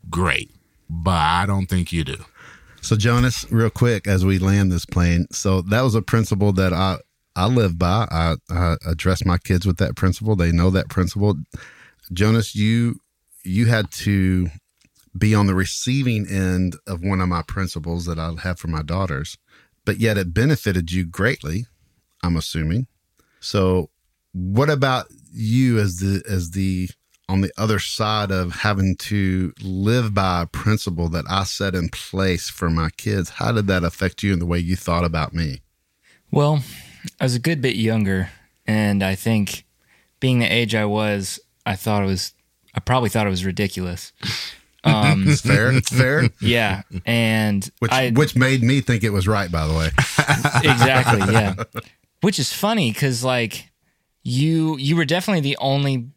great, 0.09 0.51
but 0.89 1.11
I 1.19 1.47
don't 1.47 1.67
think 1.67 1.93
you 1.93 2.05
do. 2.05 2.17
So 2.81 2.95
Jonas, 2.95 3.45
real 3.51 3.71
quick 3.71 4.07
as 4.07 4.25
we 4.25 4.39
land 4.39 4.71
this 4.71 4.85
plane, 4.87 5.27
so 5.33 5.61
that 5.63 5.81
was 5.83 5.95
a 5.97 6.03
principle 6.03 6.53
that 6.53 6.73
I 6.73 6.99
I 7.35 7.47
live 7.49 7.79
by. 7.79 8.07
I, 8.11 8.37
I 8.49 8.77
address 8.87 9.25
my 9.27 9.37
kids 9.37 9.67
with 9.67 9.77
that 9.79 9.95
principle. 9.97 10.37
They 10.37 10.53
know 10.53 10.71
that 10.71 10.89
principle. 10.89 11.35
Jonas, 12.13 12.55
you 12.55 13.01
you 13.47 13.67
had 13.67 13.91
to 13.91 14.49
be 15.17 15.35
on 15.35 15.47
the 15.47 15.55
receiving 15.55 16.27
end 16.29 16.77
of 16.87 17.03
one 17.03 17.21
of 17.21 17.29
my 17.29 17.43
principles 17.43 18.05
that 18.07 18.19
I 18.19 18.33
have 18.43 18.59
for 18.59 18.69
my 18.69 18.83
daughters, 18.83 19.39
but 19.85 19.99
yet 19.99 20.19
it 20.19 20.35
benefited 20.35 20.93
you 20.93 21.07
greatly. 21.07 21.67
I'm 22.23 22.37
assuming. 22.37 22.87
So, 23.41 23.91
what 24.33 24.69
about 24.69 25.07
you 25.33 25.79
as 25.79 25.99
the 25.99 26.23
as 26.29 26.51
the 26.51 26.89
on 27.29 27.41
the 27.41 27.53
other 27.57 27.79
side 27.79 28.31
of 28.31 28.53
having 28.53 28.97
to 28.97 29.53
live 29.63 30.15
by 30.15 30.43
a 30.43 30.47
principle 30.47 31.09
that 31.09 31.25
I 31.29 31.45
set 31.45 31.75
in 31.75 31.89
place 31.89 32.49
for 32.49 32.71
my 32.71 32.91
kids? 32.97 33.31
How 33.31 33.53
did 33.53 33.67
that 33.67 33.85
affect 33.85 34.23
you 34.23 34.33
in 34.33 34.39
the 34.39 34.47
way 34.47 34.59
you 34.59 34.77
thought 34.77 35.05
about 35.05 35.35
me? 35.35 35.61
Well, 36.31 36.63
I 37.21 37.25
was 37.25 37.35
a 37.35 37.41
good 37.41 37.61
bit 37.61 37.77
younger, 37.77 38.31
and 38.67 39.03
I 39.03 39.15
think 39.15 39.65
being 40.21 40.39
the 40.39 40.47
age 40.47 40.75
I 40.75 40.85
was, 40.85 41.39
I 41.65 41.77
thought 41.77 42.03
it 42.03 42.07
was, 42.07 42.33
I 42.77 42.81
probably 42.81 43.09
thought 43.09 43.27
it 43.27 43.31
was 43.31 43.45
ridiculous. 43.45 44.13
Um, 44.85 45.25
It's 45.27 45.41
fair. 45.41 45.73
It's 45.73 45.89
fair. 45.89 46.29
yeah, 46.41 46.83
and 47.05 47.69
Which 47.81 47.91
I 47.91 48.11
which 48.11 48.37
made 48.37 48.63
me 48.63 48.81
think 48.81 49.03
it 49.03 49.11
was 49.11 49.27
right, 49.27 49.51
by 49.51 49.67
the 49.67 49.75
way. 49.75 49.87
exactly 50.63 51.33
yeah, 51.35 51.55
which 52.21 52.39
is 52.39 52.53
funny 52.53 52.93
because 52.93 53.25
like 53.25 53.73
you 54.23 54.77
you 54.77 54.95
were 54.95 55.05
definitely 55.05 55.41
the 55.41 55.57
only 55.57 56.11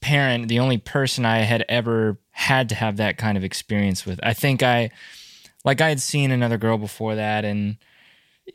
parent, 0.00 0.48
the 0.48 0.58
only 0.58 0.78
person 0.78 1.24
I 1.24 1.38
had 1.38 1.64
ever 1.68 2.18
had 2.32 2.68
to 2.70 2.74
have 2.74 2.96
that 2.96 3.16
kind 3.16 3.38
of 3.38 3.44
experience 3.44 4.04
with. 4.04 4.18
I 4.24 4.32
think 4.32 4.60
I 4.60 4.90
like 5.64 5.80
I 5.80 5.88
had 5.88 6.00
seen 6.00 6.32
another 6.32 6.58
girl 6.58 6.78
before 6.78 7.14
that 7.14 7.44
and 7.44 7.76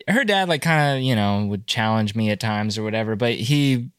her 0.09 0.25
dad 0.25 0.49
like 0.49 0.61
kind 0.61 0.97
of, 0.97 1.03
you 1.03 1.15
know, 1.15 1.45
would 1.45 1.65
challenge 1.65 2.13
me 2.13 2.29
at 2.29 2.41
times 2.41 2.77
or 2.77 2.83
whatever, 2.83 3.15
but 3.15 3.35
he 3.35 3.89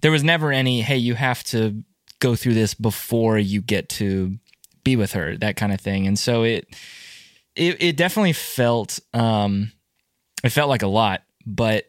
there 0.00 0.10
was 0.10 0.24
never 0.24 0.50
any 0.50 0.80
hey, 0.82 0.96
you 0.96 1.14
have 1.14 1.44
to 1.44 1.84
go 2.20 2.36
through 2.36 2.54
this 2.54 2.74
before 2.74 3.38
you 3.38 3.60
get 3.60 3.88
to 3.88 4.38
be 4.84 4.96
with 4.96 5.12
her, 5.12 5.36
that 5.38 5.56
kind 5.56 5.72
of 5.72 5.80
thing. 5.80 6.06
And 6.06 6.18
so 6.18 6.42
it 6.44 6.68
it, 7.56 7.82
it 7.82 7.96
definitely 7.96 8.32
felt 8.32 9.00
um 9.12 9.72
it 10.44 10.50
felt 10.50 10.68
like 10.68 10.82
a 10.82 10.88
lot, 10.88 11.22
but 11.44 11.86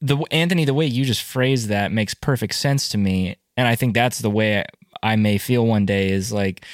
the 0.00 0.18
Anthony, 0.30 0.64
the 0.64 0.74
way 0.74 0.86
you 0.86 1.04
just 1.04 1.22
phrased 1.22 1.68
that 1.68 1.92
makes 1.92 2.14
perfect 2.14 2.54
sense 2.54 2.88
to 2.90 2.98
me, 2.98 3.36
and 3.56 3.66
I 3.66 3.76
think 3.76 3.94
that's 3.94 4.18
the 4.18 4.30
way 4.30 4.60
I, 4.60 4.66
I 5.02 5.16
may 5.16 5.38
feel 5.38 5.66
one 5.66 5.86
day. 5.86 6.10
Is 6.10 6.32
like, 6.32 6.64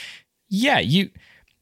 yeah, 0.48 0.78
you. 0.78 1.10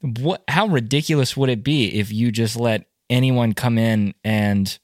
What? 0.01 0.43
How 0.49 0.67
ridiculous 0.67 1.37
would 1.37 1.51
it 1.51 1.63
be 1.63 1.99
if 1.99 2.11
you 2.11 2.33
just 2.33 2.57
let 2.57 2.87
anyone 3.11 3.53
come 3.53 3.77
in 3.77 4.15
and 4.25 4.79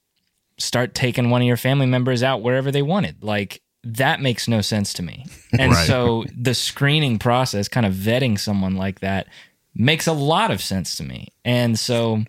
start 0.59 0.95
taking 0.95 1.31
one 1.31 1.41
of 1.41 1.47
your 1.47 1.57
family 1.57 1.87
members 1.87 2.23
out 2.23 2.43
wherever 2.43 2.71
they 2.71 2.83
wanted? 2.83 3.25
Like 3.25 3.63
that 3.95 4.21
makes 4.21 4.49
no 4.49 4.61
sense 4.61 4.93
to 4.95 5.03
me. 5.03 5.27
And 5.59 5.73
Right. 5.73 5.87
so 5.87 6.25
the 6.37 6.55
screening 6.55 7.19
process, 7.19 7.69
kind 7.69 7.87
of 7.87 7.95
vetting 7.95 8.39
someone 8.39 8.77
like 8.77 9.01
that, 9.01 9.27
makes 9.75 10.07
a 10.07 10.13
lot 10.13 10.51
of 10.51 10.61
sense 10.61 10.97
to 10.97 11.03
me. 11.05 11.29
And 11.45 11.79
so 11.79 12.25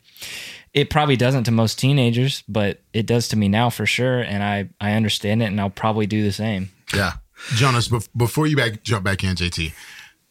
it 0.73 0.89
probably 0.89 1.17
doesn't 1.17 1.43
to 1.45 1.51
most 1.51 1.79
teenagers, 1.79 2.43
but 2.47 2.81
it 2.93 3.05
does 3.05 3.27
to 3.29 3.35
me 3.37 3.47
now 3.49 3.69
for 3.69 3.85
sure. 3.85 4.19
And 4.21 4.43
I, 4.43 4.69
I 4.79 4.93
understand 4.93 5.41
it 5.41 5.45
and 5.45 5.59
I'll 5.59 5.69
probably 5.69 6.05
do 6.05 6.23
the 6.23 6.31
same. 6.31 6.69
Yeah. 6.93 7.13
Jonas, 7.55 7.87
bef- 7.89 8.09
before 8.15 8.47
you 8.47 8.55
back 8.55 8.83
jump 8.83 9.03
back 9.03 9.23
in, 9.23 9.35
JT, 9.35 9.73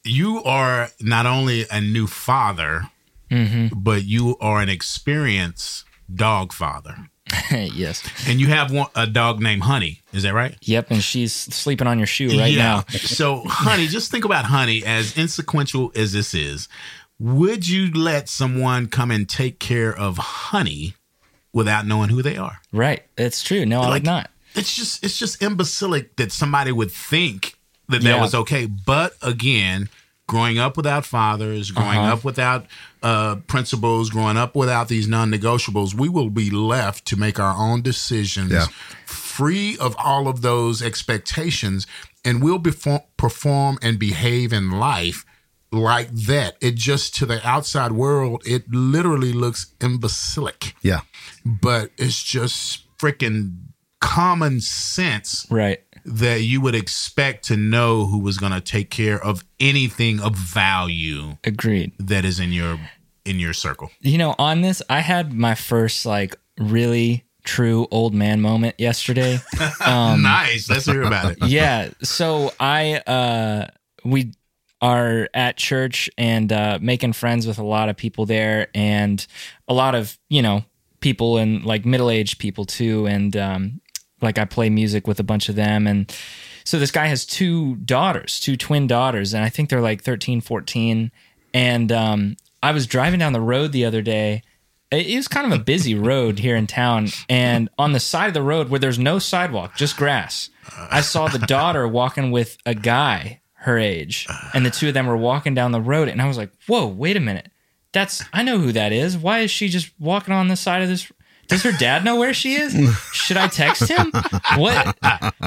you 0.05 0.43
are 0.45 0.89
not 1.01 1.27
only 1.27 1.67
a 1.71 1.81
new 1.81 2.07
father, 2.07 2.89
mm-hmm. 3.31 3.79
but 3.79 4.05
you 4.05 4.37
are 4.41 4.61
an 4.61 4.69
experienced 4.69 5.85
dog 6.13 6.53
father, 6.53 7.11
yes. 7.51 8.03
and 8.29 8.41
you 8.41 8.47
have 8.49 8.71
one, 8.71 8.89
a 8.95 9.07
dog 9.07 9.41
named 9.41 9.63
Honey. 9.63 10.03
Is 10.13 10.23
that 10.23 10.35
right? 10.35 10.57
Yep. 10.63 10.91
And 10.91 11.03
she's 11.03 11.33
sleeping 11.35 11.87
on 11.87 11.99
your 11.99 12.07
shoe 12.07 12.29
right 12.39 12.55
now. 12.57 12.85
so, 12.91 13.43
Honey, 13.47 13.87
just 13.89 14.11
think 14.11 14.25
about 14.25 14.45
Honey 14.47 14.85
as 14.85 15.17
insequential 15.17 15.91
as 15.97 16.13
this 16.13 16.35
is. 16.35 16.69
Would 17.19 17.69
you 17.69 17.93
let 17.93 18.29
someone 18.29 18.87
come 18.89 19.11
and 19.11 19.29
take 19.29 19.59
care 19.59 19.95
of 19.97 20.19
Honey 20.19 20.95
without 21.53 21.87
knowing 21.87 22.11
who 22.11 22.23
they 22.23 22.37
are? 22.37 22.59
Right. 22.73 23.03
It's 23.17 23.43
true. 23.43 23.65
No, 23.67 23.81
I 23.81 23.85
Like- 23.85 23.93
would 23.95 24.05
not. 24.05 24.31
it's 24.55 24.75
just 24.77 25.03
it's 25.05 25.19
just 25.19 25.43
imbecilic 25.43 26.17
that 26.17 26.31
somebody 26.33 26.73
would 26.73 26.91
think 26.93 27.55
that 27.89 28.03
that 28.03 28.09
Yeah. 28.17 28.21
was 28.21 28.35
okay. 28.35 28.67
But 28.67 29.15
again, 29.23 29.89
growing 30.29 30.59
up 30.59 30.77
without 30.77 31.05
fathers, 31.07 31.71
growing 31.71 31.99
Uh-huh. 31.99 32.13
up 32.15 32.25
without 32.25 32.67
uh, 33.03 33.37
principles, 33.47 34.11
growing 34.11 34.37
up 34.37 34.57
without 34.57 34.89
these 34.89 35.07
non-negotiables, 35.07 35.95
we 35.95 36.09
will 36.09 36.31
be 36.31 36.51
left 36.51 37.05
to 37.07 37.17
make 37.17 37.39
our 37.39 37.55
own 37.57 37.81
decisions, 37.83 38.51
Yeah. 38.51 38.67
free 39.07 39.77
of 39.79 39.95
all 39.97 40.27
of 40.27 40.43
those 40.43 40.83
expectations, 40.83 41.87
and 42.25 42.43
we'll 42.43 42.59
befo- 42.59 43.05
perform 43.17 43.79
and 43.83 43.99
behave 43.99 44.53
in 44.53 44.73
life 44.73 45.25
like 45.71 46.11
that. 46.13 46.57
It 46.61 46.75
just 46.75 47.15
to 47.17 47.27
the 47.27 47.47
outside 47.47 47.93
world, 47.93 48.43
it 48.45 48.69
literally 48.73 49.33
looks 49.33 49.67
imbecilic 49.81 50.75
Yeah. 50.83 51.03
but 51.45 51.91
it's 51.99 52.21
just 52.23 52.83
freaking 52.99 53.59
common 54.01 54.61
sense 54.61 55.47
Right. 55.51 55.81
That 56.07 56.43
you 56.43 56.61
would 56.61 56.75
expect 56.75 57.45
to 57.47 57.57
know 57.57 58.07
who 58.07 58.19
was 58.19 58.39
going 58.39 58.53
to 58.53 58.61
take 58.61 58.91
care 58.91 59.23
of 59.23 59.45
anything 59.59 60.21
of 60.21 60.37
value 60.37 61.37
Agreed. 61.45 61.93
that 61.99 62.25
is 62.25 62.39
in 62.39 62.53
your 62.53 62.79
in 63.25 63.41
your 63.41 63.53
circle. 63.53 63.91
You 64.01 64.19
know, 64.19 64.35
on 64.39 64.61
this, 64.61 64.81
I 64.89 65.01
had 65.01 65.33
my 65.33 65.57
first 65.57 66.07
like 66.07 66.37
really 66.59 67.25
true 67.45 67.87
old 67.91 68.15
man 68.15 68.41
moment 68.41 68.77
yesterday. 68.79 69.41
Um, 69.85 70.23
nice. 70.23 70.69
Let's 70.69 70.87
hear 70.87 71.03
about 71.03 71.33
it. 71.33 71.39
yeah. 71.47 71.91
So 72.03 72.53
I 72.59 72.97
uh 73.07 73.69
we 74.05 74.33
are 74.81 75.29
at 75.33 75.57
church 75.57 76.11
and 76.19 76.53
uh 76.53 76.79
making 76.83 77.13
friends 77.13 77.47
with 77.47 77.59
a 77.59 77.65
lot 77.65 77.89
of 77.89 77.97
people 77.97 78.27
there 78.27 78.69
and 78.75 79.25
a 79.69 79.75
lot 79.75 79.95
of, 79.95 80.19
you 80.29 80.43
know, 80.43 80.65
people 81.01 81.37
and 81.37 81.65
like 81.65 81.85
middle-aged 81.85 82.39
people 82.39 82.65
too 82.65 83.07
and 83.07 83.37
um 83.37 83.81
like 84.21 84.39
I 84.39 84.45
play 84.45 84.71
music 84.71 85.07
with 85.07 85.21
a 85.21 85.25
bunch 85.25 85.49
of 85.49 85.57
them 85.57 85.87
and 85.87 86.13
so 86.65 86.81
this 86.81 86.91
guy 86.91 87.07
has 87.07 87.25
two 87.25 87.77
daughters, 87.77 88.41
two 88.41 88.57
twin 88.57 88.87
daughters 88.89 89.35
and 89.35 89.45
I 89.45 89.49
think 89.51 89.71
they're 89.71 89.81
like 89.81 90.03
13, 90.03 90.41
14 90.41 91.11
and 91.55 91.93
um 91.93 92.37
I 92.63 92.73
was 92.73 92.87
driving 92.87 93.21
down 93.21 93.33
the 93.33 93.41
road 93.41 93.73
the 93.73 93.85
other 93.85 94.03
day. 94.03 94.43
It 94.91 95.07
it 95.07 95.17
was 95.17 95.29
kind 95.29 95.47
of 95.51 95.59
a 95.59 95.63
busy 95.63 95.95
road 96.11 96.39
here 96.39 96.57
in 96.57 96.67
town 96.67 97.09
and 97.29 97.69
on 97.79 97.93
the 97.93 98.01
side 98.01 98.29
of 98.29 98.35
the 98.35 98.43
road 98.43 98.69
where 98.69 98.81
there's 98.81 98.99
no 98.99 99.19
sidewalk 99.19 99.77
just 99.77 99.97
grass 99.97 100.51
i 100.91 101.01
saw 101.01 101.27
the 101.29 101.39
daughter 101.41 101.87
walking 102.01 102.31
with 102.31 102.57
a 102.67 102.75
guy 102.75 103.41
her 103.55 103.79
age 103.79 104.27
and 104.55 104.65
the 104.65 104.71
two 104.71 104.89
of 104.89 104.95
them 104.95 105.07
were 105.07 105.17
walking 105.17 105.55
down 105.55 105.73
the 105.73 105.81
road 105.81 106.09
and 106.09 106.23
i 106.23 106.27
was 106.27 106.37
like 106.37 106.51
whoa 106.67 106.87
wait 106.87 107.17
a 107.17 107.21
minute. 107.21 107.51
That's 107.93 108.23
i 108.33 108.43
know 108.43 108.59
who 108.59 108.73
that 108.73 108.93
is. 108.93 109.17
Why 109.17 109.41
is 109.41 109.51
she 109.51 109.69
just 109.69 109.91
walking 109.99 110.35
on 110.35 110.49
the 110.49 110.57
side 110.57 110.83
of 110.83 110.89
this 110.89 111.11
does 111.49 111.63
her 111.63 111.73
dad 111.73 112.05
know 112.05 112.17
where 112.17 112.35
she 112.35 112.55
is 112.55 112.73
should 113.13 113.37
i 113.37 113.47
text 113.47 113.89
him 113.89 114.11
what 114.57 114.97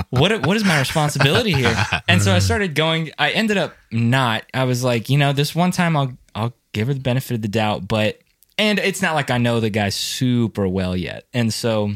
what 0.10 0.45
what 0.45 0.58
is 0.58 0.64
my 0.64 0.80
responsibility 0.80 1.54
here 1.54 1.76
and 2.08 2.22
so 2.22 2.34
i 2.34 2.39
started 2.39 2.76
going 2.76 3.12
i 3.18 3.32
ended 3.32 3.58
up 3.58 3.74
not 3.91 4.43
i 4.54 4.64
was 4.64 4.84
like 4.84 5.10
you 5.10 5.18
know 5.18 5.34
this 5.34 5.56
one 5.56 5.72
time 5.72 5.95
i'll 5.97 6.12
i'll 6.36 6.54
give 6.74 6.88
her 6.88 6.93
the 6.93 7.00
benefit 7.00 7.36
of 7.36 7.41
the 7.41 7.47
doubt 7.47 7.88
but 7.88 8.20
and 8.60 8.78
it's 8.78 9.02
not 9.02 9.16
like 9.16 9.32
I 9.32 9.38
know 9.38 9.62
the 9.62 9.70
guy 9.70 9.88
super 9.88 10.68
well 10.68 10.95
yet. 10.95 11.26
And 11.34 11.52
so, 11.52 11.93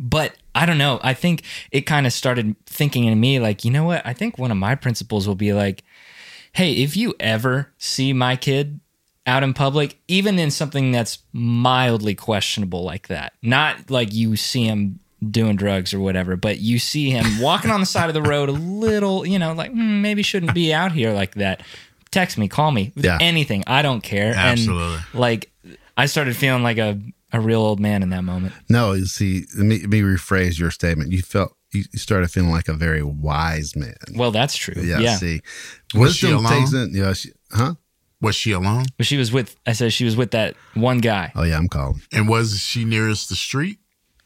but 0.00 0.34
I 0.52 0.66
don't 0.66 0.76
know. 0.76 0.98
I 1.00 1.14
think 1.14 1.44
it 1.70 1.82
kind 1.82 2.06
of 2.06 2.12
started 2.12 2.56
thinking 2.66 3.04
in 3.04 3.18
me, 3.20 3.38
like, 3.38 3.64
you 3.64 3.70
know 3.70 3.84
what? 3.84 4.04
I 4.04 4.12
think 4.12 4.36
one 4.36 4.50
of 4.50 4.56
my 4.56 4.74
principles 4.74 5.28
will 5.28 5.36
be 5.36 5.52
like, 5.52 5.84
hey, 6.54 6.72
if 6.72 6.96
you 6.96 7.14
ever 7.20 7.72
see 7.78 8.12
my 8.12 8.34
kid 8.34 8.80
out 9.26 9.42
in 9.42 9.54
public, 9.54 9.98
even 10.08 10.38
in 10.38 10.50
something 10.50 10.90
that's 10.92 11.18
mildly 11.32 12.14
questionable 12.14 12.82
like 12.84 13.08
that, 13.08 13.32
not 13.42 13.90
like 13.90 14.12
you 14.12 14.36
see 14.36 14.64
him 14.64 14.98
doing 15.30 15.54
drugs 15.56 15.94
or 15.94 16.00
whatever, 16.00 16.36
but 16.36 16.58
you 16.58 16.78
see 16.78 17.10
him 17.10 17.24
walking 17.40 17.70
on 17.70 17.80
the 17.80 17.86
side 17.86 18.08
of 18.08 18.14
the 18.14 18.22
road 18.22 18.48
a 18.48 18.52
little, 18.52 19.24
you 19.26 19.38
know, 19.38 19.52
like 19.52 19.70
hmm, 19.70 20.02
maybe 20.02 20.22
shouldn't 20.22 20.54
be 20.54 20.72
out 20.74 20.92
here 20.92 21.12
like 21.12 21.34
that. 21.36 21.62
Text 22.10 22.36
me, 22.36 22.48
call 22.48 22.72
me, 22.72 22.92
Yeah. 22.96 23.18
anything. 23.20 23.64
I 23.66 23.82
don't 23.82 24.02
care. 24.02 24.34
Absolutely. 24.36 24.96
And 24.96 25.04
like, 25.14 25.50
I 25.96 26.06
started 26.06 26.36
feeling 26.36 26.62
like 26.62 26.78
a, 26.78 27.00
a 27.32 27.40
real 27.40 27.60
old 27.60 27.80
man 27.80 28.02
in 28.02 28.10
that 28.10 28.22
moment. 28.24 28.52
No, 28.68 28.92
you 28.92 29.06
see, 29.06 29.44
let 29.56 29.64
me, 29.64 29.78
let 29.80 29.88
me 29.88 30.00
rephrase 30.00 30.58
your 30.58 30.70
statement. 30.70 31.12
You 31.12 31.22
felt 31.22 31.56
you 31.72 31.84
you 31.92 31.98
started 31.98 32.30
feeling 32.30 32.50
like 32.50 32.68
a 32.68 32.74
very 32.74 33.02
wise 33.02 33.74
man. 33.76 33.94
Well, 34.14 34.30
that's 34.30 34.54
true. 34.56 34.82
Yeah. 34.82 34.98
Yeah. 34.98 35.16
See, 35.16 35.40
Was 35.94 36.16
she 36.16 36.26
wisdom 36.26 36.44
alone? 36.44 36.58
takes 36.60 36.72
in. 36.74 36.90
Yeah. 36.92 37.12
She, 37.14 37.30
huh? 37.50 37.74
Was 38.22 38.34
she 38.36 38.52
alone? 38.52 38.84
But 38.96 39.04
she 39.06 39.16
was 39.18 39.32
with, 39.32 39.56
I 39.66 39.72
said 39.72 39.92
she 39.92 40.04
was 40.06 40.16
with 40.16 40.30
that 40.30 40.54
one 40.74 40.98
guy. 40.98 41.32
Oh 41.34 41.42
yeah, 41.42 41.58
I'm 41.58 41.68
calling. 41.68 42.00
And 42.12 42.28
was 42.28 42.58
she 42.60 42.84
nearest 42.86 43.28
the 43.28 43.34
street? 43.36 43.78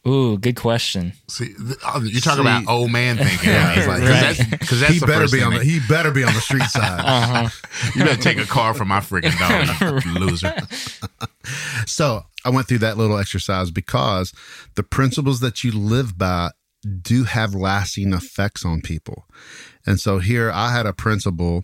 Ooh, 0.07 0.37
good 0.37 0.55
question. 0.55 1.11
See, 1.27 1.47
th- 1.47 1.77
oh, 1.85 2.01
you 2.01 2.21
talk 2.21 2.35
See- 2.35 2.41
about 2.41 2.63
old 2.69 2.91
man 2.91 3.17
thinking. 3.17 3.39
Yeah, 3.49 3.73
it's 3.75 3.87
like- 3.87 3.99
because 4.01 4.37
that's, 4.37 4.69
'cause 4.69 4.79
that's 4.79 4.93
he 4.93 4.99
the 4.99 5.05
better 5.07 5.21
first 5.21 5.33
be 5.33 5.39
thing 5.39 5.47
on 5.47 5.53
the 5.55 5.59
they- 5.59 5.65
he 5.65 5.79
better 5.89 6.11
be 6.11 6.23
on 6.23 6.33
the 6.33 6.39
street 6.39 6.63
side. 6.69 7.01
Uh-huh. 7.03 7.49
You 7.95 8.05
better 8.05 8.21
take 8.21 8.37
a 8.37 8.45
car 8.45 8.73
from 8.73 8.87
my 8.87 8.99
freaking 9.01 9.37
dog, 9.37 10.05
you 10.05 10.13
loser. 10.13 10.53
So 11.85 12.23
I 12.45 12.49
went 12.49 12.67
through 12.67 12.79
that 12.79 12.97
little 12.97 13.17
exercise 13.17 13.71
because 13.71 14.31
the 14.75 14.83
principles 14.83 15.39
that 15.41 15.63
you 15.63 15.71
live 15.71 16.17
by 16.17 16.51
do 17.01 17.23
have 17.25 17.53
lasting 17.53 18.13
effects 18.13 18.63
on 18.63 18.81
people. 18.81 19.25
And 19.85 19.99
so 19.99 20.19
here 20.19 20.51
I 20.53 20.71
had 20.71 20.85
a 20.85 20.93
principle, 20.93 21.63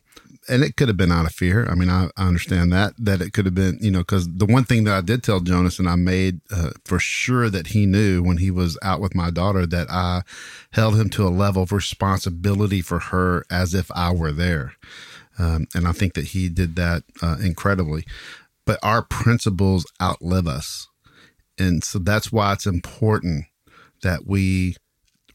and 0.50 0.64
it 0.64 0.76
could 0.76 0.88
have 0.88 0.98
been 0.98 1.12
out 1.12 1.26
of 1.26 1.32
fear. 1.32 1.68
I 1.70 1.76
mean, 1.76 1.89
I, 1.89 2.10
I 2.18 2.28
understand 2.28 2.72
that, 2.74 2.94
that 2.98 3.22
it 3.22 3.34
could 3.34 3.46
have 3.46 3.56
been, 3.56 3.78
you 3.82 3.91
know, 3.91 4.00
because 4.00 4.28
the 4.28 4.46
one 4.46 4.64
thing 4.64 4.84
that 4.84 4.94
I 4.94 5.02
did 5.02 5.24
tell 5.24 5.39
Jonas 5.39 5.80
and 5.80 5.89
I 5.89 5.96
made 5.96 6.41
uh, 6.52 6.72
for 6.86 7.00
sure 7.00 7.50
that 7.50 7.68
he 7.68 7.86
knew 7.86 8.22
when 8.22 8.38
he 8.38 8.52
was 8.52 8.78
out 8.82 9.00
with 9.00 9.16
my 9.16 9.32
daughter 9.32 9.66
that 9.66 9.89
I 9.89 10.24
held 10.72 11.00
him 11.00 11.10
to 11.12 11.28
a 11.28 11.30
level 11.30 11.64
of 11.64 11.72
responsibility 11.72 12.82
for 12.82 13.00
her 13.00 13.46
as 13.50 13.74
if 13.74 13.89
I 13.96 14.12
were 14.12 14.32
there. 14.32 14.74
Um, 15.39 15.68
and 15.74 15.88
I 15.88 15.94
think 15.94 16.14
that 16.14 16.26
he 16.26 16.50
did 16.50 16.76
that 16.76 17.04
uh, 17.22 17.38
incredibly. 17.41 18.06
But 18.66 18.80
our 18.84 19.02
principles 19.02 19.86
outlive 20.02 20.48
us. 20.48 20.88
And 21.58 21.84
so 21.84 22.00
that's 22.00 22.32
why 22.32 22.54
it's 22.54 22.66
important 22.66 23.46
that 24.02 24.26
we 24.26 24.76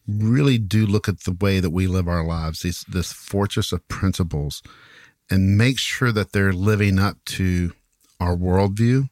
really 0.06 0.58
do 0.58 0.86
look 0.86 1.08
at 1.08 1.20
the 1.20 1.36
way 1.38 1.60
that 1.60 1.70
we 1.70 1.86
live 1.86 2.08
our 2.08 2.24
lives, 2.24 2.62
this, 2.62 2.84
this 2.84 3.12
fortress 3.12 3.72
of 3.72 3.86
principles, 3.88 4.62
and 5.30 5.56
make 5.58 5.78
sure 5.78 6.12
that 6.12 6.32
they're 6.32 6.52
living 6.52 6.98
up 6.98 7.16
to 7.26 7.72
our 8.20 8.36
worldview. 8.36 9.08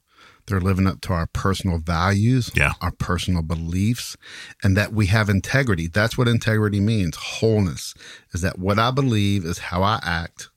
They're 0.47 0.61
living 0.61 0.87
up 0.87 1.01
to 1.03 1.13
our 1.13 1.27
personal 1.27 1.79
values, 1.79 2.53
Yeah. 2.55 2.75
our 2.81 2.93
personal 2.93 3.43
beliefs, 3.43 4.17
and 4.63 4.77
that 4.77 4.93
we 4.93 5.07
have 5.07 5.29
integrity. 5.29 5.89
That's 5.89 6.17
what 6.17 6.29
integrity 6.29 6.79
means. 6.79 7.17
Wholeness 7.17 7.95
is 8.33 8.43
that 8.43 8.59
what 8.59 8.79
I 8.79 8.93
believe 8.93 9.45
is 9.45 9.59
how 9.59 9.83
I 9.83 9.99
act, 10.05 10.49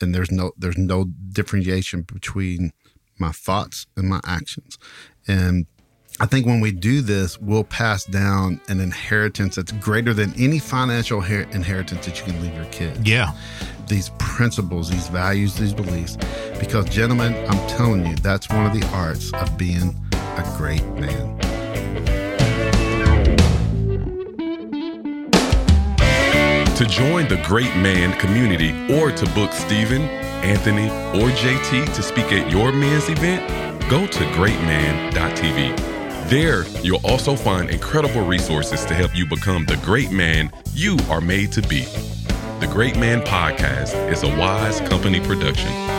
and 0.00 0.12
there's 0.14 0.30
no 0.32 0.52
there's 0.58 0.76
no 0.78 1.04
differentiation 1.32 2.02
between 2.02 2.72
my 3.18 3.30
thoughts 3.30 3.86
and 3.96 4.08
my 4.08 4.20
actions. 4.24 4.76
And 5.28 5.66
I 6.20 6.26
think 6.26 6.46
when 6.46 6.60
we 6.60 6.72
do 6.72 7.00
this, 7.00 7.40
we'll 7.40 7.62
pass 7.62 8.04
down 8.04 8.60
an 8.68 8.80
inheritance 8.80 9.54
that's 9.54 9.70
greater 9.70 10.12
than 10.12 10.34
any 10.36 10.58
financial 10.58 11.20
her- 11.20 11.46
inheritance 11.52 12.06
that 12.06 12.18
you 12.18 12.24
can 12.32 12.42
leave 12.42 12.54
your 12.56 12.64
kids. 12.66 12.98
Yeah. 13.08 13.32
These 13.86 14.10
principles, 14.18 14.90
these 14.90 15.06
values, 15.06 15.54
these 15.54 15.72
beliefs. 15.72 16.16
Because, 16.58 16.86
gentlemen, 16.86 17.36
I'm 17.48 17.68
telling 17.68 18.04
you, 18.04 18.16
that's 18.16 18.48
one 18.48 18.66
of 18.66 18.78
the 18.78 18.84
arts 18.88 19.32
of 19.34 19.56
being 19.56 19.94
a 20.12 20.54
great 20.56 20.84
man. 20.94 21.38
To 26.74 26.84
join 26.84 27.28
the 27.28 27.40
Great 27.46 27.74
Man 27.76 28.18
community 28.18 28.72
or 28.92 29.12
to 29.12 29.26
book 29.34 29.52
Stephen, 29.52 30.02
Anthony, 30.42 30.88
or 31.20 31.30
JT 31.30 31.94
to 31.94 32.02
speak 32.02 32.32
at 32.32 32.50
your 32.50 32.72
men's 32.72 33.08
event, 33.08 33.48
go 33.88 34.04
to 34.06 34.24
greatman.tv. 34.34 35.97
There, 36.28 36.66
you'll 36.82 37.00
also 37.04 37.34
find 37.34 37.70
incredible 37.70 38.22
resources 38.22 38.84
to 38.84 38.92
help 38.92 39.16
you 39.16 39.24
become 39.24 39.64
the 39.64 39.78
great 39.78 40.12
man 40.12 40.52
you 40.74 40.98
are 41.08 41.22
made 41.22 41.52
to 41.52 41.62
be. 41.62 41.86
The 42.60 42.68
Great 42.70 42.98
Man 42.98 43.22
Podcast 43.22 44.12
is 44.12 44.22
a 44.24 44.28
wise 44.36 44.78
company 44.90 45.20
production. 45.20 45.97